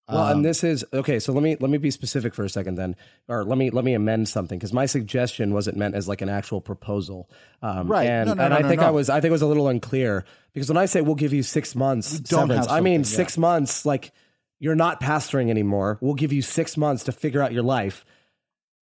Well, 0.08 0.18
Um, 0.18 0.36
and 0.36 0.44
this 0.44 0.62
is 0.62 0.84
okay. 0.92 1.18
So 1.18 1.32
let 1.32 1.42
me 1.42 1.56
let 1.58 1.70
me 1.70 1.78
be 1.78 1.90
specific 1.90 2.34
for 2.34 2.44
a 2.44 2.48
second, 2.48 2.74
then, 2.74 2.94
or 3.26 3.42
let 3.42 3.56
me 3.56 3.70
let 3.70 3.84
me 3.84 3.94
amend 3.94 4.28
something 4.28 4.58
because 4.58 4.72
my 4.72 4.84
suggestion 4.84 5.54
wasn't 5.54 5.78
meant 5.78 5.94
as 5.94 6.06
like 6.06 6.20
an 6.20 6.28
actual 6.28 6.60
proposal, 6.60 7.30
um, 7.62 7.88
Right. 7.88 8.06
And, 8.06 8.28
No, 8.28 8.34
no, 8.34 8.42
and 8.42 8.52
no, 8.52 8.58
I 8.58 8.68
think. 8.68 8.82
I 8.82 8.90
was 8.90 9.08
I 9.08 9.20
think 9.20 9.30
it 9.30 9.32
was 9.32 9.42
a 9.42 9.46
little 9.46 9.68
unclear 9.68 10.24
because 10.52 10.68
when 10.68 10.76
I 10.76 10.84
say 10.86 11.00
we'll 11.00 11.14
give 11.14 11.32
you 11.32 11.42
six 11.42 11.74
months 11.74 12.20
severance, 12.28 12.68
I 12.68 12.80
mean 12.80 13.00
yeah. 13.00 13.06
six 13.06 13.38
months. 13.38 13.86
Like 13.86 14.12
you're 14.58 14.74
not 14.74 15.00
pastoring 15.00 15.48
anymore. 15.48 15.98
We'll 16.02 16.14
give 16.14 16.32
you 16.32 16.42
six 16.42 16.76
months 16.76 17.04
to 17.04 17.12
figure 17.12 17.42
out 17.42 17.52
your 17.52 17.62
life, 17.62 18.04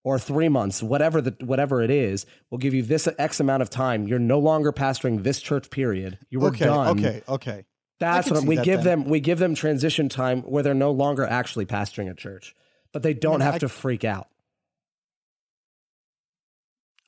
or 0.05 0.19
three 0.19 0.49
months, 0.49 0.83
whatever 0.83 1.21
the 1.21 1.37
whatever 1.45 1.83
it 1.83 1.91
is. 1.91 2.27
We'll 2.51 2.59
give 2.59 2.75
you 2.75 2.83
this 2.83 3.09
X 3.19 3.39
amount 3.41 3.63
of 3.63 3.71
time. 3.71 4.09
You're 4.09 4.19
no 4.19 4.41
longer 4.41 4.73
pastoring 4.73 5.23
this 5.23 5.41
church. 5.41 5.71
Period. 5.71 6.19
You 6.31 6.41
were 6.41 6.49
okay, 6.49 6.65
done. 6.65 6.99
okay, 6.99 7.23
okay. 7.29 7.65
That's 8.03 8.31
what 8.31 8.45
we 8.45 8.57
that 8.57 8.65
give 8.65 8.85
then. 8.85 9.01
them. 9.03 9.09
We 9.11 9.21
give 9.21 9.39
them 9.39 9.55
transition 9.55 10.09
time 10.09 10.43
where 10.43 10.63
they're 10.63 10.75
no 10.75 10.91
longer 10.91 11.25
actually 11.27 11.67
pastoring 11.67 12.11
a 12.11 12.15
church, 12.15 12.55
but 12.93 13.03
they 13.03 13.15
don't 13.15 13.35
mean, 13.39 13.41
have 13.43 13.55
I- 13.57 13.59
to 13.59 13.69
freak 13.69 14.05
out. 14.05 14.29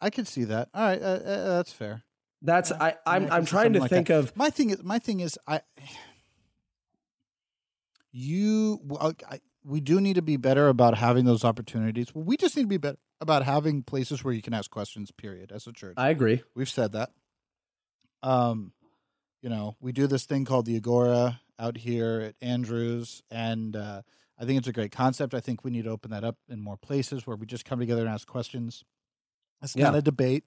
I 0.00 0.10
can 0.10 0.26
see 0.26 0.44
that. 0.44 0.68
All 0.74 0.82
right, 0.82 1.00
uh, 1.00 1.04
uh, 1.04 1.56
that's 1.56 1.72
fair. 1.72 2.02
That's 2.42 2.70
Yeah, 2.70 2.76
I. 2.82 2.88
I 3.06 3.16
I'm 3.16 3.24
I 3.32 3.36
I'm 3.36 3.46
trying 3.46 3.72
to 3.72 3.80
like 3.80 3.90
think 3.90 4.08
that. 4.08 4.18
of. 4.18 4.36
My 4.36 4.50
thing 4.50 4.68
is, 4.70 4.82
my 4.82 4.98
thing 4.98 5.20
is, 5.20 5.38
I, 5.46 5.62
you, 8.12 8.80
well, 8.84 9.14
I, 9.30 9.40
we 9.64 9.80
do 9.80 10.00
need 10.00 10.14
to 10.14 10.22
be 10.22 10.36
better 10.36 10.68
about 10.68 10.96
having 10.98 11.24
those 11.24 11.44
opportunities. 11.44 12.14
We 12.14 12.36
just 12.36 12.56
need 12.56 12.64
to 12.64 12.68
be 12.68 12.76
better 12.76 12.98
about 13.20 13.44
having 13.44 13.82
places 13.82 14.22
where 14.22 14.34
you 14.34 14.42
can 14.42 14.52
ask 14.52 14.70
questions. 14.70 15.10
Period. 15.10 15.52
As 15.52 15.66
a 15.66 15.72
church, 15.72 15.94
I 15.96 16.10
agree. 16.10 16.42
we've 16.54 16.68
said 16.68 16.92
that. 16.92 17.10
Um, 18.22 18.72
you 19.44 19.50
know, 19.50 19.76
we 19.78 19.92
do 19.92 20.06
this 20.06 20.24
thing 20.24 20.46
called 20.46 20.64
the 20.64 20.74
Agora 20.74 21.38
out 21.58 21.76
here 21.76 22.22
at 22.22 22.34
Andrews, 22.40 23.22
and 23.30 23.76
uh, 23.76 24.00
I 24.40 24.44
think 24.46 24.56
it's 24.56 24.68
a 24.68 24.72
great 24.72 24.90
concept. 24.90 25.34
I 25.34 25.40
think 25.40 25.62
we 25.62 25.70
need 25.70 25.84
to 25.84 25.90
open 25.90 26.12
that 26.12 26.24
up 26.24 26.38
in 26.48 26.62
more 26.62 26.78
places 26.78 27.26
where 27.26 27.36
we 27.36 27.44
just 27.44 27.66
come 27.66 27.78
together 27.78 28.00
and 28.00 28.10
ask 28.10 28.26
questions. 28.26 28.84
It's 29.62 29.76
not 29.76 29.94
a 29.94 30.00
debate. 30.00 30.44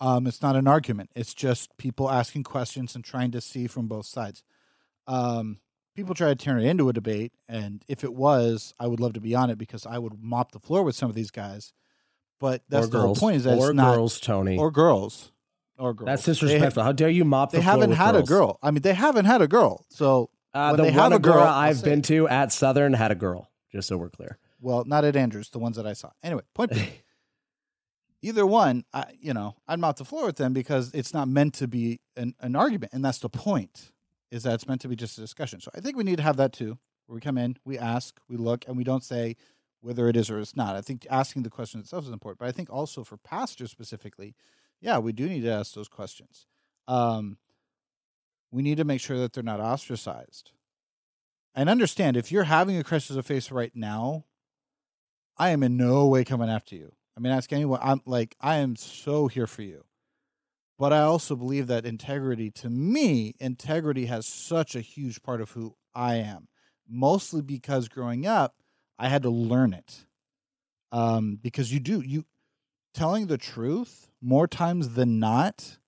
Um, 0.00 0.26
it's 0.26 0.40
not 0.40 0.56
an 0.56 0.66
argument. 0.66 1.10
It's 1.14 1.34
just 1.34 1.76
people 1.76 2.10
asking 2.10 2.44
questions 2.44 2.94
and 2.94 3.04
trying 3.04 3.32
to 3.32 3.40
see 3.42 3.66
from 3.66 3.86
both 3.86 4.06
sides. 4.06 4.42
Um, 5.06 5.58
people 5.94 6.14
try 6.14 6.28
to 6.28 6.34
turn 6.34 6.58
it 6.58 6.66
into 6.66 6.88
a 6.88 6.94
debate, 6.94 7.34
and 7.50 7.84
if 7.86 8.02
it 8.02 8.14
was, 8.14 8.72
I 8.80 8.86
would 8.86 8.98
love 8.98 9.12
to 9.12 9.20
be 9.20 9.34
on 9.34 9.50
it 9.50 9.58
because 9.58 9.84
I 9.84 9.98
would 9.98 10.22
mop 10.22 10.52
the 10.52 10.58
floor 10.58 10.84
with 10.84 10.96
some 10.96 11.10
of 11.10 11.14
these 11.14 11.30
guys. 11.30 11.74
But 12.40 12.62
that's 12.70 12.86
or 12.86 12.88
the 12.88 13.00
whole 13.00 13.14
point 13.14 13.36
is 13.36 13.44
that 13.44 13.58
or 13.58 13.72
it's 13.72 13.76
not 13.76 13.94
girls, 13.94 14.18
Tony. 14.18 14.56
or 14.56 14.70
girls 14.70 15.31
or 15.82 15.92
girls. 15.94 16.06
That's 16.06 16.24
They 16.24 16.32
disrespectful. 16.32 16.82
How 16.82 16.92
dare 16.92 17.08
you 17.08 17.24
mop 17.24 17.50
They, 17.50 17.58
the 17.58 17.62
floor 17.64 17.72
haven't 17.74 17.92
had 17.92 18.12
girls? 18.12 18.28
a 18.28 18.32
girl. 18.32 18.58
I 18.62 18.70
mean, 18.70 18.82
they 18.82 18.94
haven't 18.94 19.24
had 19.26 19.42
a 19.42 19.48
girl. 19.48 19.84
So, 19.90 20.30
Uh, 20.54 20.68
When 20.72 20.76
the 20.78 20.82
they 20.84 20.90
one 20.96 21.10
have 21.12 21.12
a 21.12 21.18
girl, 21.18 21.40
I've 21.42 21.82
been 21.82 22.02
to 22.02 22.28
at 22.28 22.52
Southern 22.52 22.92
had 22.92 23.10
a 23.10 23.14
girl. 23.14 23.50
Just 23.72 23.88
so 23.88 23.96
we're 23.96 24.10
clear. 24.10 24.38
well, 24.60 24.84
not 24.84 25.04
at 25.04 25.16
Andrews, 25.16 25.48
the 25.50 25.58
ones 25.58 25.76
that 25.76 25.86
I 25.86 25.94
saw. 25.94 26.10
Anyway, 26.22 26.42
point 26.54 26.70
being, 26.72 26.88
either 28.22 28.46
one, 28.46 28.84
I, 28.92 29.06
you 29.20 29.32
know, 29.34 29.56
I'd 29.66 29.78
mop 29.80 29.96
the 29.96 30.04
floor 30.04 30.26
with 30.26 30.36
them 30.36 30.52
because 30.52 30.92
it's 30.94 31.12
not 31.14 31.26
meant 31.28 31.54
to 31.54 31.66
be 31.68 32.00
an, 32.16 32.34
an 32.40 32.54
argument, 32.54 32.92
and 32.92 33.04
that's 33.04 33.18
the 33.18 33.28
point. 33.28 33.90
Is 34.30 34.44
that 34.44 34.54
it's 34.54 34.66
meant 34.68 34.80
to 34.82 34.88
be 34.88 34.96
just 34.96 35.18
a 35.18 35.20
discussion. 35.20 35.60
So 35.60 35.70
I 35.74 35.80
think 35.80 35.96
we 35.96 36.04
need 36.04 36.16
to 36.16 36.22
have 36.22 36.38
that 36.38 36.52
too, 36.54 36.78
where 37.06 37.14
we 37.14 37.20
come 37.20 37.36
in, 37.36 37.56
we 37.66 37.78
ask, 37.78 38.18
we 38.28 38.36
look, 38.38 38.64
and 38.66 38.76
we 38.78 38.84
don't 38.84 39.04
say 39.04 39.36
whether 39.82 40.08
it 40.08 40.16
is 40.16 40.30
or 40.30 40.38
it's 40.38 40.56
not. 40.56 40.74
I 40.76 40.80
think 40.80 41.06
asking 41.10 41.42
the 41.42 41.50
question 41.50 41.80
itself 41.80 42.04
is 42.04 42.10
important, 42.10 42.38
but 42.38 42.48
I 42.48 42.52
think 42.52 42.70
also 42.70 43.04
for 43.04 43.16
pastors 43.18 43.70
specifically, 43.70 44.34
yeah, 44.82 44.98
we 44.98 45.12
do 45.12 45.28
need 45.28 45.42
to 45.42 45.52
ask 45.52 45.74
those 45.74 45.88
questions. 45.88 46.46
Um, 46.88 47.38
we 48.50 48.62
need 48.62 48.76
to 48.76 48.84
make 48.84 49.00
sure 49.00 49.16
that 49.18 49.32
they're 49.32 49.42
not 49.42 49.60
ostracized. 49.60 50.50
And 51.54 51.70
understand 51.70 52.16
if 52.16 52.32
you're 52.32 52.44
having 52.44 52.76
a 52.76 52.84
crisis 52.84 53.16
of 53.16 53.24
faith 53.24 53.50
right 53.50 53.74
now, 53.74 54.24
I 55.38 55.50
am 55.50 55.62
in 55.62 55.76
no 55.76 56.06
way 56.08 56.24
coming 56.24 56.50
after 56.50 56.74
you. 56.74 56.92
I 57.16 57.20
mean, 57.20 57.32
ask 57.32 57.52
anyone. 57.52 57.78
I'm 57.82 58.02
like, 58.04 58.36
I 58.40 58.56
am 58.56 58.74
so 58.76 59.28
here 59.28 59.46
for 59.46 59.62
you. 59.62 59.84
But 60.78 60.92
I 60.92 61.02
also 61.02 61.36
believe 61.36 61.68
that 61.68 61.86
integrity, 61.86 62.50
to 62.52 62.68
me, 62.68 63.36
integrity 63.38 64.06
has 64.06 64.26
such 64.26 64.74
a 64.74 64.80
huge 64.80 65.22
part 65.22 65.40
of 65.40 65.52
who 65.52 65.76
I 65.94 66.16
am. 66.16 66.48
Mostly 66.88 67.40
because 67.40 67.88
growing 67.88 68.26
up, 68.26 68.56
I 68.98 69.08
had 69.08 69.22
to 69.22 69.30
learn 69.30 69.74
it. 69.74 70.06
Um, 70.90 71.38
because 71.40 71.72
you 71.72 71.80
do, 71.80 72.00
you 72.00 72.24
telling 72.94 73.26
the 73.26 73.38
truth 73.38 74.11
more 74.22 74.46
times 74.46 74.90
than 74.90 75.18
not 75.18 75.78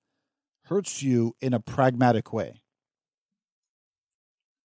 hurts 0.65 1.03
you 1.03 1.37
in 1.41 1.55
a 1.55 1.61
pragmatic 1.61 2.33
way. 2.33 2.63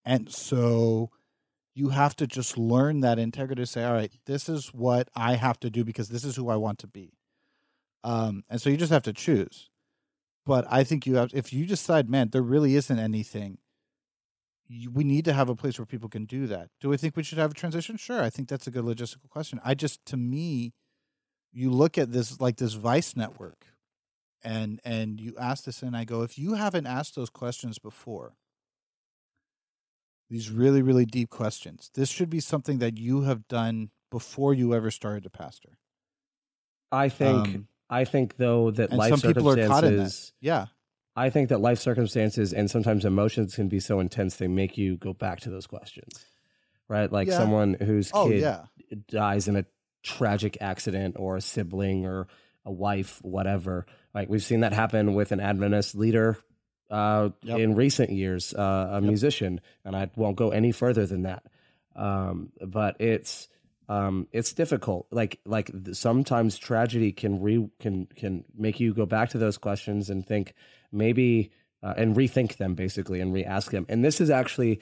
And 0.04 0.32
so 0.32 1.12
you 1.76 1.90
have 1.90 2.16
to 2.16 2.28
just 2.28 2.58
learn 2.58 3.02
that 3.02 3.20
integrity 3.20 3.62
to 3.62 3.66
say, 3.68 3.84
all 3.84 3.94
right, 3.94 4.12
this 4.26 4.50
is 4.50 4.74
what 4.74 5.10
I 5.16 5.36
have 5.36 5.60
to 5.60 5.70
do 5.70 5.84
because 5.84 6.10
this 6.10 6.26
is 6.26 6.36
who 6.36 6.50
I 6.50 6.56
want 6.56 6.80
to 6.80 6.88
be. 6.88 7.14
Um, 8.04 8.44
and 8.50 8.62
so 8.62 8.70
you 8.70 8.78
just 8.78 8.92
have 8.92 9.04
to 9.04 9.14
choose. 9.14 9.70
But 10.46 10.66
I 10.70 10.84
think 10.84 11.06
you 11.06 11.16
have, 11.16 11.30
if 11.34 11.54
you 11.54 11.66
decide, 11.66 12.10
man, 12.10 12.30
there 12.32 12.42
really 12.42 12.76
isn't 12.76 12.98
anything, 12.98 13.60
you, 14.68 14.90
we 14.90 15.04
need 15.04 15.26
to 15.26 15.34
have 15.34 15.50
a 15.50 15.56
place 15.56 15.78
where 15.78 15.86
people 15.86 16.10
can 16.10 16.26
do 16.26 16.48
that. 16.48 16.70
Do 16.82 16.92
I 16.92 16.98
think 16.98 17.16
we 17.16 17.24
should 17.24 17.38
have 17.38 17.52
a 17.52 17.56
transition? 17.56 17.98
Sure. 17.98 18.24
I 18.24 18.30
think 18.30 18.50
that's 18.50 18.68
a 18.68 18.72
good 18.72 18.86
logistical 18.86 19.30
question. 19.30 19.60
I 19.64 19.76
just, 19.76 20.04
to 20.08 20.18
me, 20.18 20.74
you 21.52 21.72
look 21.72 21.98
at 21.98 22.12
this 22.12 22.40
like 22.40 22.58
this 22.58 22.74
vice 22.74 23.16
network 23.16 23.66
and 24.44 24.80
and 24.86 25.20
you 25.20 25.36
ask 25.40 25.66
this 25.66 25.82
and 25.84 25.96
i 25.96 26.04
go 26.04 26.22
if 26.24 26.38
you 26.38 26.54
haven't 26.54 26.88
asked 26.88 27.16
those 27.16 27.30
questions 27.30 27.80
before 27.80 28.36
these 30.30 30.50
really 30.50 30.82
really 30.82 31.06
deep 31.06 31.30
questions 31.30 31.90
this 31.96 32.10
should 32.10 32.30
be 32.30 32.40
something 32.40 32.80
that 32.80 32.98
you 32.98 33.22
have 33.22 33.48
done 33.48 33.90
before 34.12 34.54
you 34.54 34.74
ever 34.74 34.92
started 34.92 35.24
to 35.24 35.30
pastor 35.30 35.78
I 36.92 37.10
think. 37.10 37.46
Um, 37.46 37.68
I 37.90 38.06
think 38.06 38.38
though 38.38 38.72
that 38.72 38.94
life 38.94 39.10
some 39.10 39.22
people 39.22 39.50
are 39.50 39.58
caught 39.58 39.84
in 39.84 39.96
that 39.98 40.14
circumstances. 40.14 40.34
yeah 40.42 40.68
I 41.16 41.30
think 41.30 41.50
that 41.50 41.60
life 41.60 41.80
circumstances 41.80 42.54
and 42.54 42.70
sometimes 42.70 43.04
emotions 43.06 43.56
can 43.56 43.68
be 43.68 43.80
so 43.80 44.00
intense 44.00 44.36
they 44.38 44.48
make 44.48 44.78
you 44.78 44.98
go 44.98 45.14
back 45.14 45.40
to 45.42 45.50
those 45.50 45.68
questions. 45.68 46.26
Right? 46.88 47.12
Like 47.12 47.28
Yeah. 47.28 47.38
someone 47.38 47.76
whose 47.76 48.12
Oh 48.14 48.30
kid 48.30 48.42
yeah, 48.42 48.66
dies 49.08 49.48
in 49.48 49.56
a 49.58 49.66
tragic 50.04 50.58
accident 50.62 51.16
or 51.18 51.38
a 51.38 51.42
sibling 51.42 52.06
or 52.06 52.28
a 52.66 52.72
wife, 52.72 53.20
whatever. 53.24 53.86
Like 54.14 54.30
we've 54.30 54.44
seen 54.44 54.62
that 54.62 54.74
happen 54.74 55.14
with 55.14 55.32
an 55.32 55.40
Adventist 55.40 55.96
leader 55.96 56.38
uh, 56.90 57.30
Yep. 57.44 57.60
in 57.60 57.76
recent 57.76 58.10
years, 58.12 58.54
uh, 58.54 58.90
a 58.94 59.02
musician, 59.02 59.62
and 59.86 59.96
I 59.96 60.10
won't 60.16 60.36
go 60.36 60.50
any 60.50 60.72
further 60.72 61.06
than 61.06 61.24
that. 61.24 61.44
Um, 61.96 62.52
but 62.62 63.00
it's 63.00 63.48
um, 63.88 64.28
it's 64.32 64.54
difficult. 64.54 65.08
Like 65.12 65.40
like 65.46 65.72
sometimes 65.94 66.58
tragedy 66.58 67.12
can 67.12 67.42
re 67.42 67.68
can 67.80 68.06
can 68.16 68.46
make 68.56 68.80
you 68.80 68.94
go 68.94 69.06
back 69.06 69.30
to 69.30 69.38
those 69.38 69.58
questions 69.58 70.10
and 70.10 70.26
think 70.26 70.54
maybe 70.92 71.52
uh, 71.82 71.96
and 71.98 72.16
rethink 72.16 72.58
them 72.58 72.76
basically 72.76 73.20
and 73.20 73.34
re-ask 73.34 73.72
them. 73.72 73.86
And 73.90 74.06
this 74.06 74.22
is 74.22 74.30
actually 74.30 74.82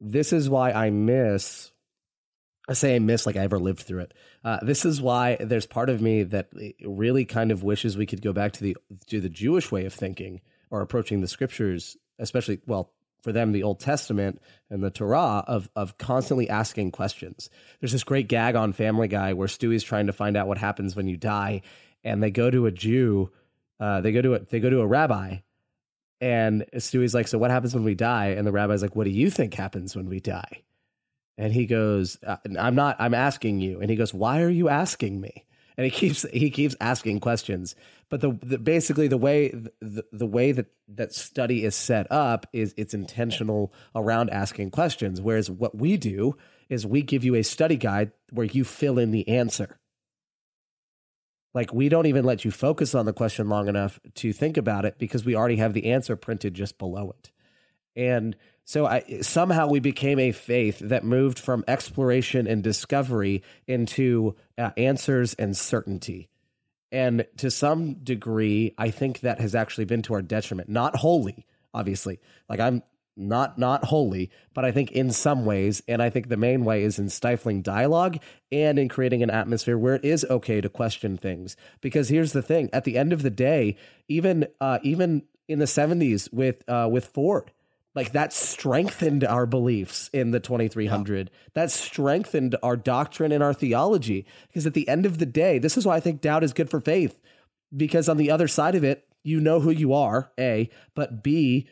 this 0.00 0.32
is 0.32 0.48
why 0.48 0.70
I 0.72 0.90
miss 0.90 1.71
I 2.68 2.74
say 2.74 2.94
I 2.94 2.98
miss 3.00 3.26
like 3.26 3.36
I 3.36 3.40
ever 3.40 3.58
lived 3.58 3.80
through 3.80 4.00
it. 4.00 4.14
Uh, 4.44 4.58
this 4.62 4.84
is 4.84 5.02
why 5.02 5.36
there's 5.40 5.66
part 5.66 5.90
of 5.90 6.00
me 6.00 6.22
that 6.24 6.50
really 6.84 7.24
kind 7.24 7.50
of 7.50 7.64
wishes 7.64 7.96
we 7.96 8.06
could 8.06 8.22
go 8.22 8.32
back 8.32 8.52
to 8.52 8.62
the 8.62 8.76
to 9.08 9.20
the 9.20 9.28
Jewish 9.28 9.72
way 9.72 9.84
of 9.84 9.92
thinking 9.92 10.40
or 10.70 10.80
approaching 10.80 11.20
the 11.20 11.28
scriptures, 11.28 11.96
especially 12.18 12.60
well 12.66 12.92
for 13.22 13.32
them 13.32 13.52
the 13.52 13.62
Old 13.62 13.80
Testament 13.80 14.40
and 14.70 14.82
the 14.82 14.90
Torah 14.90 15.44
of 15.46 15.68
of 15.74 15.98
constantly 15.98 16.48
asking 16.48 16.92
questions. 16.92 17.50
There's 17.80 17.92
this 17.92 18.04
great 18.04 18.28
gag 18.28 18.54
on 18.54 18.72
Family 18.72 19.08
Guy 19.08 19.32
where 19.32 19.48
Stewie's 19.48 19.84
trying 19.84 20.06
to 20.06 20.12
find 20.12 20.36
out 20.36 20.46
what 20.46 20.58
happens 20.58 20.94
when 20.94 21.08
you 21.08 21.16
die, 21.16 21.62
and 22.04 22.22
they 22.22 22.30
go 22.30 22.48
to 22.48 22.66
a 22.66 22.70
Jew, 22.72 23.30
uh, 23.80 24.00
they 24.02 24.12
go 24.12 24.22
to 24.22 24.34
a 24.34 24.38
they 24.38 24.60
go 24.60 24.70
to 24.70 24.80
a 24.80 24.86
rabbi, 24.86 25.38
and 26.20 26.64
Stewie's 26.78 27.14
like, 27.14 27.26
"So 27.26 27.38
what 27.38 27.50
happens 27.50 27.74
when 27.74 27.84
we 27.84 27.96
die?" 27.96 28.28
And 28.28 28.46
the 28.46 28.52
rabbi's 28.52 28.82
like, 28.82 28.94
"What 28.94 29.04
do 29.04 29.10
you 29.10 29.30
think 29.30 29.54
happens 29.54 29.96
when 29.96 30.08
we 30.08 30.20
die?" 30.20 30.62
And 31.38 31.52
he 31.52 31.66
goes, 31.66 32.18
uh, 32.26 32.36
"I'm 32.58 32.74
not. 32.74 32.96
I'm 32.98 33.14
asking 33.14 33.60
you." 33.60 33.80
And 33.80 33.90
he 33.90 33.96
goes, 33.96 34.12
"Why 34.12 34.42
are 34.42 34.50
you 34.50 34.68
asking 34.68 35.20
me?" 35.20 35.46
And 35.76 35.84
he 35.84 35.90
keeps 35.90 36.26
he 36.32 36.50
keeps 36.50 36.76
asking 36.80 37.20
questions. 37.20 37.74
But 38.10 38.20
the, 38.20 38.38
the 38.42 38.58
basically 38.58 39.08
the 39.08 39.16
way 39.16 39.48
the, 39.80 40.04
the 40.12 40.26
way 40.26 40.52
that 40.52 40.66
that 40.88 41.14
study 41.14 41.64
is 41.64 41.74
set 41.74 42.06
up 42.10 42.46
is 42.52 42.74
it's 42.76 42.94
intentional 42.94 43.72
around 43.94 44.30
asking 44.30 44.70
questions. 44.70 45.20
Whereas 45.20 45.50
what 45.50 45.74
we 45.74 45.96
do 45.96 46.36
is 46.68 46.86
we 46.86 47.02
give 47.02 47.24
you 47.24 47.34
a 47.34 47.42
study 47.42 47.76
guide 47.76 48.12
where 48.30 48.46
you 48.46 48.64
fill 48.64 48.98
in 48.98 49.10
the 49.10 49.26
answer. 49.28 49.78
Like 51.54 51.72
we 51.72 51.88
don't 51.88 52.06
even 52.06 52.24
let 52.24 52.44
you 52.44 52.50
focus 52.50 52.94
on 52.94 53.06
the 53.06 53.12
question 53.12 53.48
long 53.48 53.68
enough 53.68 54.00
to 54.16 54.32
think 54.32 54.56
about 54.56 54.84
it 54.84 54.98
because 54.98 55.24
we 55.24 55.34
already 55.34 55.56
have 55.56 55.74
the 55.74 55.92
answer 55.92 56.16
printed 56.16 56.54
just 56.54 56.78
below 56.78 57.14
it. 57.18 57.30
And 57.94 58.36
so 58.64 58.86
I, 58.86 59.20
somehow 59.22 59.68
we 59.68 59.80
became 59.80 60.18
a 60.18 60.32
faith 60.32 60.78
that 60.80 61.04
moved 61.04 61.38
from 61.38 61.64
exploration 61.66 62.46
and 62.46 62.62
discovery 62.62 63.42
into 63.66 64.36
uh, 64.56 64.70
answers 64.76 65.34
and 65.34 65.56
certainty. 65.56 66.28
And 66.90 67.26
to 67.38 67.50
some 67.50 67.94
degree, 67.94 68.74
I 68.76 68.90
think 68.90 69.20
that 69.20 69.40
has 69.40 69.54
actually 69.54 69.86
been 69.86 70.02
to 70.02 70.14
our 70.14 70.22
detriment. 70.22 70.68
Not 70.68 70.96
wholly, 70.96 71.46
obviously. 71.72 72.20
Like 72.48 72.60
I'm 72.60 72.82
not 73.16 73.58
not 73.58 73.84
wholly, 73.84 74.30
but 74.54 74.64
I 74.64 74.72
think 74.72 74.92
in 74.92 75.10
some 75.10 75.44
ways, 75.44 75.82
and 75.88 76.02
I 76.02 76.10
think 76.10 76.28
the 76.28 76.36
main 76.36 76.64
way 76.64 76.82
is 76.82 76.98
in 76.98 77.08
stifling 77.08 77.62
dialogue 77.62 78.18
and 78.50 78.78
in 78.78 78.88
creating 78.88 79.22
an 79.22 79.30
atmosphere 79.30 79.76
where 79.76 79.94
it 79.94 80.04
is 80.04 80.24
okay 80.28 80.60
to 80.60 80.68
question 80.68 81.18
things. 81.18 81.56
Because 81.80 82.08
here's 82.08 82.32
the 82.32 82.42
thing: 82.42 82.70
at 82.72 82.84
the 82.84 82.96
end 82.96 83.12
of 83.12 83.22
the 83.22 83.30
day, 83.30 83.76
even 84.08 84.46
uh, 84.60 84.78
even 84.82 85.22
in 85.48 85.58
the 85.58 85.66
'70s 85.66 86.32
with 86.32 86.66
uh, 86.68 86.88
with 86.90 87.06
Ford, 87.06 87.52
like 87.94 88.12
that 88.12 88.32
strengthened 88.32 89.24
our 89.24 89.46
beliefs 89.46 90.08
in 90.12 90.30
the 90.30 90.40
2300 90.40 91.30
that 91.54 91.70
strengthened 91.70 92.56
our 92.62 92.76
doctrine 92.76 93.32
and 93.32 93.42
our 93.42 93.54
theology 93.54 94.26
because 94.48 94.66
at 94.66 94.74
the 94.74 94.88
end 94.88 95.06
of 95.06 95.18
the 95.18 95.26
day 95.26 95.58
this 95.58 95.76
is 95.76 95.86
why 95.86 95.96
i 95.96 96.00
think 96.00 96.20
doubt 96.20 96.44
is 96.44 96.52
good 96.52 96.70
for 96.70 96.80
faith 96.80 97.20
because 97.76 98.08
on 98.08 98.16
the 98.16 98.30
other 98.30 98.48
side 98.48 98.74
of 98.74 98.84
it 98.84 99.06
you 99.22 99.40
know 99.40 99.60
who 99.60 99.70
you 99.70 99.92
are 99.92 100.30
a 100.38 100.68
but 100.94 101.22
b 101.22 101.68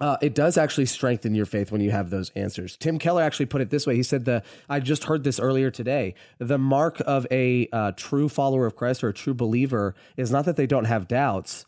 uh, 0.00 0.16
it 0.22 0.34
does 0.34 0.56
actually 0.56 0.86
strengthen 0.86 1.34
your 1.34 1.46
faith 1.46 1.72
when 1.72 1.80
you 1.80 1.90
have 1.90 2.10
those 2.10 2.30
answers. 2.36 2.76
Tim 2.76 2.98
Keller 2.98 3.22
actually 3.22 3.46
put 3.46 3.60
it 3.60 3.70
this 3.70 3.86
way. 3.86 3.96
He 3.96 4.04
said, 4.04 4.24
"The 4.24 4.44
I 4.68 4.78
just 4.80 5.04
heard 5.04 5.24
this 5.24 5.40
earlier 5.40 5.70
today. 5.70 6.14
The 6.38 6.58
mark 6.58 7.00
of 7.04 7.26
a 7.30 7.68
uh, 7.72 7.92
true 7.96 8.28
follower 8.28 8.66
of 8.66 8.76
Christ 8.76 9.02
or 9.02 9.08
a 9.08 9.14
true 9.14 9.34
believer 9.34 9.96
is 10.16 10.30
not 10.30 10.44
that 10.44 10.56
they 10.56 10.68
don't 10.68 10.84
have 10.84 11.08
doubts, 11.08 11.66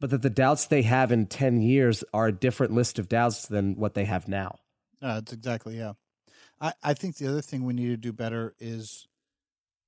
but 0.00 0.10
that 0.10 0.22
the 0.22 0.30
doubts 0.30 0.66
they 0.66 0.82
have 0.82 1.12
in 1.12 1.26
10 1.26 1.60
years 1.60 2.02
are 2.12 2.28
a 2.28 2.32
different 2.32 2.72
list 2.72 2.98
of 2.98 3.08
doubts 3.08 3.46
than 3.46 3.76
what 3.76 3.94
they 3.94 4.06
have 4.06 4.26
now. 4.26 4.58
No, 5.00 5.14
that's 5.14 5.32
exactly 5.32 5.76
yeah. 5.78 5.92
I 6.60 6.72
I 6.82 6.94
think 6.94 7.16
the 7.16 7.28
other 7.28 7.42
thing 7.42 7.64
we 7.64 7.74
need 7.74 7.88
to 7.88 7.96
do 7.96 8.12
better 8.12 8.54
is 8.58 9.06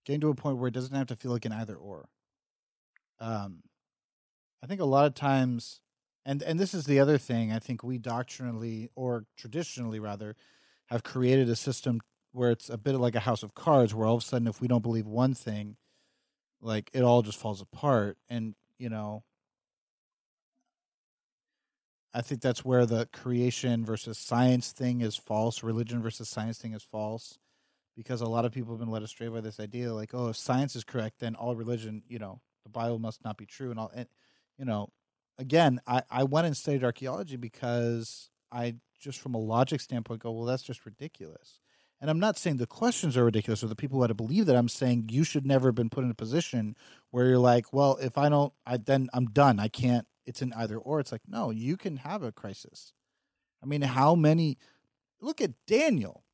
getting 0.04 0.20
to 0.20 0.30
a 0.30 0.34
point 0.34 0.58
where 0.58 0.68
it 0.68 0.74
doesn't 0.74 0.96
have 0.96 1.08
to 1.08 1.16
feel 1.16 1.32
like 1.32 1.44
an 1.44 1.52
either 1.52 1.76
or. 1.76 2.08
Um, 3.20 3.62
I 4.62 4.66
think 4.66 4.80
a 4.80 4.86
lot 4.86 5.06
of 5.06 5.14
times, 5.14 5.80
and 6.24 6.42
and 6.42 6.58
this 6.58 6.74
is 6.74 6.86
the 6.86 7.00
other 7.00 7.18
thing. 7.18 7.52
I 7.52 7.58
think 7.58 7.82
we 7.82 7.98
doctrinally 7.98 8.90
or 8.94 9.26
traditionally 9.36 10.00
rather 10.00 10.36
have 10.86 11.02
created 11.02 11.48
a 11.48 11.56
system 11.56 12.00
where 12.32 12.50
it's 12.50 12.70
a 12.70 12.78
bit 12.78 12.94
like 12.94 13.14
a 13.14 13.20
house 13.20 13.42
of 13.42 13.54
cards, 13.54 13.94
where 13.94 14.06
all 14.06 14.16
of 14.16 14.22
a 14.22 14.24
sudden, 14.24 14.48
if 14.48 14.60
we 14.60 14.68
don't 14.68 14.82
believe 14.82 15.06
one 15.06 15.34
thing, 15.34 15.76
like 16.60 16.90
it 16.92 17.02
all 17.02 17.22
just 17.22 17.38
falls 17.38 17.60
apart. 17.60 18.16
And 18.28 18.54
you 18.78 18.88
know, 18.88 19.24
I 22.14 22.20
think 22.20 22.42
that's 22.42 22.64
where 22.64 22.84
the 22.84 23.06
creation 23.12 23.84
versus 23.84 24.18
science 24.18 24.72
thing 24.72 25.00
is 25.00 25.16
false, 25.16 25.62
religion 25.62 26.02
versus 26.02 26.28
science 26.28 26.58
thing 26.58 26.74
is 26.74 26.82
false, 26.82 27.38
because 27.96 28.20
a 28.20 28.26
lot 28.26 28.44
of 28.44 28.52
people 28.52 28.74
have 28.74 28.80
been 28.80 28.90
led 28.90 29.02
astray 29.02 29.28
by 29.28 29.40
this 29.40 29.58
idea, 29.58 29.94
like, 29.94 30.12
oh, 30.12 30.28
if 30.28 30.36
science 30.36 30.76
is 30.76 30.84
correct, 30.84 31.20
then 31.20 31.34
all 31.34 31.56
religion, 31.56 32.02
you 32.08 32.18
know, 32.18 32.40
the 32.64 32.70
Bible 32.70 32.98
must 32.98 33.24
not 33.24 33.38
be 33.38 33.46
true, 33.46 33.70
and 33.70 33.80
all, 33.80 33.90
and 33.94 34.06
you 34.58 34.64
know, 34.66 34.90
again, 35.38 35.80
I 35.86 36.02
I 36.10 36.24
went 36.24 36.46
and 36.46 36.56
studied 36.56 36.84
archaeology 36.84 37.36
because 37.36 38.30
I 38.52 38.76
just 39.00 39.18
from 39.18 39.34
a 39.34 39.38
logic 39.38 39.80
standpoint 39.80 40.20
go, 40.22 40.32
well, 40.32 40.44
that's 40.44 40.62
just 40.62 40.84
ridiculous. 40.86 41.61
And 42.02 42.10
I'm 42.10 42.18
not 42.18 42.36
saying 42.36 42.56
the 42.56 42.66
questions 42.66 43.16
are 43.16 43.24
ridiculous 43.24 43.62
or 43.62 43.68
the 43.68 43.76
people 43.76 43.96
who 43.98 44.02
had 44.02 44.08
to 44.08 44.14
believe 44.14 44.46
that. 44.46 44.56
I'm 44.56 44.68
saying 44.68 45.10
you 45.12 45.22
should 45.22 45.46
never 45.46 45.68
have 45.68 45.76
been 45.76 45.88
put 45.88 46.02
in 46.02 46.10
a 46.10 46.14
position 46.14 46.76
where 47.12 47.26
you're 47.26 47.38
like, 47.38 47.72
well, 47.72 47.96
if 48.02 48.18
I 48.18 48.28
don't, 48.28 48.52
I 48.66 48.76
then 48.78 49.08
I'm 49.14 49.26
done. 49.26 49.60
I 49.60 49.68
can't. 49.68 50.04
It's 50.26 50.42
an 50.42 50.52
either 50.56 50.76
or. 50.76 50.98
It's 50.98 51.12
like, 51.12 51.22
no, 51.28 51.50
you 51.50 51.76
can 51.76 51.98
have 51.98 52.24
a 52.24 52.32
crisis. 52.32 52.92
I 53.62 53.66
mean, 53.66 53.82
how 53.82 54.16
many? 54.16 54.58
Look 55.20 55.40
at 55.40 55.52
Daniel. 55.68 56.24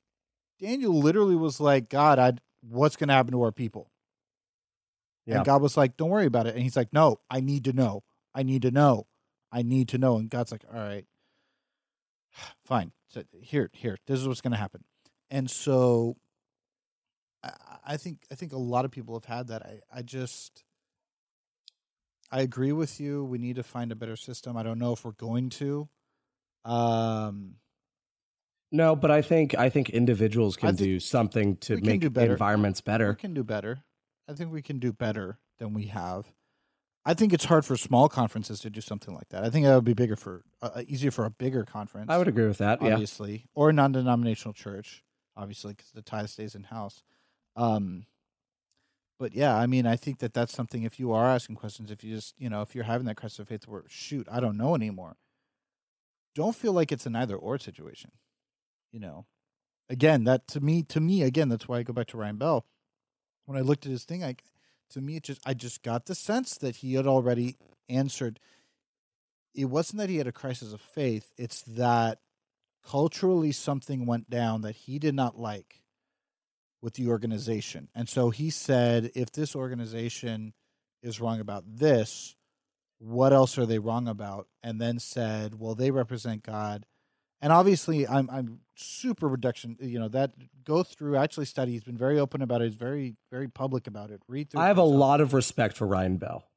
Daniel 0.58 0.98
literally 0.98 1.36
was 1.36 1.60
like, 1.60 1.90
God, 1.90 2.18
I 2.18 2.32
what's 2.62 2.96
going 2.96 3.08
to 3.08 3.14
happen 3.14 3.32
to 3.32 3.42
our 3.42 3.52
people? 3.52 3.90
Yeah. 5.26 5.36
And 5.36 5.44
God 5.44 5.60
was 5.60 5.76
like, 5.76 5.98
don't 5.98 6.08
worry 6.08 6.24
about 6.24 6.46
it. 6.46 6.54
And 6.54 6.62
he's 6.62 6.76
like, 6.76 6.94
no, 6.94 7.20
I 7.30 7.40
need 7.40 7.64
to 7.64 7.74
know. 7.74 8.04
I 8.34 8.42
need 8.42 8.62
to 8.62 8.70
know. 8.70 9.06
I 9.52 9.60
need 9.60 9.88
to 9.90 9.98
know. 9.98 10.16
And 10.16 10.30
God's 10.30 10.50
like, 10.50 10.64
all 10.72 10.80
right, 10.80 11.04
fine. 12.64 12.92
So 13.08 13.22
here, 13.38 13.68
here, 13.74 13.98
this 14.06 14.18
is 14.18 14.26
what's 14.26 14.40
going 14.40 14.52
to 14.52 14.58
happen. 14.58 14.84
And 15.30 15.50
so, 15.50 16.16
I, 17.42 17.50
I 17.86 17.96
think 17.96 18.18
I 18.30 18.34
think 18.34 18.52
a 18.52 18.58
lot 18.58 18.84
of 18.84 18.90
people 18.90 19.14
have 19.14 19.24
had 19.24 19.48
that. 19.48 19.62
I 19.62 19.80
I 19.92 20.02
just 20.02 20.64
I 22.30 22.40
agree 22.42 22.72
with 22.72 23.00
you. 23.00 23.24
We 23.24 23.38
need 23.38 23.56
to 23.56 23.62
find 23.62 23.90
a 23.92 23.96
better 23.96 24.16
system. 24.16 24.56
I 24.56 24.62
don't 24.62 24.78
know 24.78 24.92
if 24.92 25.04
we're 25.04 25.12
going 25.12 25.50
to. 25.50 25.88
Um, 26.64 27.54
No, 28.70 28.94
but 28.96 29.10
I 29.10 29.22
think 29.22 29.54
I 29.54 29.70
think 29.70 29.90
individuals 29.90 30.56
can 30.56 30.76
think 30.76 30.78
do 30.78 31.00
something 31.00 31.56
to 31.58 31.78
make 31.80 32.00
do 32.00 32.10
better. 32.10 32.32
environments 32.32 32.82
we 32.84 32.90
better. 32.92 33.14
can 33.14 33.32
do 33.34 33.44
better. 33.44 33.80
I 34.28 34.34
think 34.34 34.52
we 34.52 34.60
can 34.62 34.78
do 34.78 34.92
better 34.92 35.38
than 35.58 35.72
we 35.72 35.86
have. 35.86 36.26
I 37.06 37.14
think 37.14 37.32
it's 37.32 37.46
hard 37.46 37.64
for 37.64 37.78
small 37.78 38.10
conferences 38.10 38.60
to 38.60 38.68
do 38.70 38.82
something 38.82 39.14
like 39.14 39.30
that. 39.30 39.42
I 39.42 39.48
think 39.48 39.64
that 39.64 39.74
would 39.74 39.84
be 39.84 39.94
bigger 39.94 40.16
for 40.16 40.42
uh, 40.60 40.82
easier 40.86 41.10
for 41.10 41.24
a 41.24 41.30
bigger 41.30 41.64
conference. 41.64 42.10
I 42.10 42.18
would 42.18 42.28
agree 42.28 42.46
with 42.46 42.58
that. 42.58 42.82
Yeah. 42.82 42.92
obviously, 42.92 43.46
or 43.54 43.70
a 43.70 43.72
non-denominational 43.72 44.52
church, 44.52 45.02
obviously, 45.38 45.72
because 45.72 45.92
the 45.92 46.02
tithe 46.02 46.28
stays 46.28 46.54
in 46.54 46.64
house. 46.64 47.02
Um, 47.56 48.04
but 49.18 49.34
yeah, 49.34 49.56
I 49.56 49.66
mean, 49.66 49.86
I 49.86 49.96
think 49.96 50.18
that 50.18 50.34
that's 50.34 50.52
something. 50.52 50.82
If 50.82 51.00
you 51.00 51.12
are 51.12 51.26
asking 51.26 51.56
questions, 51.56 51.90
if 51.90 52.04
you 52.04 52.14
just, 52.14 52.34
you 52.38 52.50
know, 52.50 52.60
if 52.62 52.74
you're 52.74 52.84
having 52.84 53.06
that 53.06 53.16
crisis 53.16 53.38
of 53.38 53.48
faith, 53.48 53.66
where 53.66 53.84
shoot, 53.88 54.28
I 54.30 54.40
don't 54.40 54.56
know 54.56 54.74
anymore. 54.74 55.16
Don't 56.34 56.54
feel 56.54 56.72
like 56.72 56.92
it's 56.92 57.06
an 57.06 57.16
either 57.16 57.36
or 57.36 57.58
situation. 57.58 58.12
You 58.92 59.00
know, 59.00 59.26
again, 59.88 60.24
that 60.24 60.46
to 60.48 60.60
me, 60.60 60.82
to 60.84 61.00
me, 61.00 61.22
again, 61.22 61.48
that's 61.48 61.66
why 61.66 61.78
I 61.78 61.82
go 61.82 61.92
back 61.92 62.06
to 62.08 62.16
Ryan 62.16 62.36
Bell. 62.36 62.64
When 63.46 63.58
I 63.58 63.62
looked 63.62 63.86
at 63.86 63.92
his 63.92 64.04
thing, 64.04 64.22
I, 64.22 64.36
to 64.90 65.00
me, 65.00 65.16
it 65.16 65.24
just, 65.24 65.40
I 65.44 65.54
just 65.54 65.82
got 65.82 66.06
the 66.06 66.14
sense 66.14 66.56
that 66.58 66.76
he 66.76 66.94
had 66.94 67.06
already 67.06 67.56
answered. 67.88 68.38
It 69.54 69.66
wasn't 69.66 69.98
that 69.98 70.10
he 70.10 70.18
had 70.18 70.26
a 70.26 70.32
crisis 70.32 70.72
of 70.72 70.80
faith; 70.80 71.32
it's 71.36 71.62
that 71.62 72.20
culturally 72.88 73.52
something 73.52 74.06
went 74.06 74.30
down 74.30 74.62
that 74.62 74.74
he 74.74 74.98
did 74.98 75.14
not 75.14 75.38
like 75.38 75.82
with 76.80 76.94
the 76.94 77.08
organization. 77.08 77.88
And 77.94 78.08
so 78.08 78.30
he 78.30 78.48
said, 78.48 79.10
if 79.14 79.30
this 79.30 79.54
organization 79.54 80.54
is 81.02 81.20
wrong 81.20 81.40
about 81.40 81.64
this, 81.66 82.34
what 82.98 83.32
else 83.32 83.58
are 83.58 83.66
they 83.66 83.78
wrong 83.78 84.08
about, 84.08 84.48
and 84.62 84.80
then 84.80 84.98
said, 84.98 85.58
well, 85.58 85.74
they 85.74 85.90
represent 85.90 86.42
God. 86.42 86.86
And 87.40 87.52
obviously, 87.52 88.08
I'm 88.08 88.28
I'm 88.30 88.60
super 88.74 89.28
reduction. 89.28 89.76
You 89.80 90.00
know 90.00 90.08
that 90.08 90.32
go 90.64 90.82
through 90.82 91.16
actually 91.16 91.46
study. 91.46 91.70
He's 91.70 91.84
been 91.84 91.96
very 91.96 92.18
open 92.18 92.42
about 92.42 92.62
it. 92.62 92.64
He's 92.64 92.74
very 92.74 93.14
very 93.30 93.46
public 93.46 93.86
about 93.86 94.10
it. 94.10 94.20
Read 94.26 94.50
through. 94.50 94.60
I 94.60 94.66
have 94.66 94.78
a 94.78 94.82
lot 94.82 95.20
of 95.20 95.34
respect 95.34 95.76
for 95.76 95.86
Ryan 95.86 96.16
Bell. 96.16 96.48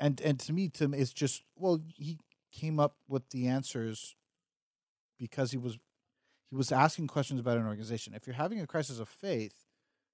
And 0.00 0.20
and 0.22 0.40
to 0.40 0.52
me, 0.52 0.68
to 0.70 0.90
it's 0.92 1.12
just 1.12 1.44
well, 1.54 1.80
he 1.94 2.18
came 2.50 2.80
up 2.80 2.96
with 3.06 3.30
the 3.30 3.46
answers 3.46 4.16
because 5.24 5.52
he 5.52 5.56
was 5.56 5.78
he 6.50 6.56
was 6.56 6.70
asking 6.70 7.06
questions 7.06 7.40
about 7.40 7.56
an 7.56 7.66
organization. 7.66 8.12
If 8.12 8.26
you're 8.26 8.36
having 8.36 8.60
a 8.60 8.66
crisis 8.66 8.98
of 8.98 9.08
faith, 9.08 9.64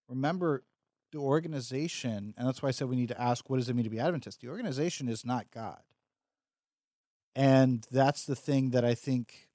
remember 0.08 0.62
the 1.10 1.18
organization, 1.18 2.32
and 2.38 2.46
that's 2.46 2.62
why 2.62 2.68
I 2.68 2.72
said 2.72 2.88
we 2.88 2.94
need 2.94 3.08
to 3.08 3.20
ask 3.20 3.50
what 3.50 3.56
does 3.56 3.68
it 3.68 3.74
mean 3.74 3.82
to 3.84 3.90
be 3.90 3.98
Adventist? 3.98 4.40
The 4.40 4.48
organization 4.48 5.08
is 5.08 5.26
not 5.26 5.50
God. 5.50 5.80
And 7.34 7.84
that's 7.90 8.24
the 8.24 8.36
thing 8.36 8.70
that 8.70 8.84
I 8.84 8.94
think 8.94 9.48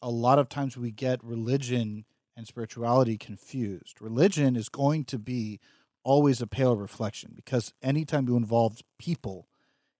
a 0.00 0.08
lot 0.08 0.38
of 0.38 0.48
times 0.48 0.78
we 0.78 0.90
get 0.90 1.22
religion 1.22 2.06
and 2.34 2.46
spirituality 2.46 3.18
confused. 3.18 4.00
Religion 4.00 4.56
is 4.56 4.70
going 4.70 5.04
to 5.04 5.18
be 5.18 5.60
always 6.02 6.40
a 6.40 6.46
pale 6.46 6.74
reflection 6.74 7.32
because 7.36 7.74
anytime 7.82 8.26
you 8.26 8.36
involve 8.36 8.80
people, 8.98 9.46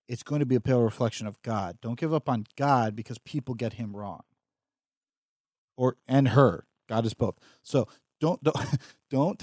it's 0.08 0.22
going 0.22 0.40
to 0.40 0.46
be 0.46 0.56
a 0.56 0.60
pale 0.60 0.80
reflection 0.80 1.26
of 1.26 1.40
God. 1.42 1.78
Don't 1.82 2.00
give 2.00 2.14
up 2.14 2.30
on 2.30 2.46
God 2.56 2.96
because 2.96 3.18
people 3.18 3.54
get 3.54 3.74
him 3.74 3.94
wrong. 3.94 4.22
Or 5.80 5.96
and 6.06 6.28
her. 6.28 6.66
God 6.90 7.06
is 7.06 7.14
both. 7.14 7.36
So 7.62 7.88
don't 8.20 8.42
don't 8.44 8.58
don't 9.10 9.42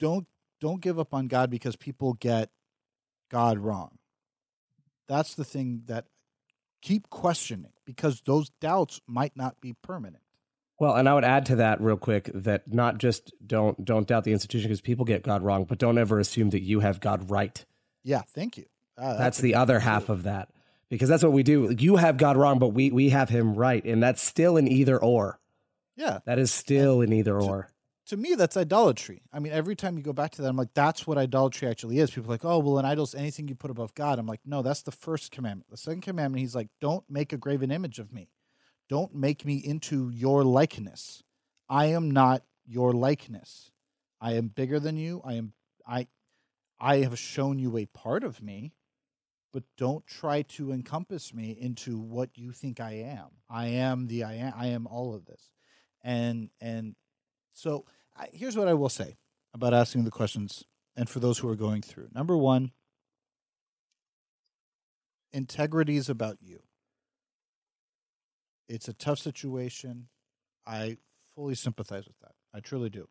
don't 0.00 0.26
don't 0.60 0.80
give 0.80 0.98
up 0.98 1.14
on 1.14 1.28
God 1.28 1.48
because 1.48 1.76
people 1.76 2.14
get 2.14 2.50
God 3.30 3.56
wrong. 3.60 3.98
That's 5.06 5.36
the 5.36 5.44
thing 5.44 5.82
that 5.86 6.06
keep 6.82 7.08
questioning 7.08 7.70
because 7.84 8.20
those 8.22 8.50
doubts 8.60 9.00
might 9.06 9.36
not 9.36 9.60
be 9.60 9.74
permanent. 9.80 10.24
Well, 10.80 10.96
and 10.96 11.08
I 11.08 11.14
would 11.14 11.24
add 11.24 11.46
to 11.46 11.56
that 11.56 11.80
real 11.80 11.96
quick 11.96 12.32
that 12.34 12.72
not 12.72 12.98
just 12.98 13.32
don't 13.46 13.84
don't 13.84 14.08
doubt 14.08 14.24
the 14.24 14.32
institution 14.32 14.70
because 14.70 14.80
people 14.80 15.04
get 15.04 15.22
God 15.22 15.42
wrong, 15.42 15.66
but 15.66 15.78
don't 15.78 15.98
ever 15.98 16.18
assume 16.18 16.50
that 16.50 16.62
you 16.62 16.80
have 16.80 16.98
God 16.98 17.30
right. 17.30 17.64
Yeah, 18.02 18.22
thank 18.22 18.56
you. 18.56 18.64
Uh, 18.98 19.10
that's, 19.10 19.18
that's 19.20 19.38
the 19.38 19.54
other 19.54 19.78
half 19.78 20.08
of 20.08 20.24
that 20.24 20.48
because 20.88 21.08
that's 21.08 21.22
what 21.22 21.32
we 21.32 21.44
do. 21.44 21.74
You 21.78 21.94
have 21.94 22.16
God 22.16 22.36
wrong, 22.36 22.58
but 22.58 22.68
we 22.70 22.90
we 22.90 23.10
have 23.10 23.28
Him 23.28 23.54
right, 23.54 23.84
and 23.84 24.02
that's 24.02 24.20
still 24.20 24.56
an 24.56 24.66
either 24.66 24.98
or. 24.98 25.39
Yeah, 26.00 26.20
that 26.24 26.38
is 26.38 26.50
still 26.50 27.02
and 27.02 27.12
an 27.12 27.18
either 27.18 27.38
or. 27.38 27.68
to 28.06 28.16
me 28.16 28.34
that's 28.34 28.56
idolatry. 28.56 29.20
I 29.34 29.38
mean 29.38 29.52
every 29.52 29.76
time 29.76 29.98
you 29.98 30.02
go 30.02 30.14
back 30.14 30.30
to 30.32 30.42
that 30.42 30.48
i'm 30.48 30.56
like 30.56 30.72
that's 30.72 31.06
what 31.06 31.18
idolatry 31.18 31.68
actually 31.68 31.98
is. 31.98 32.10
People 32.10 32.30
are 32.30 32.34
like 32.34 32.44
oh 32.44 32.58
well 32.58 32.78
an 32.78 32.86
idol's 32.86 33.14
anything 33.14 33.48
you 33.48 33.54
put 33.54 33.70
above 33.70 33.94
god. 33.94 34.18
I'm 34.18 34.26
like 34.26 34.40
no 34.46 34.62
that's 34.62 34.80
the 34.80 34.92
first 34.92 35.30
commandment. 35.30 35.68
The 35.70 35.76
second 35.76 36.00
commandment 36.00 36.40
he's 36.40 36.54
like 36.54 36.68
don't 36.80 37.04
make 37.10 37.34
a 37.34 37.36
graven 37.36 37.70
image 37.70 37.98
of 37.98 38.14
me. 38.14 38.30
Don't 38.88 39.14
make 39.14 39.44
me 39.44 39.56
into 39.56 40.08
your 40.08 40.42
likeness. 40.42 41.22
I 41.68 41.86
am 41.86 42.10
not 42.10 42.44
your 42.66 42.94
likeness. 42.94 43.70
I 44.22 44.32
am 44.34 44.48
bigger 44.48 44.80
than 44.80 44.96
you. 44.96 45.20
I 45.22 45.34
am 45.34 45.52
i 45.86 46.06
i 46.80 46.96
have 46.98 47.18
shown 47.18 47.58
you 47.58 47.76
a 47.76 47.84
part 47.84 48.24
of 48.24 48.42
me 48.42 48.72
but 49.52 49.64
don't 49.76 50.06
try 50.06 50.40
to 50.42 50.72
encompass 50.72 51.34
me 51.34 51.50
into 51.60 51.98
what 51.98 52.30
you 52.36 52.52
think 52.52 52.80
i 52.80 52.92
am. 52.92 53.28
I 53.50 53.66
am 53.66 54.06
the 54.06 54.24
i 54.24 54.32
am 54.32 54.54
i 54.56 54.68
am 54.68 54.86
all 54.86 55.14
of 55.14 55.26
this 55.26 55.50
and 56.02 56.50
and 56.60 56.94
so 57.52 57.84
I, 58.16 58.28
here's 58.32 58.56
what 58.56 58.68
I 58.68 58.74
will 58.74 58.88
say 58.88 59.16
about 59.54 59.74
asking 59.74 60.04
the 60.04 60.10
questions 60.10 60.64
and 60.96 61.08
for 61.08 61.20
those 61.20 61.38
who 61.38 61.48
are 61.48 61.56
going 61.56 61.82
through. 61.82 62.08
Number 62.14 62.36
one, 62.36 62.72
integrity 65.32 65.96
is 65.96 66.08
about 66.08 66.38
you. 66.40 66.60
It's 68.68 68.88
a 68.88 68.92
tough 68.92 69.18
situation. 69.18 70.08
I 70.66 70.98
fully 71.34 71.54
sympathize 71.54 72.06
with 72.06 72.18
that. 72.20 72.32
I 72.54 72.60
truly 72.60 72.90
do. 72.90 73.08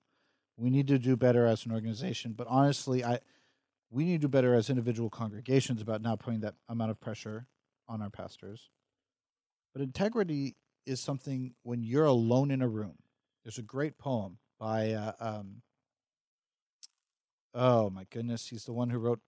We 0.58 0.70
need 0.70 0.88
to 0.88 1.00
do 1.00 1.16
better 1.16 1.46
as 1.46 1.66
an 1.66 1.72
organization, 1.72 2.34
but 2.34 2.48
honestly, 2.50 3.04
I 3.04 3.20
we 3.92 4.06
need 4.06 4.22
to 4.22 4.28
do 4.28 4.28
better 4.28 4.54
as 4.54 4.70
individual 4.70 5.10
congregations 5.10 5.82
about 5.82 6.02
not 6.02 6.20
putting 6.20 6.42
that 6.42 6.56
amount 6.68 6.92
of 6.92 7.00
pressure 7.00 7.48
on 7.88 8.02
our 8.02 8.10
pastors. 8.10 8.70
But 9.74 9.82
integrity 9.82 10.56
is 10.86 11.00
something 11.00 11.54
when 11.64 11.84
you're 11.84 12.06
alone 12.06 12.52
in 12.52 12.62
a 12.62 12.68
room. 12.68 12.96
There's 13.44 13.58
a 13.58 13.64
great 13.64 13.98
poem 13.98 14.38
by 14.60 14.92
uh, 14.92 15.14
um, 15.20 15.62
oh 17.54 17.90
my 17.90 18.06
goodness, 18.10 18.48
he's 18.48 18.66
the 18.66 18.74
one 18.74 18.90
who 18.90 18.98
wrote 19.00 19.20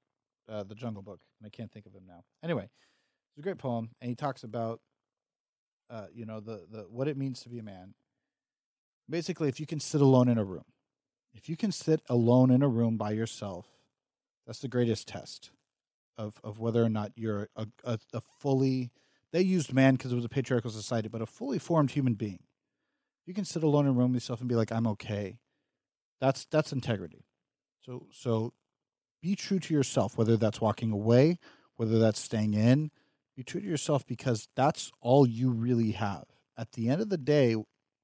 uh, 0.50 0.64
the 0.64 0.76
Jungle 0.76 1.02
Book, 1.02 1.20
and 1.40 1.48
I 1.48 1.50
can't 1.50 1.72
think 1.72 1.86
of 1.86 1.94
him 1.94 2.04
now. 2.08 2.24
Anyway, 2.44 2.64
it's 2.64 3.40
a 3.40 3.42
great 3.42 3.58
poem, 3.58 3.90
and 4.02 4.10
he 4.10 4.16
talks 4.16 4.44
about 4.44 4.82
uh, 5.90 6.08
you 6.14 6.26
know 6.26 6.40
the 6.40 6.66
the 6.70 6.86
what 6.90 7.08
it 7.08 7.18
means 7.18 7.42
to 7.42 7.50
be 7.50 7.60
a 7.60 7.64
man. 7.64 7.94
Basically, 9.10 9.50
if 9.50 9.60
you 9.60 9.66
can 9.66 9.80
sit 9.80 10.02
alone 10.02 10.28
in 10.28 10.38
a 10.38 10.44
room, 10.44 10.66
if 11.34 11.50
you 11.50 11.58
can 11.58 11.72
sit 11.72 12.02
alone 12.10 12.52
in 12.52 12.62
a 12.62 12.68
room 12.68 12.98
by 12.98 13.12
yourself, 13.12 13.66
that's 14.46 14.60
the 14.60 14.68
greatest 14.68 15.08
test 15.08 15.52
of 16.18 16.40
of 16.44 16.60
whether 16.60 16.84
or 16.84 16.90
not 16.90 17.12
you're 17.16 17.50
a, 17.56 17.68
a, 17.84 18.00
a 18.14 18.22
fully 18.40 18.92
they 19.32 19.42
used 19.42 19.74
man 19.74 19.96
because 19.96 20.12
it 20.12 20.16
was 20.16 20.26
a 20.26 20.30
patriarchal 20.30 20.72
society, 20.72 21.08
but 21.08 21.22
a 21.22 21.26
fully 21.26 21.60
formed 21.60 21.92
human 21.92 22.14
being 22.14 22.40
you 23.26 23.34
can 23.34 23.46
sit 23.46 23.64
alone 23.64 23.86
in 23.86 23.92
a 23.92 23.94
room 23.94 24.12
with 24.12 24.22
yourself 24.22 24.40
and 24.40 24.50
be 24.50 24.56
like, 24.56 24.72
I'm 24.72 24.88
okay. 24.88 25.40
That's 26.20 26.46
that's 26.46 26.72
integrity. 26.72 27.26
So 27.86 28.08
so 28.12 28.54
be 29.22 29.36
true 29.36 29.60
to 29.60 29.74
yourself, 29.74 30.18
whether 30.18 30.38
that's 30.38 30.62
walking 30.62 30.92
away, 30.92 31.40
whether 31.76 32.00
that's 32.00 32.20
staying 32.20 32.54
in. 32.54 32.92
Be 33.36 33.44
true 33.44 33.62
to 33.62 33.68
yourself 33.68 34.06
because 34.06 34.50
that's 34.56 34.92
all 35.00 35.26
you 35.26 35.50
really 35.50 35.92
have. 35.92 36.26
At 36.58 36.74
the 36.74 36.90
end 36.90 37.02
of 37.02 37.10
the 37.10 37.18
day, 37.18 37.56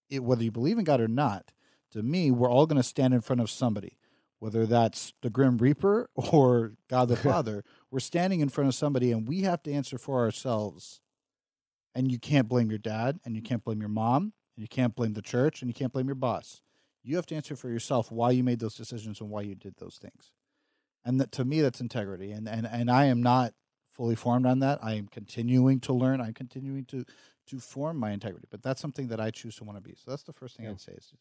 it, 0.09 0.23
whether 0.23 0.43
you 0.43 0.51
believe 0.51 0.77
in 0.77 0.85
God 0.85 1.01
or 1.01 1.07
not, 1.07 1.51
to 1.91 2.01
me, 2.01 2.31
we're 2.31 2.49
all 2.49 2.65
going 2.65 2.81
to 2.81 2.87
stand 2.87 3.13
in 3.13 3.21
front 3.21 3.41
of 3.41 3.49
somebody, 3.49 3.97
whether 4.39 4.65
that's 4.65 5.13
the 5.21 5.29
Grim 5.29 5.57
Reaper 5.57 6.09
or 6.15 6.73
God 6.89 7.09
the 7.09 7.15
Father. 7.17 7.63
we're 7.91 7.99
standing 7.99 8.39
in 8.39 8.49
front 8.49 8.69
of 8.69 8.75
somebody 8.75 9.11
and 9.11 9.27
we 9.27 9.41
have 9.41 9.61
to 9.63 9.73
answer 9.73 9.97
for 9.97 10.19
ourselves. 10.19 11.01
And 11.97 12.11
you 12.11 12.19
can't 12.19 12.47
blame 12.47 12.69
your 12.69 12.77
dad 12.77 13.19
and 13.25 13.35
you 13.35 13.41
can't 13.41 13.63
blame 13.63 13.79
your 13.79 13.89
mom 13.89 14.33
and 14.55 14.61
you 14.61 14.67
can't 14.67 14.95
blame 14.95 15.13
the 15.13 15.21
church 15.23 15.63
and 15.63 15.69
you 15.69 15.73
can't 15.73 15.91
blame 15.91 16.05
your 16.05 16.13
boss. 16.13 16.61
You 17.03 17.15
have 17.15 17.25
to 17.25 17.35
answer 17.35 17.55
for 17.55 17.69
yourself 17.69 18.11
why 18.11 18.29
you 18.29 18.43
made 18.43 18.59
those 18.59 18.75
decisions 18.75 19.19
and 19.19 19.31
why 19.31 19.41
you 19.41 19.55
did 19.55 19.77
those 19.77 19.97
things. 19.97 20.31
And 21.03 21.19
that, 21.19 21.31
to 21.31 21.43
me, 21.43 21.61
that's 21.61 21.81
integrity. 21.81 22.31
And, 22.31 22.47
and, 22.47 22.67
and 22.67 22.91
I 22.91 23.05
am 23.05 23.23
not 23.23 23.55
fully 23.93 24.13
formed 24.13 24.45
on 24.45 24.59
that. 24.59 24.77
I 24.83 24.93
am 24.93 25.07
continuing 25.07 25.79
to 25.79 25.93
learn. 25.93 26.21
I'm 26.21 26.35
continuing 26.35 26.85
to, 26.85 27.03
to 27.47 27.59
form 27.59 27.97
my 27.97 28.11
integrity. 28.11 28.47
But 28.51 28.61
that's 28.61 28.79
something 28.79 29.07
that 29.07 29.19
I 29.19 29.31
choose 29.31 29.55
to 29.55 29.63
want 29.63 29.77
to 29.77 29.81
be. 29.81 29.95
So 29.95 30.11
that's 30.11 30.23
the 30.23 30.33
first 30.33 30.55
thing 30.55 30.65
yeah. 30.65 30.73
I'd 30.73 30.81
say 30.81 30.91
is 30.91 31.13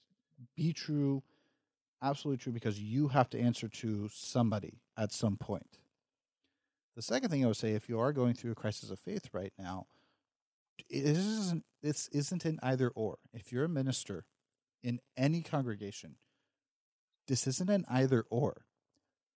be 0.57 0.75
true, 0.75 1.23
absolutely 2.03 2.43
true, 2.43 2.53
because 2.53 2.79
you 2.79 3.09
have 3.09 3.31
to 3.31 3.41
answer 3.41 3.69
to 3.69 4.11
somebody 4.13 4.81
at 4.99 5.11
some 5.11 5.39
point. 5.39 5.79
The 6.97 7.03
second 7.03 7.31
thing 7.31 7.45
I 7.45 7.47
would 7.47 7.57
say, 7.57 7.73
if 7.73 7.89
you 7.89 7.99
are 7.99 8.13
going 8.13 8.35
through 8.35 8.53
a 8.53 8.57
crisis 8.57 8.91
of 8.91 8.99
faith 8.99 9.31
right 9.33 9.53
now, 9.59 9.87
it 10.89 11.05
isn't 11.05 11.65
this 11.83 12.09
isn't 12.09 12.45
an 12.45 12.59
either 12.63 12.89
or. 12.95 13.19
If 13.33 13.53
you're 13.53 13.65
a 13.65 13.69
minister 13.69 14.25
in 14.83 15.01
any 15.17 15.43
congregation, 15.43 16.17
this 17.29 17.47
isn't 17.47 17.71
an 17.71 17.85
either 17.89 18.25
or. 18.31 18.67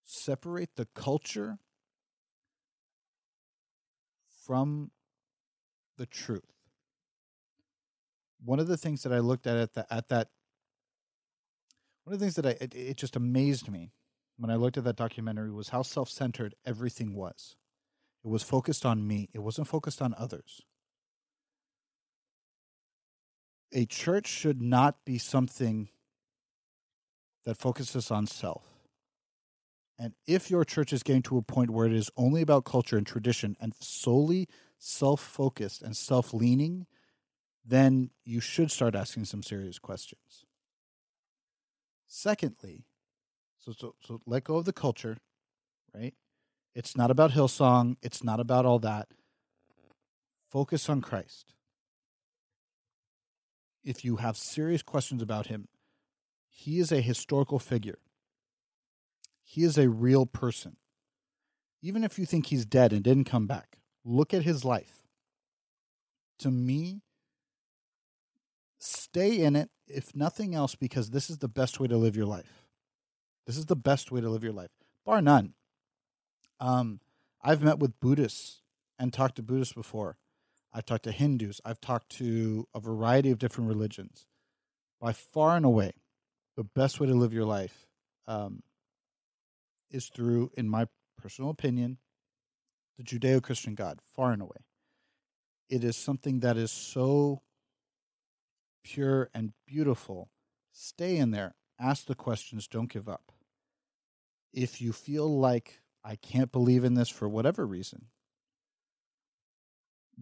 Separate 0.05 0.71
the 0.77 0.87
culture 0.95 1.59
from 4.45 4.91
the 5.97 6.07
truth. 6.07 6.43
One 8.43 8.59
of 8.59 8.67
the 8.67 8.77
things 8.77 9.03
that 9.03 9.13
I 9.13 9.19
looked 9.19 9.47
at 9.47 9.57
at, 9.57 9.75
the, 9.75 9.93
at 9.93 10.09
that, 10.09 10.29
one 12.05 12.15
of 12.15 12.21
the 12.21 12.25
things 12.25 12.37
that 12.37 12.47
I, 12.47 12.57
it, 12.63 12.75
it 12.75 12.97
just 12.97 13.17
amazed 13.17 13.71
me 13.71 13.93
when 14.39 14.51
I 14.51 14.57
looked 14.57 14.79
at 14.79 14.85
that 14.85 14.97
documentary 14.97 15.53
was 15.53 15.69
how 15.69 15.83
self 15.83 16.09
centered 16.09 16.55
everything 16.65 17.15
was. 17.15 17.57
It 18.25 18.29
was 18.29 18.43
focused 18.43 18.85
on 18.85 19.07
me, 19.07 19.29
it 19.33 19.41
wasn't 19.41 19.69
focused 19.69 20.03
on 20.03 20.15
others 20.19 20.63
a 23.73 23.87
church 23.87 24.27
should 24.27 24.61
not 24.61 25.05
be 25.05 25.19
something 25.19 25.89
that 27.45 27.57
focuses 27.57 28.11
on 28.11 28.27
self. 28.27 28.65
And 29.99 30.15
if 30.27 30.51
your 30.51 30.65
church 30.65 30.93
is 30.93 31.03
getting 31.03 31.23
to 31.23 31.37
a 31.37 31.43
point 31.43 31.71
where 31.71 31.87
it 31.87 31.93
is 31.93 32.11
only 32.17 32.41
about 32.43 32.65
culture 32.65 32.97
and 32.97 33.07
tradition 33.07 33.57
and 33.61 33.75
solely 33.81 34.49
self 34.79 35.21
focused 35.21 35.83
and 35.83 35.97
self 35.97 36.33
leaning, 36.33 36.87
then 37.65 38.11
you 38.25 38.41
should 38.41 38.71
start 38.71 38.95
asking 38.95 39.27
some 39.27 39.43
serious 39.43 39.79
questions. 39.79 40.45
Secondly, 42.07 42.87
so, 43.59 43.73
so, 43.73 43.95
so 44.01 44.21
let 44.27 44.45
go 44.45 44.57
of 44.57 44.65
the 44.65 44.73
culture, 44.73 45.19
right? 45.95 46.15
It's 46.75 46.97
not 46.97 47.11
about 47.11 47.33
Hillsong, 47.33 47.97
it's 48.03 48.25
not 48.25 48.41
about 48.41 48.65
all 48.65 48.79
that. 48.79 49.09
Focus 50.51 50.89
on 50.89 51.03
Christ 51.03 51.55
if 53.85 54.05
you 54.05 54.17
have 54.17 54.37
serious 54.37 54.83
questions 54.83 55.23
about 55.23 55.47
him, 55.47 55.69
he 56.49 56.79
is 56.79 56.93
a 56.93 57.01
historical 57.01 57.59
figure. 57.59 57.99
He 59.43 59.65
is 59.65 59.79
a 59.79 59.89
real 59.89 60.27
person. 60.27 60.77
Even 61.83 62.05
if 62.05 62.19
you 62.19 62.27
think 62.27 62.47
he's 62.47 62.67
dead 62.67 62.93
and 62.93 63.03
didn't 63.03 63.25
come 63.25 63.47
back, 63.47 63.79
look 64.05 64.35
at 64.35 64.43
his 64.43 64.65
life. 64.65 65.03
To 66.41 66.51
me, 66.51 67.03
stay 68.79 69.39
in 69.39 69.57
it, 69.57 69.71
if 69.87 70.15
nothing 70.15 70.55
else, 70.55 70.75
because 70.75 71.11
this 71.11 71.31
is 71.31 71.39
the 71.39 71.49
best 71.49 71.81
way 71.81 71.89
to 71.89 71.97
live 71.97 72.17
your 72.17 72.27
life. 72.27 72.67
This 73.47 73.57
is 73.57 73.67
the 73.67 73.77
best 73.77 74.13
way 74.13 74.21
to 74.21 74.29
live 74.29 74.45
your 74.45 74.53
life, 74.53 74.71
bar 75.05 75.21
none. 75.21 75.55
Um, 76.61 77.01
I've 77.43 77.63
met 77.63 77.79
with 77.79 77.99
Buddhists 78.01 78.61
and 78.99 79.13
talked 79.13 79.37
to 79.37 79.43
Buddhists 79.43 79.75
before. 79.75 80.19
I've 80.73 80.87
talked 80.87 81.05
to 81.05 81.13
Hindus. 81.13 81.61
I've 81.65 81.81
talked 81.81 82.11
to 82.19 82.67
a 82.75 82.81
variety 82.81 83.31
of 83.31 83.39
different 83.39 83.69
religions. 83.69 84.27
By 85.01 85.13
far 85.13 85.57
and 85.57 85.65
away, 85.65 85.95
the 86.57 86.65
best 86.65 87.01
way 87.01 87.07
to 87.07 87.15
live 87.15 87.33
your 87.33 87.45
life 87.45 87.87
um, 88.27 88.63
is 89.91 90.09
through, 90.09 90.51
in 90.57 90.69
my 90.69 90.87
personal 91.21 91.51
opinion, 91.51 91.99
the 92.97 93.03
Judeo 93.03 93.43
Christian 93.43 93.75
God, 93.75 94.01
far 94.15 94.33
and 94.33 94.43
away. 94.43 94.65
It 95.69 95.85
is 95.85 95.97
something 95.97 96.41
that 96.41 96.57
is 96.57 96.71
so 96.71 97.43
pure 98.85 99.31
and 99.35 99.53
beautiful. 99.67 100.31
Stay 100.73 101.17
in 101.17 101.31
there. 101.31 101.55
Ask 101.79 102.07
the 102.07 102.15
questions. 102.15 102.69
Don't 102.69 102.93
give 102.93 103.09
up. 103.09 103.33
If 104.53 104.81
you 104.81 104.93
feel 104.93 105.39
like 105.39 105.81
I 106.05 106.17
can't 106.17 106.53
believe 106.53 106.85
in 106.85 106.95
this 106.95 107.09
for 107.09 107.29
whatever 107.29 107.67
reason, 107.67 108.07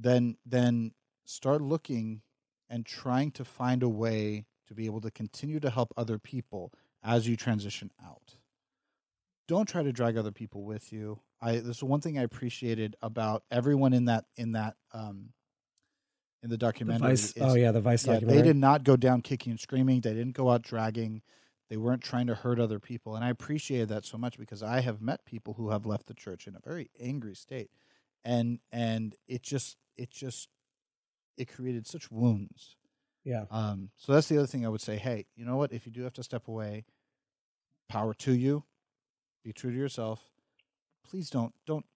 then 0.01 0.37
then 0.47 0.93
start 1.25 1.61
looking 1.61 2.23
and 2.71 2.87
trying 2.87 3.31
to 3.33 3.45
find 3.45 3.83
a 3.83 3.89
way 3.89 4.47
to 4.67 4.75
be 4.75 4.87
able 4.87 5.01
to 5.01 5.11
continue 5.11 5.61
to 5.61 5.71
help 5.71 5.93
other 5.97 6.19
people 6.19 6.73
as 7.03 7.27
you 7.27 7.37
transition 7.37 7.91
out. 8.05 8.37
Don't 9.47 9.67
try 9.69 9.83
to 9.83 9.93
drag 9.93 10.17
other 10.17 10.33
people 10.33 10.65
with 10.65 10.93
you. 10.93 11.21
I 11.41 11.57
this 11.57 11.79
is 11.79 11.83
one 11.83 12.01
thing 12.01 12.19
I 12.19 12.23
appreciated 12.23 12.97
about 13.03 13.45
everyone 13.51 13.93
in 13.93 14.07
that 14.07 14.27
in 14.37 14.53
that 14.53 14.77
um 14.93 15.31
in 16.43 16.51
the 16.51 16.55
The 16.55 16.59
documentary. 16.59 17.09
Vice, 17.09 17.33
is- 17.33 17.43
oh 17.43 17.55
yeah, 17.55 17.73
the 17.73 17.81
Vice 17.81 18.07
yeah, 18.07 18.15
documentary. 18.15 18.43
they 18.43 18.49
did 18.49 18.57
not 18.57 18.85
go 18.85 18.97
down 18.97 19.23
kicking 19.23 19.51
and 19.53 19.61
screaming. 19.61 20.01
They 20.01 20.15
didn't 20.15 20.35
go 20.37 20.51
out 20.51 20.63
dragging. 20.63 21.23
They 21.69 21.77
weren't 21.77 22.03
trying 22.03 22.29
to 22.29 22.35
hurt 22.35 22.59
other 22.61 22.79
people. 22.79 23.17
And 23.17 23.25
I 23.25 23.29
appreciated 23.31 23.89
that 23.91 24.05
so 24.07 24.17
much 24.17 24.39
because 24.39 24.63
I 24.63 24.81
have 24.81 25.03
met 25.03 25.25
people 25.27 25.55
who 25.55 25.71
have 25.71 25.85
left 25.85 26.07
the 26.07 26.15
church 26.15 26.47
in 26.47 26.55
a 26.55 26.61
very 26.61 26.91
angry 26.99 27.35
state. 27.35 27.71
And 28.25 28.59
and 28.73 29.15
it 29.27 29.43
just 29.43 29.77
it 29.97 30.11
just 30.11 30.49
it 31.37 31.53
created 31.53 31.87
such 31.87 32.11
wounds. 32.11 32.77
Yeah. 33.25 33.45
Um 33.51 33.91
so 33.97 34.13
that's 34.13 34.29
the 34.29 34.39
other 34.39 34.47
thing 34.47 34.65
I 34.67 34.69
would 34.69 34.81
say, 34.81 34.97
hey, 34.97 35.27
you 35.37 35.45
know 35.45 35.57
what? 35.57 35.73
If 35.73 35.87
you 35.87 35.93
do 35.93 36.03
have 36.03 36.15
to 36.15 36.23
step 36.23 36.49
away, 36.49 36.85
power 37.89 38.15
to 38.15 38.33
you. 38.33 38.65
Be 39.45 39.53
true 39.53 39.71
to 39.71 39.77
yourself. 39.77 40.21
Please 41.09 41.31
don't 41.31 41.55
don't 41.67 41.87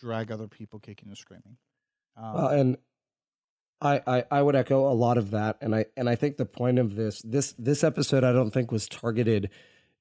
drag 0.00 0.30
other 0.30 0.48
people 0.48 0.78
kicking 0.78 1.08
and 1.08 1.18
screaming. 1.18 1.56
Um, 2.16 2.34
Well, 2.34 2.48
and 2.48 2.76
I, 3.80 4.00
I 4.06 4.24
I 4.30 4.42
would 4.42 4.56
echo 4.56 4.90
a 4.90 4.94
lot 4.94 5.18
of 5.18 5.30
that, 5.32 5.58
and 5.60 5.74
I 5.74 5.86
and 5.96 6.08
I 6.08 6.14
think 6.16 6.36
the 6.36 6.46
point 6.46 6.78
of 6.78 6.96
this 6.96 7.20
this 7.22 7.52
this 7.58 7.84
episode 7.84 8.24
I 8.24 8.32
don't 8.32 8.50
think 8.50 8.72
was 8.72 8.88
targeted, 8.88 9.50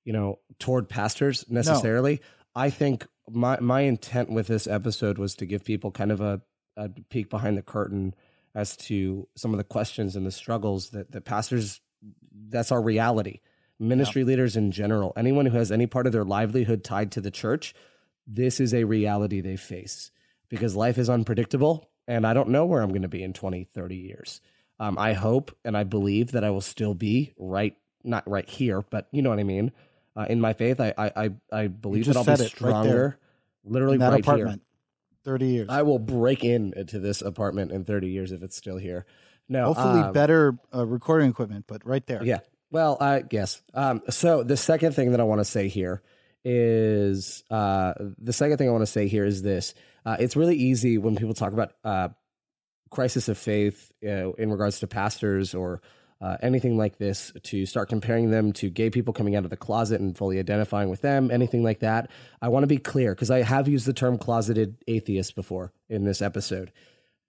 you 0.03 0.13
know, 0.13 0.39
toward 0.59 0.89
pastors 0.89 1.45
necessarily. 1.49 2.21
I 2.57 2.71
think 2.71 3.05
my 3.29 3.59
my 3.59 3.81
intent 3.81 4.31
with 4.31 4.47
this 4.47 4.65
episode 4.65 5.19
was 5.19 5.35
to 5.35 5.45
give 5.45 5.63
people 5.63 5.91
kind 5.91 6.11
of 6.11 6.21
a, 6.21 6.41
a 6.75 6.89
peek 6.89 7.29
behind 7.29 7.55
the 7.55 7.61
curtain 7.61 8.15
as 8.55 8.75
to 8.77 9.27
some 9.35 9.53
of 9.53 9.59
the 9.59 9.63
questions 9.63 10.15
and 10.15 10.25
the 10.25 10.31
struggles 10.31 10.89
that 10.89 11.11
that 11.11 11.23
pastors 11.23 11.79
that's 12.49 12.71
our 12.71 12.81
reality. 12.81 13.41
Ministry 13.79 14.23
leaders 14.23 14.57
in 14.57 14.71
general, 14.71 15.13
anyone 15.15 15.45
who 15.45 15.55
has 15.55 15.71
any 15.71 15.85
part 15.85 16.07
of 16.07 16.13
their 16.13 16.23
livelihood 16.23 16.83
tied 16.83 17.11
to 17.11 17.21
the 17.21 17.29
church, 17.29 17.75
this 18.25 18.59
is 18.59 18.73
a 18.73 18.85
reality 18.85 19.39
they 19.39 19.55
face 19.55 20.09
because 20.49 20.75
life 20.75 20.97
is 20.97 21.11
unpredictable 21.11 21.87
and 22.07 22.25
I 22.25 22.33
don't 22.33 22.49
know 22.49 22.65
where 22.65 22.81
I'm 22.81 22.89
going 22.89 23.03
to 23.03 23.07
be 23.07 23.21
in 23.21 23.33
20, 23.33 23.65
30 23.65 23.95
years. 23.95 24.41
Um, 24.79 24.97
I 24.97 25.13
hope 25.13 25.55
and 25.63 25.77
I 25.77 25.83
believe 25.83 26.31
that 26.31 26.43
I 26.43 26.49
will 26.49 26.61
still 26.61 26.95
be 26.95 27.33
right, 27.37 27.75
not 28.03 28.27
right 28.27 28.49
here, 28.49 28.81
but 28.81 29.07
you 29.11 29.21
know 29.21 29.29
what 29.29 29.39
I 29.39 29.43
mean. 29.43 29.71
Uh, 30.17 30.25
in 30.29 30.41
my 30.41 30.53
faith, 30.53 30.79
I 30.79 30.93
I 30.97 31.29
I, 31.51 31.67
believe 31.67 32.05
that 32.05 32.17
I'll 32.17 32.23
be 32.23 32.31
it 32.31 32.39
right 32.39 32.49
stronger. 32.49 33.19
literally 33.63 33.95
in 33.95 33.99
that 33.99 34.11
right 34.11 34.19
apartment. 34.19 34.63
Thirty 35.23 35.47
years. 35.47 35.67
I 35.69 35.83
will 35.83 35.99
break 35.99 36.43
in 36.43 36.73
into 36.75 36.99
this 36.99 37.21
apartment 37.21 37.71
in 37.71 37.83
30 37.83 38.09
years 38.09 38.31
if 38.31 38.41
it's 38.41 38.55
still 38.55 38.77
here. 38.77 39.05
No, 39.49 39.65
Hopefully, 39.65 39.99
um, 39.99 40.13
better 40.13 40.57
uh, 40.73 40.85
recording 40.85 41.29
equipment, 41.29 41.65
but 41.67 41.85
right 41.85 42.05
there. 42.07 42.23
yeah. 42.23 42.39
Well, 42.71 42.97
I 42.99 43.21
guess. 43.21 43.61
Um, 43.73 44.01
so 44.09 44.43
the 44.43 44.57
second 44.57 44.93
thing 44.93 45.11
that 45.11 45.19
I 45.19 45.23
want 45.23 45.39
to 45.39 45.45
say 45.45 45.67
here 45.67 46.01
is 46.43 47.43
uh, 47.49 47.93
the 48.17 48.33
second 48.33 48.57
thing 48.57 48.69
I 48.69 48.71
want 48.71 48.83
to 48.83 48.91
say 48.91 49.07
here 49.07 49.25
is 49.25 49.41
this. 49.41 49.73
Uh, 50.05 50.17
it's 50.19 50.35
really 50.35 50.55
easy 50.55 50.97
when 50.97 51.15
people 51.15 51.33
talk 51.33 51.53
about 51.53 51.73
uh, 51.83 52.09
crisis 52.89 53.27
of 53.27 53.37
faith 53.37 53.91
uh, 54.03 54.31
in 54.33 54.49
regards 54.49 54.79
to 54.79 54.87
pastors 54.87 55.53
or 55.53 55.81
uh, 56.21 56.37
anything 56.41 56.77
like 56.77 56.97
this 56.97 57.31
to 57.43 57.65
start 57.65 57.89
comparing 57.89 58.31
them 58.31 58.51
to 58.53 58.69
gay 58.69 58.89
people 58.89 59.13
coming 59.13 59.35
out 59.35 59.43
of 59.43 59.49
the 59.49 59.57
closet 59.57 60.01
and 60.01 60.17
fully 60.17 60.39
identifying 60.39 60.89
with 60.89 61.01
them, 61.01 61.29
anything 61.31 61.63
like 61.63 61.79
that. 61.79 62.09
I 62.41 62.49
want 62.49 62.63
to 62.63 62.67
be 62.67 62.77
clear 62.77 63.13
because 63.13 63.31
I 63.31 63.43
have 63.43 63.67
used 63.67 63.85
the 63.85 63.93
term 63.93 64.17
closeted 64.17 64.77
atheist 64.87 65.35
before 65.35 65.71
in 65.89 66.05
this 66.05 66.21
episode. 66.21 66.71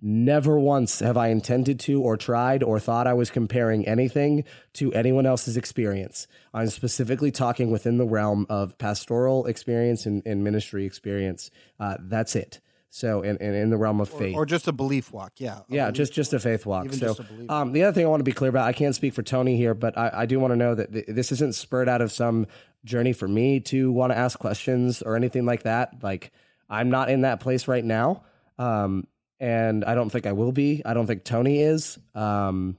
Never 0.00 0.60
once 0.60 1.00
have 1.00 1.16
I 1.16 1.28
intended 1.28 1.80
to, 1.80 2.00
or 2.00 2.16
tried, 2.16 2.62
or 2.62 2.78
thought 2.78 3.08
I 3.08 3.14
was 3.14 3.30
comparing 3.30 3.86
anything 3.88 4.44
to 4.74 4.92
anyone 4.92 5.26
else's 5.26 5.56
experience. 5.56 6.28
I'm 6.54 6.68
specifically 6.68 7.32
talking 7.32 7.72
within 7.72 7.98
the 7.98 8.06
realm 8.06 8.46
of 8.48 8.78
pastoral 8.78 9.46
experience 9.46 10.06
and, 10.06 10.22
and 10.24 10.44
ministry 10.44 10.86
experience. 10.86 11.50
Uh, 11.80 11.96
that's 11.98 12.36
it. 12.36 12.60
So, 12.90 13.22
and, 13.22 13.38
and 13.40 13.54
in 13.54 13.68
the 13.70 13.76
realm 13.76 14.00
of 14.00 14.08
faith. 14.08 14.34
or 14.34 14.46
just 14.46 14.66
a 14.66 14.72
belief 14.72 15.12
walk. 15.12 15.32
Yeah. 15.36 15.60
yeah, 15.68 15.84
belief 15.86 15.96
just 15.96 16.12
just 16.14 16.32
a 16.32 16.38
faith 16.40 16.64
walk. 16.64 16.86
Even 16.86 16.98
so, 16.98 17.16
um, 17.50 17.72
the 17.72 17.84
other 17.84 17.92
thing 17.92 18.06
I 18.06 18.08
want 18.08 18.20
to 18.20 18.24
be 18.24 18.32
clear 18.32 18.48
about, 18.48 18.66
I 18.66 18.72
can't 18.72 18.94
speak 18.94 19.12
for 19.12 19.22
Tony 19.22 19.56
here, 19.56 19.74
but 19.74 19.96
I, 19.98 20.10
I 20.12 20.26
do 20.26 20.40
want 20.40 20.52
to 20.52 20.56
know 20.56 20.74
that 20.74 20.92
th- 20.92 21.04
this 21.06 21.30
isn't 21.32 21.54
spurred 21.54 21.88
out 21.88 22.00
of 22.00 22.10
some 22.10 22.46
journey 22.84 23.12
for 23.12 23.28
me 23.28 23.60
to 23.60 23.92
want 23.92 24.12
to 24.12 24.16
ask 24.18 24.38
questions 24.38 25.02
or 25.02 25.16
anything 25.16 25.44
like 25.44 25.64
that. 25.64 26.02
Like, 26.02 26.32
I'm 26.70 26.88
not 26.88 27.10
in 27.10 27.22
that 27.22 27.40
place 27.40 27.68
right 27.68 27.84
now. 27.84 28.22
Um, 28.58 29.06
and 29.40 29.84
I 29.84 29.94
don't 29.94 30.10
think 30.10 30.26
I 30.26 30.32
will 30.32 30.52
be. 30.52 30.82
I 30.84 30.94
don't 30.94 31.06
think 31.06 31.24
Tony 31.24 31.60
is. 31.60 31.98
Um, 32.14 32.76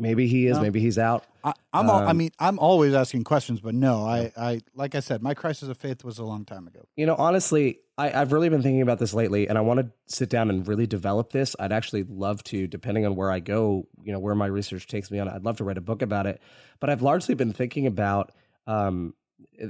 maybe 0.00 0.26
he 0.26 0.46
is. 0.46 0.56
No. 0.56 0.62
Maybe 0.62 0.80
he's 0.80 0.98
out. 0.98 1.24
I, 1.44 1.52
I'm. 1.72 1.88
al- 1.88 1.96
I 1.96 2.10
Um, 2.10 2.16
mean, 2.16 2.30
I'm 2.38 2.58
always 2.58 2.94
asking 2.94 3.24
questions, 3.24 3.60
but 3.60 3.74
no, 3.74 4.04
I, 4.04 4.32
I, 4.36 4.60
like 4.74 4.94
I 4.94 5.00
said, 5.00 5.22
my 5.22 5.34
crisis 5.34 5.68
of 5.68 5.78
faith 5.78 6.02
was 6.04 6.18
a 6.18 6.24
long 6.24 6.44
time 6.44 6.66
ago. 6.66 6.80
You 6.96 7.06
know, 7.06 7.14
honestly, 7.16 7.78
I, 7.96 8.12
I've 8.20 8.32
really 8.32 8.48
been 8.48 8.62
thinking 8.62 8.82
about 8.82 8.98
this 8.98 9.14
lately, 9.14 9.48
and 9.48 9.56
I 9.56 9.60
want 9.62 9.80
to 9.80 9.90
sit 10.06 10.28
down 10.28 10.50
and 10.50 10.66
really 10.66 10.86
develop 10.86 11.30
this. 11.30 11.54
I'd 11.58 11.72
actually 11.72 12.02
love 12.02 12.42
to, 12.44 12.66
depending 12.66 13.06
on 13.06 13.14
where 13.16 13.30
I 13.30 13.40
go, 13.40 13.86
you 14.02 14.12
know, 14.12 14.18
where 14.18 14.34
my 14.34 14.46
research 14.46 14.86
takes 14.86 15.10
me 15.10 15.18
on. 15.18 15.28
I'd 15.28 15.44
love 15.44 15.58
to 15.58 15.64
write 15.64 15.78
a 15.78 15.82
book 15.82 16.02
about 16.02 16.26
it. 16.26 16.42
But 16.80 16.90
I've 16.90 17.02
largely 17.02 17.34
been 17.34 17.52
thinking 17.52 17.86
about 17.86 18.32
um, 18.66 19.14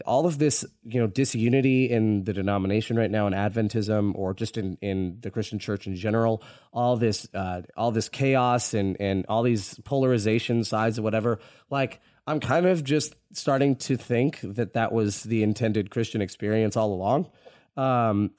all 0.06 0.26
of 0.26 0.38
this, 0.38 0.64
you 0.84 1.00
know, 1.00 1.06
disunity 1.06 1.90
in 1.90 2.24
the 2.24 2.32
denomination 2.32 2.96
right 2.96 3.10
now 3.10 3.26
in 3.26 3.32
Adventism, 3.32 4.12
or 4.14 4.34
just 4.34 4.56
in 4.56 4.76
in 4.80 5.18
the 5.20 5.30
Christian 5.30 5.58
church 5.58 5.86
in 5.86 5.96
general. 5.96 6.42
All 6.72 6.96
this, 6.96 7.28
uh, 7.34 7.62
all 7.76 7.90
this 7.90 8.08
chaos 8.08 8.74
and 8.74 8.96
and 9.00 9.26
all 9.28 9.42
these 9.42 9.78
polarization 9.80 10.64
sides 10.64 10.98
or 10.98 11.02
whatever. 11.02 11.40
Like. 11.70 12.00
I'm 12.26 12.38
kind 12.38 12.66
of 12.66 12.84
just 12.84 13.16
starting 13.32 13.74
to 13.76 13.96
think 13.96 14.38
that 14.42 14.74
that 14.74 14.92
was 14.92 15.24
the 15.24 15.42
intended 15.42 15.90
Christian 15.90 16.20
experience 16.20 16.76
all 16.76 16.92
along 16.92 17.28
um 17.76 18.30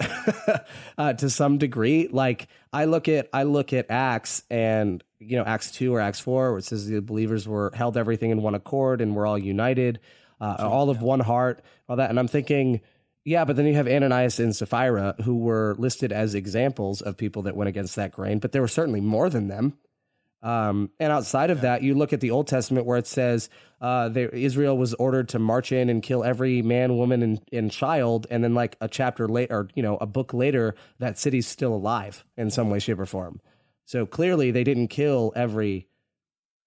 uh, 0.98 1.14
to 1.14 1.30
some 1.30 1.58
degree 1.58 2.08
like 2.12 2.48
i 2.74 2.86
look 2.86 3.08
at 3.08 3.30
i 3.34 3.44
look 3.44 3.74
at 3.74 3.90
acts 3.90 4.44
and 4.50 5.04
you 5.20 5.38
know 5.38 5.44
acts 5.44 5.72
2 5.72 5.94
or 5.96 6.00
acts 6.00 6.20
4 6.20 6.52
where 6.52 6.60
it 6.60 6.66
says 6.66 6.88
the 6.88 7.02
believers 7.02 7.48
were 7.48 7.72
held 7.74 7.98
everything 7.98 8.32
in 8.32 8.42
one 8.42 8.56
accord 8.56 9.02
and 9.02 9.16
we're 9.16 9.26
all 9.26 9.38
united 9.38 10.00
uh, 10.42 10.68
all 10.68 10.90
of 10.90 11.02
one 11.02 11.22
heart 11.22 11.62
all 11.88 11.96
that. 11.96 12.10
And 12.10 12.20
i'm 12.20 12.28
thinking 12.28 12.82
yeah 13.24 13.46
but 13.46 13.56
then 13.56 13.66
you 13.66 13.76
have 13.76 13.88
ananias 13.88 14.40
and 14.40 14.56
sapphira 14.56 15.16
who 15.24 15.38
were 15.38 15.76
listed 15.78 16.12
as 16.12 16.36
examples 16.36 17.02
of 17.02 17.16
people 17.16 17.44
that 17.44 17.56
went 17.56 17.70
against 17.70 17.96
that 17.96 18.12
grain 18.12 18.40
but 18.40 18.52
there 18.52 18.62
were 18.62 18.68
certainly 18.68 19.02
more 19.02 19.30
than 19.30 19.48
them. 19.48 19.78
Um, 20.44 20.90
and 21.00 21.12
outside 21.12 21.52
of 21.52 21.62
that, 21.62 21.84
you 21.84 21.94
look 21.94 22.14
at 22.14 22.20
the 22.20 22.32
Old 22.32 22.48
Testament 22.48 22.86
where 22.86 22.98
it 22.98 23.06
says 23.06 23.50
uh, 23.80 24.10
there, 24.10 24.30
Israel 24.30 24.78
was 24.78 24.94
ordered 24.96 25.30
to 25.30 25.40
march 25.40 25.72
in 25.72 25.90
and 25.90 26.02
kill 26.02 26.24
every 26.24 26.62
man, 26.62 26.98
woman, 26.98 27.22
and, 27.22 27.42
and 27.52 27.72
child, 27.72 28.26
and 28.32 28.44
then 28.44 28.56
like 28.56 28.76
a 28.82 28.88
chapter 28.88 29.28
later, 29.28 29.56
or 29.56 29.68
you 29.76 29.84
know, 29.84 29.98
a 29.98 30.08
book 30.08 30.34
later, 30.34 30.76
that 31.00 31.20
city's 31.20 31.48
still 31.48 31.74
alive 31.74 32.26
in 32.38 32.50
some 32.50 32.70
way, 32.70 32.80
shape, 32.80 33.00
or 33.00 33.06
form. 33.06 33.40
So 33.86 34.06
clearly, 34.06 34.52
they 34.52 34.64
didn't 34.64 34.88
kill 34.88 35.32
every 35.36 35.88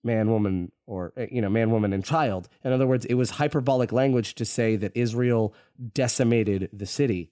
man, 0.04 0.30
woman, 0.30 0.72
or 0.86 1.12
uh, 1.16 1.26
you 1.30 1.40
know, 1.40 1.48
man, 1.48 1.70
woman, 1.70 1.92
and 1.92 2.04
child. 2.04 2.48
In 2.62 2.72
other 2.72 2.86
words, 2.86 3.04
it 3.06 3.14
was 3.14 3.30
hyperbolic 3.30 3.92
language 3.92 4.34
to 4.36 4.44
say 4.44 4.76
that 4.76 4.92
Israel 4.94 5.54
decimated 5.92 6.70
the 6.72 6.86
city 6.86 7.30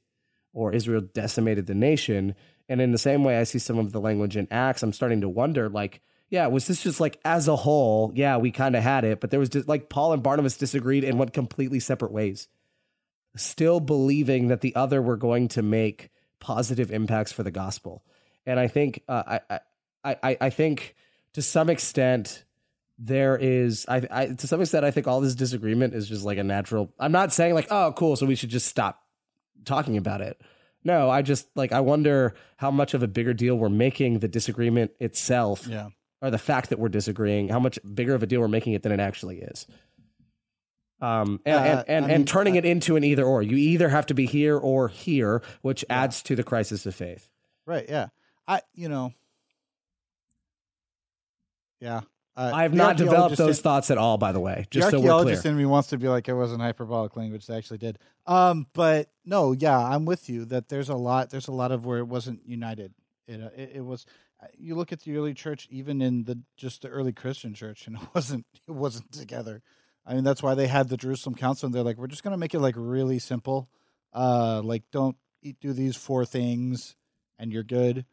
or 0.53 0.73
Israel 0.73 1.01
decimated 1.01 1.67
the 1.67 1.75
nation. 1.75 2.35
And 2.69 2.81
in 2.81 2.93
the 2.93 2.99
same 2.99 3.25
way, 3.25 3.39
I 3.39 3.45
see 3.45 3.59
some 3.59 3.79
of 3.79 3.93
the 3.93 4.01
language 4.01 4.37
in 4.37 4.49
Acts. 4.51 4.83
I'm 4.83 4.93
starting 4.93 5.21
to 5.23 5.29
wonder, 5.29 5.69
like, 5.69 6.01
yeah, 6.31 6.47
was 6.47 6.67
this 6.67 6.83
just 6.83 7.01
like 7.01 7.21
as 7.25 7.49
a 7.49 7.57
whole? 7.57 8.11
Yeah, 8.15 8.39
we 8.39 8.51
kind 8.51 8.75
of 8.75 8.83
had 8.83 9.05
it, 9.05 9.21
but 9.21 9.31
there 9.31 9.41
was 9.41 9.51
just 9.51 9.69
like 9.69 9.91
Paul 9.91 10.15
and 10.15 10.23
Barnabas 10.23 10.57
disagreed 10.57 11.05
and 11.05 11.19
went 11.19 11.35
completely 11.35 11.81
separate 11.81 12.13
ways, 12.13 12.49
still 13.37 13.81
believing 13.81 14.49
that 14.49 14.63
the 14.63 14.75
other 14.75 15.03
were 15.03 15.19
going 15.19 15.49
to 15.49 15.63
make 15.63 16.09
positive 16.41 16.91
impacts 16.91 17.33
for 17.33 17.43
the 17.43 17.51
gospel. 17.51 18.03
And 18.47 18.59
I 18.59 18.67
think 18.67 19.03
uh, 19.09 19.39
I, 19.51 19.59
I 20.05 20.17
I 20.23 20.37
I 20.41 20.51
think 20.51 20.95
to 21.35 21.43
some 21.43 21.69
extent 21.69 22.45
there 23.05 23.37
is 23.37 23.85
I, 23.89 24.07
I 24.11 24.27
to 24.29 24.47
some 24.47 24.61
extent 24.61 24.85
I 24.85 24.93
think 24.93 25.09
all 25.09 25.21
this 25.21 25.35
disagreement 25.35 25.93
is 25.95 26.09
just 26.09 26.25
like 26.25 26.39
a 26.39 26.45
natural. 26.45 26.93
I'm 27.01 27.11
not 27.13 27.33
saying 27.33 27.55
like 27.55 27.67
oh 27.71 27.93
cool 27.97 28.15
so 28.17 28.27
we 28.27 28.37
should 28.37 28.51
just 28.51 28.67
stop 28.69 29.01
talking 29.65 29.97
about 29.97 30.21
it. 30.21 30.41
No, 30.85 31.11
I 31.11 31.23
just 31.23 31.49
like 31.57 31.73
I 31.73 31.81
wonder 31.81 32.35
how 32.57 32.71
much 32.71 32.95
of 32.95 33.03
a 33.03 33.09
bigger 33.09 33.35
deal 33.35 33.57
we're 33.57 33.69
making 33.69 34.21
the 34.21 34.29
disagreement 34.29 34.93
itself 35.01 35.67
Yeah. 35.67 35.89
or 36.21 36.31
the 36.31 36.39
fact 36.39 36.71
that 36.71 36.79
we're 36.79 36.89
disagreeing, 36.91 37.49
how 37.49 37.59
much 37.61 37.79
bigger 37.95 38.15
of 38.15 38.23
a 38.23 38.27
deal 38.27 38.41
we're 38.41 38.49
making 38.49 38.75
it 38.75 38.83
than 38.83 38.93
it 38.93 39.01
actually 39.01 39.39
is. 39.41 39.67
Um, 41.01 41.41
and, 41.45 41.57
Uh, 41.57 41.59
and, 41.59 41.85
and, 41.89 42.05
I 42.07 42.09
and 42.15 42.29
turning 42.29 42.55
I- 42.55 42.59
it 42.59 42.65
into 42.65 42.95
an 42.95 43.03
either 43.03 43.25
or. 43.25 43.43
You 43.43 43.57
either 43.57 43.89
have 43.89 44.07
to 44.07 44.15
be 44.15 44.27
here 44.27 44.57
or 44.57 44.87
here, 44.89 45.43
which 45.63 45.85
adds 45.91 46.23
to 46.23 46.37
the 46.37 46.45
crisis 46.45 46.87
of 46.87 46.95
faith. 46.95 47.29
Right. 47.67 47.85
Yeah. 47.89 48.09
I. 48.47 48.61
You 48.75 48.89
know. 48.89 49.13
Yeah. 51.81 52.03
Uh, 52.37 52.51
I 52.55 52.63
have 52.63 52.73
not 52.73 52.97
developed 52.97 53.37
those 53.37 53.59
in- 53.59 53.63
thoughts 53.63 53.91
at 53.91 53.99
all, 53.99 54.17
by 54.17 54.33
the 54.33 54.41
way, 54.41 54.67
just 54.71 54.87
the 54.87 54.91
so 54.93 54.97
we're 54.99 55.03
clear. 55.03 55.13
archaeologist 55.13 55.47
in 55.47 55.57
me 55.57 55.67
wants 55.67 55.89
to 55.89 55.99
be 55.99 56.09
like 56.09 56.29
it 56.29 56.35
wasn't 56.35 56.63
hyperbolic 56.63 57.15
language. 57.17 57.47
They 57.47 57.57
actually 57.57 57.79
did. 57.79 57.99
Um, 58.27 58.67
but 58.73 59.11
no, 59.27 59.53
yeah, 59.53 59.79
I'm 59.79 60.05
with 60.07 60.31
you 60.31 60.45
that 60.47 60.69
there's 60.69 60.89
a 60.89 60.95
lot. 60.97 61.29
There's 61.31 61.49
a 61.49 61.53
lot 61.53 61.73
of 61.73 61.85
where 61.85 61.99
it 61.99 62.07
wasn't 62.09 62.41
united. 62.47 62.95
It 63.27 63.43
uh, 63.43 63.51
it, 63.57 63.73
it 63.77 63.85
was. 63.85 64.07
uh, 64.43 64.47
You 64.57 64.75
look 64.77 64.93
at 64.93 65.01
the 65.03 65.15
early 65.17 65.35
church, 65.35 65.69
even 65.71 66.01
in 66.01 66.25
the 66.25 66.39
just 66.57 66.83
the 66.83 66.89
early 66.89 67.13
Christian 67.13 67.53
church, 67.53 67.87
and 67.87 67.97
it 67.97 68.09
wasn't 68.15 68.47
it 68.67 68.73
wasn't 68.73 69.13
together. 69.13 69.61
I 70.07 70.15
mean, 70.15 70.25
that's 70.25 70.43
why 70.43 70.55
they 70.55 70.67
had 70.69 70.89
the 70.89 70.97
Jerusalem 70.97 71.35
Council, 71.35 71.67
and 71.67 71.75
they're 71.75 71.83
like, 71.85 71.99
we're 71.99 72.07
just 72.07 72.23
gonna 72.25 72.39
make 72.39 72.55
it 72.55 72.61
like 72.61 72.75
really 72.79 73.19
simple. 73.19 73.69
Uh, 74.15 74.63
like 74.65 74.85
don't 74.91 75.17
eat, 75.43 75.61
do 75.61 75.73
these 75.75 75.97
four 75.97 76.25
things, 76.25 76.97
and 77.39 77.53
you're 77.53 77.63
good. 77.63 78.07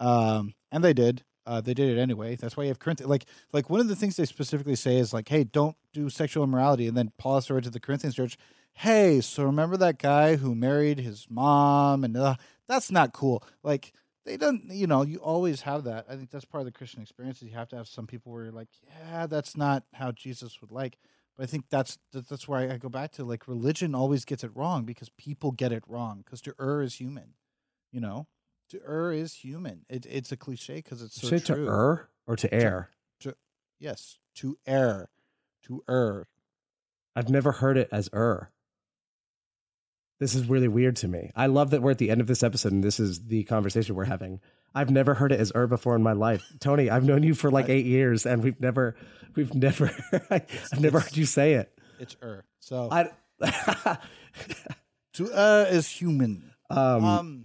Um, 0.00 0.54
and 0.72 0.82
they 0.82 0.92
did. 0.94 1.24
Uh, 1.46 1.60
they 1.60 1.74
did 1.74 1.96
it 1.96 2.00
anyway. 2.00 2.34
That's 2.36 2.56
why 2.56 2.64
you 2.64 2.68
have 2.68 2.78
Corinthians. 2.78 3.08
Like, 3.08 3.26
like 3.52 3.70
one 3.70 3.80
of 3.80 3.88
the 3.88 3.96
things 3.96 4.16
they 4.16 4.24
specifically 4.24 4.76
say 4.76 4.96
is 4.96 5.12
like, 5.12 5.28
"Hey, 5.28 5.44
don't 5.44 5.76
do 5.92 6.10
sexual 6.10 6.44
immorality." 6.44 6.86
And 6.88 6.96
then 6.96 7.12
Paul 7.18 7.40
to 7.42 7.60
to 7.60 7.70
the 7.70 7.80
Corinthians 7.80 8.16
church, 8.16 8.36
"Hey, 8.74 9.20
so 9.20 9.44
remember 9.44 9.76
that 9.76 9.98
guy 9.98 10.36
who 10.36 10.54
married 10.54 10.98
his 10.98 11.26
mom, 11.30 12.04
and 12.04 12.16
uh, 12.16 12.36
that's 12.68 12.90
not 12.90 13.12
cool." 13.12 13.44
Like, 13.62 13.92
they 14.24 14.36
don't. 14.36 14.64
You 14.70 14.86
know, 14.86 15.02
you 15.02 15.18
always 15.18 15.62
have 15.62 15.84
that. 15.84 16.06
I 16.08 16.16
think 16.16 16.30
that's 16.30 16.44
part 16.44 16.62
of 16.62 16.66
the 16.66 16.72
Christian 16.72 17.02
experience. 17.02 17.42
Is 17.42 17.48
you 17.48 17.54
have 17.54 17.68
to 17.68 17.76
have 17.76 17.88
some 17.88 18.06
people 18.06 18.32
where 18.32 18.44
you're 18.44 18.52
like, 18.52 18.68
"Yeah, 18.88 19.26
that's 19.26 19.56
not 19.56 19.84
how 19.94 20.12
Jesus 20.12 20.60
would 20.60 20.72
like." 20.72 20.98
But 21.36 21.44
I 21.44 21.46
think 21.46 21.66
that's 21.70 21.98
that's 22.12 22.48
where 22.48 22.70
I 22.72 22.78
go 22.78 22.88
back 22.88 23.12
to 23.12 23.24
like 23.24 23.46
religion 23.46 23.94
always 23.94 24.24
gets 24.24 24.42
it 24.42 24.50
wrong 24.54 24.84
because 24.84 25.10
people 25.10 25.52
get 25.52 25.72
it 25.72 25.84
wrong 25.86 26.22
because 26.24 26.40
to 26.42 26.54
err 26.60 26.82
is 26.82 26.94
human, 26.94 27.34
you 27.92 28.00
know. 28.00 28.26
To 28.70 28.80
err 28.86 29.12
is 29.12 29.32
human. 29.34 29.84
It, 29.88 30.06
it's 30.08 30.32
a 30.32 30.36
cliche 30.36 30.76
because 30.76 31.02
it's 31.02 31.20
so 31.20 31.28
Say 31.28 31.38
true. 31.38 31.64
to 31.64 31.70
err 31.70 32.08
or 32.26 32.36
to 32.36 32.52
err. 32.54 32.90
Yes, 33.78 34.18
to 34.36 34.56
err, 34.66 35.10
to 35.64 35.84
err. 35.88 36.26
I've 37.14 37.28
never 37.28 37.52
heard 37.52 37.76
it 37.76 37.88
as 37.92 38.08
er. 38.14 38.50
This 40.18 40.34
is 40.34 40.48
really 40.48 40.66
weird 40.68 40.96
to 40.96 41.08
me. 41.08 41.30
I 41.36 41.46
love 41.46 41.70
that 41.70 41.82
we're 41.82 41.90
at 41.90 41.98
the 41.98 42.08
end 42.10 42.22
of 42.22 42.26
this 42.26 42.42
episode 42.42 42.72
and 42.72 42.82
this 42.82 42.98
is 42.98 43.24
the 43.26 43.44
conversation 43.44 43.94
we're 43.94 44.04
having. 44.04 44.40
I've 44.74 44.88
never 44.90 45.12
heard 45.14 45.30
it 45.30 45.40
as 45.40 45.52
er 45.54 45.66
before 45.66 45.94
in 45.94 46.02
my 46.02 46.14
life. 46.14 46.42
Tony, 46.58 46.88
I've 46.88 47.04
known 47.04 47.22
you 47.22 47.34
for 47.34 47.50
like 47.50 47.68
I- 47.68 47.72
eight 47.74 47.86
years 47.86 48.24
and 48.24 48.42
we've 48.42 48.58
never, 48.60 48.96
we've 49.34 49.52
never, 49.54 49.90
I've 50.30 50.80
never 50.80 51.00
heard 51.00 51.16
you 51.18 51.26
say 51.26 51.52
it. 51.54 51.70
It's 52.00 52.16
err. 52.22 52.44
So 52.60 52.88
I, 52.90 53.10
to 55.14 55.30
err 55.34 55.66
is 55.66 55.86
human. 55.88 56.50
um, 56.70 57.04
Um, 57.04 57.44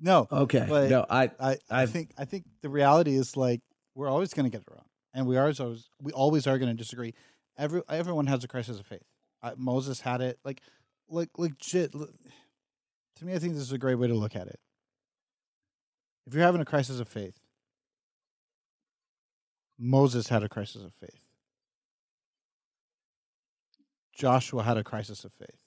no, 0.00 0.26
okay. 0.30 0.66
but- 0.68 0.90
no, 0.90 1.06
I, 1.08 1.30
I, 1.40 1.56
I 1.70 1.86
think 1.86 2.12
I 2.18 2.24
think 2.24 2.44
the 2.62 2.68
reality 2.68 3.14
is 3.14 3.36
like 3.36 3.60
we're 3.94 4.08
always 4.08 4.34
going 4.34 4.44
to 4.44 4.50
get 4.50 4.62
it 4.62 4.68
wrong, 4.70 4.84
and 5.14 5.26
we 5.26 5.36
are 5.36 5.52
always 5.58 5.88
we 6.00 6.12
always 6.12 6.46
are 6.46 6.58
going 6.58 6.70
to 6.70 6.76
disagree. 6.76 7.14
Every 7.58 7.82
everyone 7.88 8.26
has 8.26 8.44
a 8.44 8.48
crisis 8.48 8.78
of 8.78 8.86
faith. 8.86 9.04
Uh, 9.42 9.52
Moses 9.56 10.00
had 10.00 10.20
it. 10.20 10.38
Like 10.44 10.60
like 11.08 11.30
legit. 11.38 11.92
To 11.92 13.24
me, 13.24 13.32
I 13.34 13.38
think 13.38 13.54
this 13.54 13.62
is 13.62 13.72
a 13.72 13.78
great 13.78 13.94
way 13.94 14.08
to 14.08 14.14
look 14.14 14.36
at 14.36 14.46
it. 14.46 14.60
If 16.26 16.34
you're 16.34 16.42
having 16.42 16.60
a 16.60 16.66
crisis 16.66 17.00
of 17.00 17.08
faith, 17.08 17.38
Moses 19.78 20.28
had 20.28 20.42
a 20.42 20.48
crisis 20.48 20.82
of 20.82 20.92
faith. 20.94 21.20
Joshua 24.14 24.62
had 24.62 24.76
a 24.76 24.84
crisis 24.84 25.24
of 25.24 25.32
faith. 25.32 25.60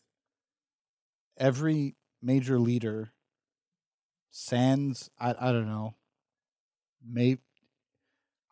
Every 1.38 1.96
major 2.22 2.60
leader, 2.60 3.12
sans, 4.32 5.10
I, 5.20 5.36
I 5.40 5.52
don't 5.52 5.68
know, 5.68 5.96
may 7.06 7.38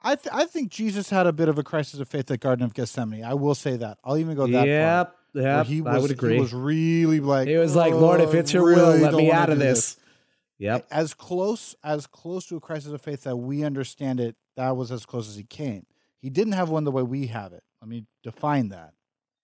I 0.02 0.16
th- 0.16 0.34
I 0.34 0.46
think 0.46 0.72
Jesus 0.72 1.10
had 1.10 1.28
a 1.28 1.34
bit 1.34 1.50
of 1.50 1.58
a 1.58 1.64
crisis 1.64 2.00
of 2.00 2.08
faith 2.08 2.30
at 2.32 2.40
Garden 2.40 2.66
of 2.66 2.74
Gethsemane. 2.74 3.24
I 3.24 3.34
will 3.34 3.56
say 3.56 3.78
that. 3.78 3.98
I'll 4.04 4.18
even 4.18 4.36
go 4.36 4.48
that 4.48 4.54
far. 4.60 4.68
yep, 4.68 5.16
where 5.34 5.44
yep, 5.44 5.66
he 5.66 5.82
was, 5.82 5.96
I 5.96 6.00
would 6.00 6.12
agree. 6.12 6.36
He 6.36 6.40
was 6.40 6.54
really 6.54 7.20
like 7.20 7.48
He 7.48 7.58
was 7.58 7.76
like, 7.76 7.94
Lord, 7.94 8.22
if 8.22 8.30
"Oh, 8.30 8.38
it's 8.38 8.54
your 8.54 8.64
oh, 8.64 8.66
really 8.68 9.02
will, 9.02 9.12
let 9.12 9.14
me 9.16 9.32
out 9.32 9.50
of 9.50 9.58
do 9.58 9.64
this. 9.64 9.98
Yep. 10.60 10.88
As 10.92 11.14
close 11.14 11.76
as 11.84 12.08
close 12.08 12.46
to 12.48 12.56
a 12.56 12.60
crisis 12.60 12.92
of 12.92 13.02
faith 13.02 13.24
that 13.24 13.36
we 13.36 13.64
understand 13.64 14.20
it, 14.20 14.36
that 14.56 14.76
was 14.76 14.92
as 14.92 15.06
close 15.06 15.28
as 15.28 15.36
he 15.36 15.44
came. 15.44 15.86
He 16.20 16.30
didn't 16.30 16.54
have 16.54 16.70
one 16.70 16.84
the 16.84 16.92
way 16.92 17.04
we 17.04 17.28
have 17.28 17.54
it. 17.54 17.64
Let 17.82 17.90
me 17.90 18.06
define 18.24 18.70
that. 18.70 18.94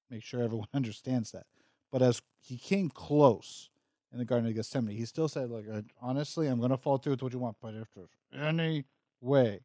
Make 0.10 0.24
sure 0.24 0.42
everyone 0.42 0.68
understands 0.74 1.32
that. 1.32 1.46
But 1.92 2.02
as 2.02 2.22
he 2.40 2.58
came 2.58 2.90
close 2.90 3.70
in 4.14 4.20
the 4.20 4.26
Garden 4.26 4.47
of 4.47 4.55
Gethsemane, 4.55 4.95
he 4.95 5.05
still 5.05 5.28
said, 5.28 5.49
"Like 5.49 5.66
honestly, 6.01 6.47
I'm 6.47 6.59
going 6.59 6.72
to 6.72 6.78
fall 6.78 6.99
through 6.99 7.14
with 7.14 7.24
what 7.24 7.34
you 7.34 7.39
want, 7.39 7.57
but 7.61 7.74
if 7.74 7.88
there's 7.95 8.16
any 8.34 8.86
way, 9.20 9.61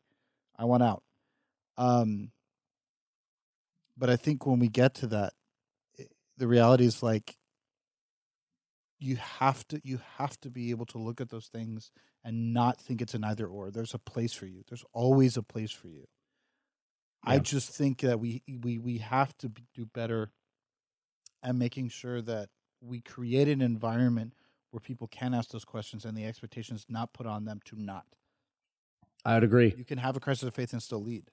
I 0.57 0.65
want 0.65 0.83
out." 0.83 1.03
Um, 1.77 2.33
but 3.97 4.09
I 4.09 4.17
think 4.17 4.47
when 4.47 4.59
we 4.59 4.69
get 4.69 4.95
to 4.97 5.07
that, 5.09 5.35
it, 5.97 6.11
the 6.39 6.49
reality 6.49 6.87
is 6.87 7.03
like 7.03 7.37
you 8.99 9.17
have 9.17 9.67
to 9.69 9.81
you 9.85 10.01
have 10.17 10.41
to 10.41 10.51
be 10.51 10.71
able 10.71 10.87
to 10.87 10.99
look 10.99 11.21
at 11.21 11.29
those 11.29 11.49
things 11.49 11.91
and 12.25 12.53
not 12.53 12.81
think 12.81 13.01
it's 13.03 13.15
an 13.15 13.25
either 13.25 13.47
or. 13.47 13.71
There's 13.71 13.95
a 13.95 13.99
place 13.99 14.33
for 14.33 14.47
you. 14.47 14.63
There's 14.69 14.85
always 14.93 15.37
a 15.37 15.43
place 15.43 15.71
for 15.71 15.89
you. 15.89 16.07
I 17.23 17.39
just 17.39 17.71
think 17.71 18.01
that 18.01 18.19
we 18.19 18.43
we 18.63 18.79
we 18.79 18.99
have 18.99 19.37
to 19.39 19.49
be, 19.49 19.65
do 19.75 19.87
better 19.87 20.31
at 21.43 21.55
making 21.55 21.91
sure 21.91 22.23
that 22.23 22.49
we 22.81 23.01
create 23.01 23.49
an 23.49 23.61
environment 23.61 24.35
where 24.71 24.81
people 24.81 25.07
can 25.07 25.35
ask 25.35 25.51
those 25.51 25.65
questions 25.65 26.05
and 26.05 26.17
the 26.17 26.25
expectations 26.25 26.87
not 26.89 27.13
put 27.13 27.27
on 27.27 27.45
them 27.45 27.61
to 27.65 27.81
not. 27.81 28.05
I 29.25 29.35
would 29.35 29.45
agree. 29.45 29.75
You 29.77 29.85
can 29.85 29.99
have 29.99 30.17
a 30.17 30.21
crisis 30.21 30.45
of 30.45 30.55
faith 30.55 30.73
and 30.73 30.83
still 30.83 31.03
lead 31.03 31.31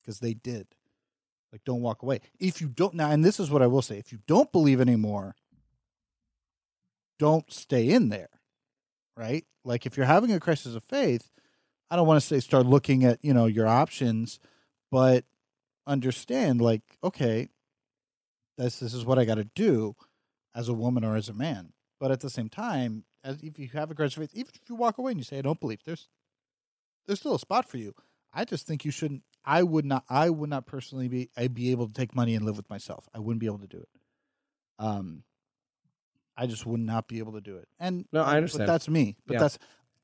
because 0.00 0.20
they 0.20 0.34
did. 0.34 0.66
Like, 1.52 1.64
don't 1.64 1.82
walk 1.82 2.02
away. 2.02 2.20
If 2.38 2.60
you 2.60 2.68
don't 2.68 2.94
now, 2.94 3.10
and 3.10 3.24
this 3.24 3.40
is 3.40 3.50
what 3.50 3.62
I 3.62 3.66
will 3.66 3.82
say: 3.82 3.98
if 3.98 4.12
you 4.12 4.18
don't 4.26 4.52
believe 4.52 4.80
anymore, 4.80 5.34
don't 7.18 7.50
stay 7.52 7.90
in 7.90 8.08
there. 8.08 8.30
Right? 9.16 9.44
Like, 9.64 9.84
if 9.84 9.96
you're 9.96 10.06
having 10.06 10.32
a 10.32 10.40
crisis 10.40 10.74
of 10.74 10.84
faith, 10.84 11.30
I 11.90 11.96
don't 11.96 12.06
want 12.06 12.20
to 12.20 12.26
say 12.26 12.40
start 12.40 12.66
looking 12.66 13.04
at 13.04 13.18
you 13.22 13.34
know 13.34 13.46
your 13.46 13.66
options, 13.66 14.38
but 14.90 15.24
understand 15.86 16.60
like, 16.60 16.82
okay, 17.02 17.48
this 18.56 18.78
this 18.78 18.94
is 18.94 19.04
what 19.04 19.18
I 19.18 19.24
got 19.24 19.36
to 19.36 19.44
do 19.44 19.96
as 20.54 20.68
a 20.68 20.74
woman 20.74 21.04
or 21.04 21.16
as 21.16 21.28
a 21.28 21.34
man. 21.34 21.72
But 21.98 22.10
at 22.10 22.20
the 22.20 22.30
same 22.30 22.48
time, 22.48 23.04
as 23.22 23.42
if 23.42 23.58
you 23.58 23.68
have 23.74 23.90
a 23.90 24.02
of 24.02 24.12
faith, 24.14 24.30
even 24.34 24.52
if 24.54 24.68
you 24.68 24.74
walk 24.74 24.98
away 24.98 25.12
and 25.12 25.20
you 25.20 25.24
say 25.24 25.38
I 25.38 25.42
don't 25.42 25.60
believe, 25.60 25.80
there's 25.84 26.08
there's 27.06 27.20
still 27.20 27.34
a 27.34 27.38
spot 27.38 27.68
for 27.68 27.76
you. 27.76 27.94
I 28.32 28.44
just 28.44 28.66
think 28.66 28.84
you 28.84 28.90
shouldn't. 28.90 29.22
I 29.44 29.62
would 29.62 29.84
not. 29.84 30.04
I 30.08 30.30
would 30.30 30.50
not 30.50 30.66
personally 30.66 31.08
be. 31.08 31.30
I'd 31.36 31.54
be 31.54 31.70
able 31.72 31.86
to 31.88 31.92
take 31.92 32.14
money 32.14 32.34
and 32.34 32.44
live 32.44 32.56
with 32.56 32.70
myself. 32.70 33.08
I 33.14 33.18
wouldn't 33.18 33.40
be 33.40 33.46
able 33.46 33.58
to 33.58 33.66
do 33.66 33.78
it. 33.78 33.88
Um, 34.78 35.24
I 36.36 36.46
just 36.46 36.64
would 36.64 36.80
not 36.80 37.06
be 37.06 37.18
able 37.18 37.32
to 37.32 37.40
do 37.40 37.56
it. 37.56 37.68
And 37.78 38.06
No, 38.12 38.22
I 38.22 38.36
understand. 38.36 38.66
But 38.66 38.72
that's 38.72 38.88
me. 38.88 39.16
But 39.26 39.34
Yeah. 39.34 39.40
that's 39.40 39.58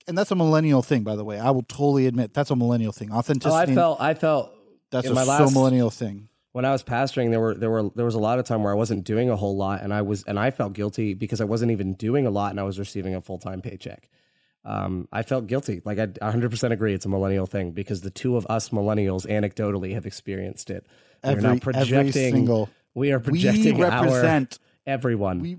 and 0.09 0.17
that's 0.17 0.31
a 0.31 0.37
millennial 0.37 0.83
thing, 0.83 1.03
by 1.03 1.17
the 1.17 1.25
way. 1.25 1.39
I 1.39 1.51
will 1.51 1.63
totally 1.63 2.07
admit 2.07 2.35
that's 2.35 2.51
a 2.51 2.57
millennial 2.57 2.93
thing. 2.93 3.11
Oh, 3.11 3.17
Authenticity. 3.17 3.73
I 3.73 3.75
felt, 3.75 4.01
I 4.01 4.15
felt 4.15 4.53
that's 4.91 5.09
a 5.09 5.15
my 5.15 5.25
so 5.25 5.51
millennial 5.51 5.91
thing. 5.91 6.29
When 6.57 6.65
I 6.65 6.73
was 6.73 6.83
pastoring, 6.83 7.29
there 7.29 7.39
were 7.39 7.55
there 7.55 7.69
were 7.69 7.91
there 7.95 8.07
was 8.07 8.15
a 8.15 8.19
lot 8.19 8.39
of 8.39 8.47
time 8.47 8.63
where 8.63 8.73
I 8.73 8.77
wasn't 8.77 9.05
doing 9.05 9.29
a 9.29 9.37
whole 9.37 9.59
lot, 9.59 9.83
and 9.83 9.93
I 9.93 10.01
was 10.01 10.23
and 10.23 10.39
I 10.39 10.51
felt 10.51 10.73
guilty 10.73 11.13
because 11.13 11.43
I 11.43 11.45
wasn't 11.45 11.71
even 11.71 11.93
doing 11.93 12.27
a 12.27 12.31
lot, 12.31 12.51
and 12.51 12.59
I 12.59 12.63
was 12.63 12.79
receiving 12.79 13.15
a 13.15 13.21
full 13.21 13.37
time 13.37 13.61
paycheck. 13.61 14.09
Um, 14.65 15.07
I 15.13 15.23
felt 15.23 15.49
guilty. 15.49 15.83
Like 15.85 15.99
I 15.99 16.07
100 16.07 16.51
percent 16.51 16.73
agree, 16.73 16.95
it's 16.95 17.05
a 17.05 17.11
millennial 17.11 17.45
thing 17.45 17.73
because 17.73 18.01
the 18.01 18.09
two 18.09 18.39
of 18.39 18.47
us 18.49 18.71
millennials 18.71 19.27
anecdotally 19.27 19.93
have 19.93 20.07
experienced 20.07 20.71
it. 20.71 20.87
We're 21.23 21.35
not 21.35 21.45
every 21.45 21.61
projecting. 21.61 22.13
single. 22.13 22.71
we 22.95 23.13
are 23.13 23.21
projecting 23.21 23.77
we 23.77 23.83
our 23.85 23.91
represent. 23.91 24.59
everyone. 24.87 25.41
we 25.41 25.59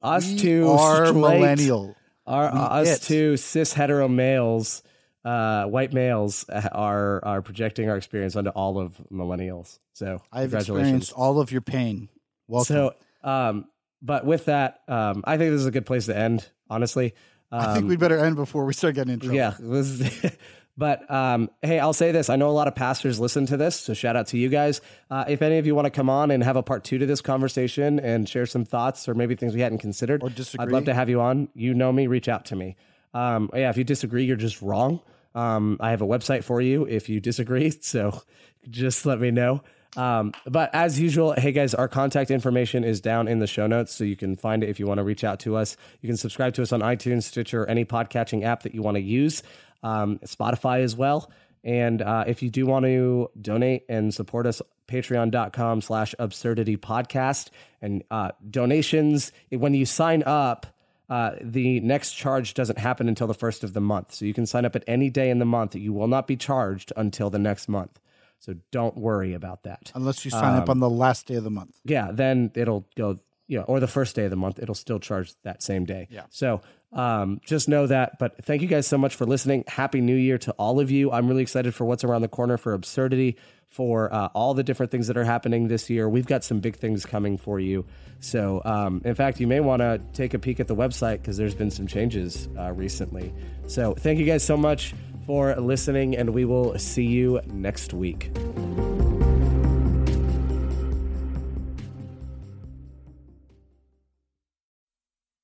us 0.00 0.28
we 0.30 0.38
two 0.38 0.68
are 0.70 1.06
straight, 1.06 1.20
millennial. 1.20 1.96
Our, 2.24 2.52
We 2.52 2.60
us 2.60 2.98
it. 2.98 3.02
two 3.02 3.36
cis 3.36 3.72
hetero 3.72 4.06
males, 4.06 4.84
uh, 5.26 5.64
white 5.66 5.92
males, 5.92 6.44
are 6.72 7.22
are 7.24 7.42
projecting 7.42 7.90
our 7.90 7.96
experience 7.96 8.36
onto 8.36 8.50
all 8.50 8.78
of 8.78 8.96
millennials. 9.12 9.78
So 9.92 10.22
I've 10.32 10.54
experienced 10.54 11.12
all 11.12 11.40
of 11.40 11.50
your 11.50 11.62
pain. 11.62 12.08
Welcome. 12.48 12.74
So, 12.74 12.94
um, 13.28 13.64
but 14.00 14.24
with 14.24 14.44
that, 14.44 14.82
um, 14.86 15.24
I 15.26 15.36
think 15.36 15.50
this 15.50 15.60
is 15.60 15.66
a 15.66 15.72
good 15.72 15.86
place 15.86 16.06
to 16.06 16.16
end. 16.16 16.48
Honestly, 16.70 17.14
I 17.50 17.74
think 17.74 17.88
we'd 17.88 17.98
better 17.98 18.18
end 18.18 18.36
before 18.36 18.64
we 18.64 18.72
start 18.72 18.94
getting 18.94 19.14
in 19.14 19.20
trouble. 19.20 19.36
Yeah. 19.36 19.54
but 20.76 21.10
um, 21.10 21.50
hey, 21.62 21.80
I'll 21.80 21.92
say 21.92 22.12
this. 22.12 22.30
I 22.30 22.36
know 22.36 22.48
a 22.48 22.52
lot 22.52 22.68
of 22.68 22.76
pastors 22.76 23.18
listen 23.18 23.46
to 23.46 23.56
this, 23.56 23.74
so 23.74 23.94
shout 23.94 24.14
out 24.14 24.28
to 24.28 24.38
you 24.38 24.48
guys. 24.48 24.80
Uh, 25.10 25.24
if 25.26 25.42
any 25.42 25.58
of 25.58 25.66
you 25.66 25.74
want 25.74 25.86
to 25.86 25.90
come 25.90 26.10
on 26.10 26.30
and 26.30 26.42
have 26.44 26.56
a 26.56 26.62
part 26.62 26.84
two 26.84 26.98
to 26.98 27.06
this 27.06 27.20
conversation 27.20 27.98
and 27.98 28.28
share 28.28 28.46
some 28.46 28.64
thoughts 28.64 29.08
or 29.08 29.14
maybe 29.14 29.34
things 29.34 29.54
we 29.54 29.60
hadn't 29.60 29.78
considered, 29.78 30.22
Or 30.22 30.30
I'd 30.62 30.70
love 30.72 30.84
to 30.84 30.94
have 30.94 31.08
you 31.08 31.20
on. 31.20 31.48
You 31.54 31.74
know 31.74 31.92
me, 31.92 32.06
reach 32.06 32.28
out 32.28 32.44
to 32.46 32.56
me. 32.56 32.76
Um, 33.14 33.50
yeah, 33.54 33.70
if 33.70 33.76
you 33.76 33.84
disagree, 33.84 34.24
you're 34.24 34.36
just 34.36 34.60
wrong. 34.60 35.00
Um, 35.36 35.76
I 35.78 35.90
have 35.90 36.02
a 36.02 36.06
website 36.06 36.42
for 36.42 36.60
you 36.60 36.84
if 36.84 37.08
you 37.08 37.20
disagree, 37.20 37.70
so 37.80 38.22
just 38.68 39.06
let 39.06 39.20
me 39.20 39.30
know. 39.30 39.62
Um, 39.96 40.32
but 40.46 40.70
as 40.74 41.00
usual, 41.00 41.32
hey 41.32 41.52
guys, 41.52 41.72
our 41.74 41.88
contact 41.88 42.30
information 42.30 42.84
is 42.84 43.00
down 43.00 43.28
in 43.28 43.38
the 43.38 43.46
show 43.46 43.66
notes, 43.66 43.94
so 43.94 44.04
you 44.04 44.16
can 44.16 44.36
find 44.36 44.62
it 44.62 44.68
if 44.68 44.78
you 44.78 44.86
want 44.86 44.98
to 44.98 45.04
reach 45.04 45.24
out 45.24 45.40
to 45.40 45.56
us. 45.56 45.76
You 46.02 46.08
can 46.08 46.16
subscribe 46.16 46.54
to 46.54 46.62
us 46.62 46.72
on 46.72 46.80
iTunes, 46.80 47.22
Stitcher, 47.22 47.66
any 47.66 47.84
podcatching 47.84 48.44
app 48.44 48.64
that 48.64 48.74
you 48.74 48.82
want 48.82 48.96
to 48.96 49.00
use, 49.00 49.42
um, 49.82 50.18
Spotify 50.18 50.80
as 50.82 50.96
well. 50.96 51.30
And 51.64 52.02
uh, 52.02 52.24
if 52.26 52.42
you 52.42 52.50
do 52.50 52.66
want 52.66 52.84
to 52.84 53.30
donate 53.40 53.84
and 53.88 54.12
support 54.14 54.46
us, 54.46 54.60
patreon.com 54.86 55.80
slash 55.80 56.14
absurdity 56.18 56.76
podcast 56.76 57.48
and 57.82 58.04
uh, 58.10 58.32
donations, 58.48 59.32
when 59.50 59.74
you 59.74 59.84
sign 59.86 60.22
up, 60.24 60.66
uh, 61.08 61.32
the 61.40 61.80
next 61.80 62.12
charge 62.12 62.54
doesn't 62.54 62.78
happen 62.78 63.08
until 63.08 63.26
the 63.26 63.34
first 63.34 63.62
of 63.62 63.72
the 63.72 63.80
month. 63.80 64.14
So 64.14 64.24
you 64.24 64.34
can 64.34 64.46
sign 64.46 64.64
up 64.64 64.74
at 64.74 64.84
any 64.86 65.10
day 65.10 65.30
in 65.30 65.38
the 65.38 65.44
month. 65.44 65.74
You 65.74 65.92
will 65.92 66.08
not 66.08 66.26
be 66.26 66.36
charged 66.36 66.92
until 66.96 67.30
the 67.30 67.38
next 67.38 67.68
month. 67.68 68.00
So 68.40 68.54
don't 68.70 68.96
worry 68.96 69.32
about 69.32 69.62
that. 69.62 69.92
Unless 69.94 70.24
you 70.24 70.30
sign 70.30 70.56
up 70.56 70.68
on 70.68 70.78
the 70.78 70.90
last 70.90 71.26
day 71.26 71.36
of 71.36 71.44
the 71.44 71.50
month. 71.50 71.78
Yeah, 71.84 72.10
then 72.12 72.50
it'll 72.54 72.86
go, 72.94 73.18
you 73.46 73.58
know, 73.58 73.64
or 73.64 73.80
the 73.80 73.86
first 73.86 74.14
day 74.14 74.24
of 74.24 74.30
the 74.30 74.36
month, 74.36 74.58
it'll 74.58 74.74
still 74.74 74.98
charge 74.98 75.34
that 75.42 75.62
same 75.62 75.84
day. 75.84 76.08
Yeah. 76.10 76.24
So 76.30 76.60
um, 76.92 77.40
just 77.46 77.68
know 77.68 77.86
that. 77.86 78.18
But 78.18 78.44
thank 78.44 78.62
you 78.62 78.68
guys 78.68 78.86
so 78.86 78.98
much 78.98 79.14
for 79.14 79.24
listening. 79.24 79.64
Happy 79.66 80.00
New 80.00 80.16
Year 80.16 80.38
to 80.38 80.52
all 80.52 80.80
of 80.80 80.90
you. 80.90 81.10
I'm 81.12 81.28
really 81.28 81.42
excited 81.42 81.74
for 81.74 81.84
what's 81.84 82.04
around 82.04 82.22
the 82.22 82.28
corner 82.28 82.56
for 82.56 82.72
absurdity, 82.74 83.36
for 83.68 84.12
uh, 84.12 84.28
all 84.34 84.54
the 84.54 84.62
different 84.62 84.90
things 84.90 85.06
that 85.08 85.16
are 85.16 85.24
happening 85.24 85.68
this 85.68 85.90
year. 85.90 86.08
We've 86.08 86.26
got 86.26 86.44
some 86.44 86.60
big 86.60 86.76
things 86.76 87.04
coming 87.04 87.36
for 87.36 87.60
you. 87.60 87.84
So, 88.20 88.62
um, 88.64 89.02
in 89.04 89.14
fact, 89.14 89.40
you 89.40 89.46
may 89.46 89.60
want 89.60 89.80
to 89.80 90.00
take 90.12 90.34
a 90.34 90.38
peek 90.38 90.60
at 90.60 90.66
the 90.66 90.76
website 90.76 91.18
because 91.18 91.36
there's 91.36 91.54
been 91.54 91.70
some 91.70 91.86
changes 91.86 92.48
uh, 92.58 92.72
recently. 92.72 93.34
So, 93.66 93.94
thank 93.94 94.18
you 94.18 94.24
guys 94.24 94.42
so 94.42 94.56
much 94.56 94.94
for 95.26 95.54
listening, 95.56 96.16
and 96.16 96.30
we 96.30 96.44
will 96.44 96.78
see 96.78 97.04
you 97.04 97.40
next 97.46 97.92
week. 97.92 98.30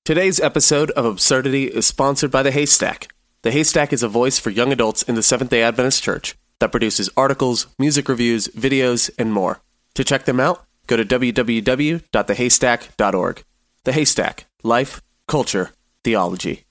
Today's 0.04 0.40
episode 0.40 0.90
of 0.92 1.04
Absurdity 1.04 1.66
is 1.66 1.86
sponsored 1.86 2.30
by 2.30 2.42
The 2.42 2.50
Haystack. 2.50 3.12
The 3.42 3.50
Haystack 3.50 3.92
is 3.92 4.02
a 4.02 4.08
voice 4.08 4.38
for 4.38 4.50
young 4.50 4.72
adults 4.72 5.02
in 5.02 5.14
the 5.14 5.22
Seventh 5.22 5.50
day 5.50 5.62
Adventist 5.62 6.02
Church 6.02 6.34
that 6.62 6.70
produces 6.70 7.10
articles, 7.16 7.66
music 7.76 8.08
reviews, 8.08 8.46
videos, 8.48 9.10
and 9.18 9.32
more. 9.32 9.60
To 9.94 10.04
check 10.04 10.26
them 10.26 10.38
out, 10.38 10.64
go 10.86 10.96
to 10.96 11.04
www.thehaystack.org. 11.04 13.44
The 13.84 13.92
Haystack 13.92 14.44
Life, 14.62 15.02
Culture, 15.26 15.70
Theology. 16.04 16.62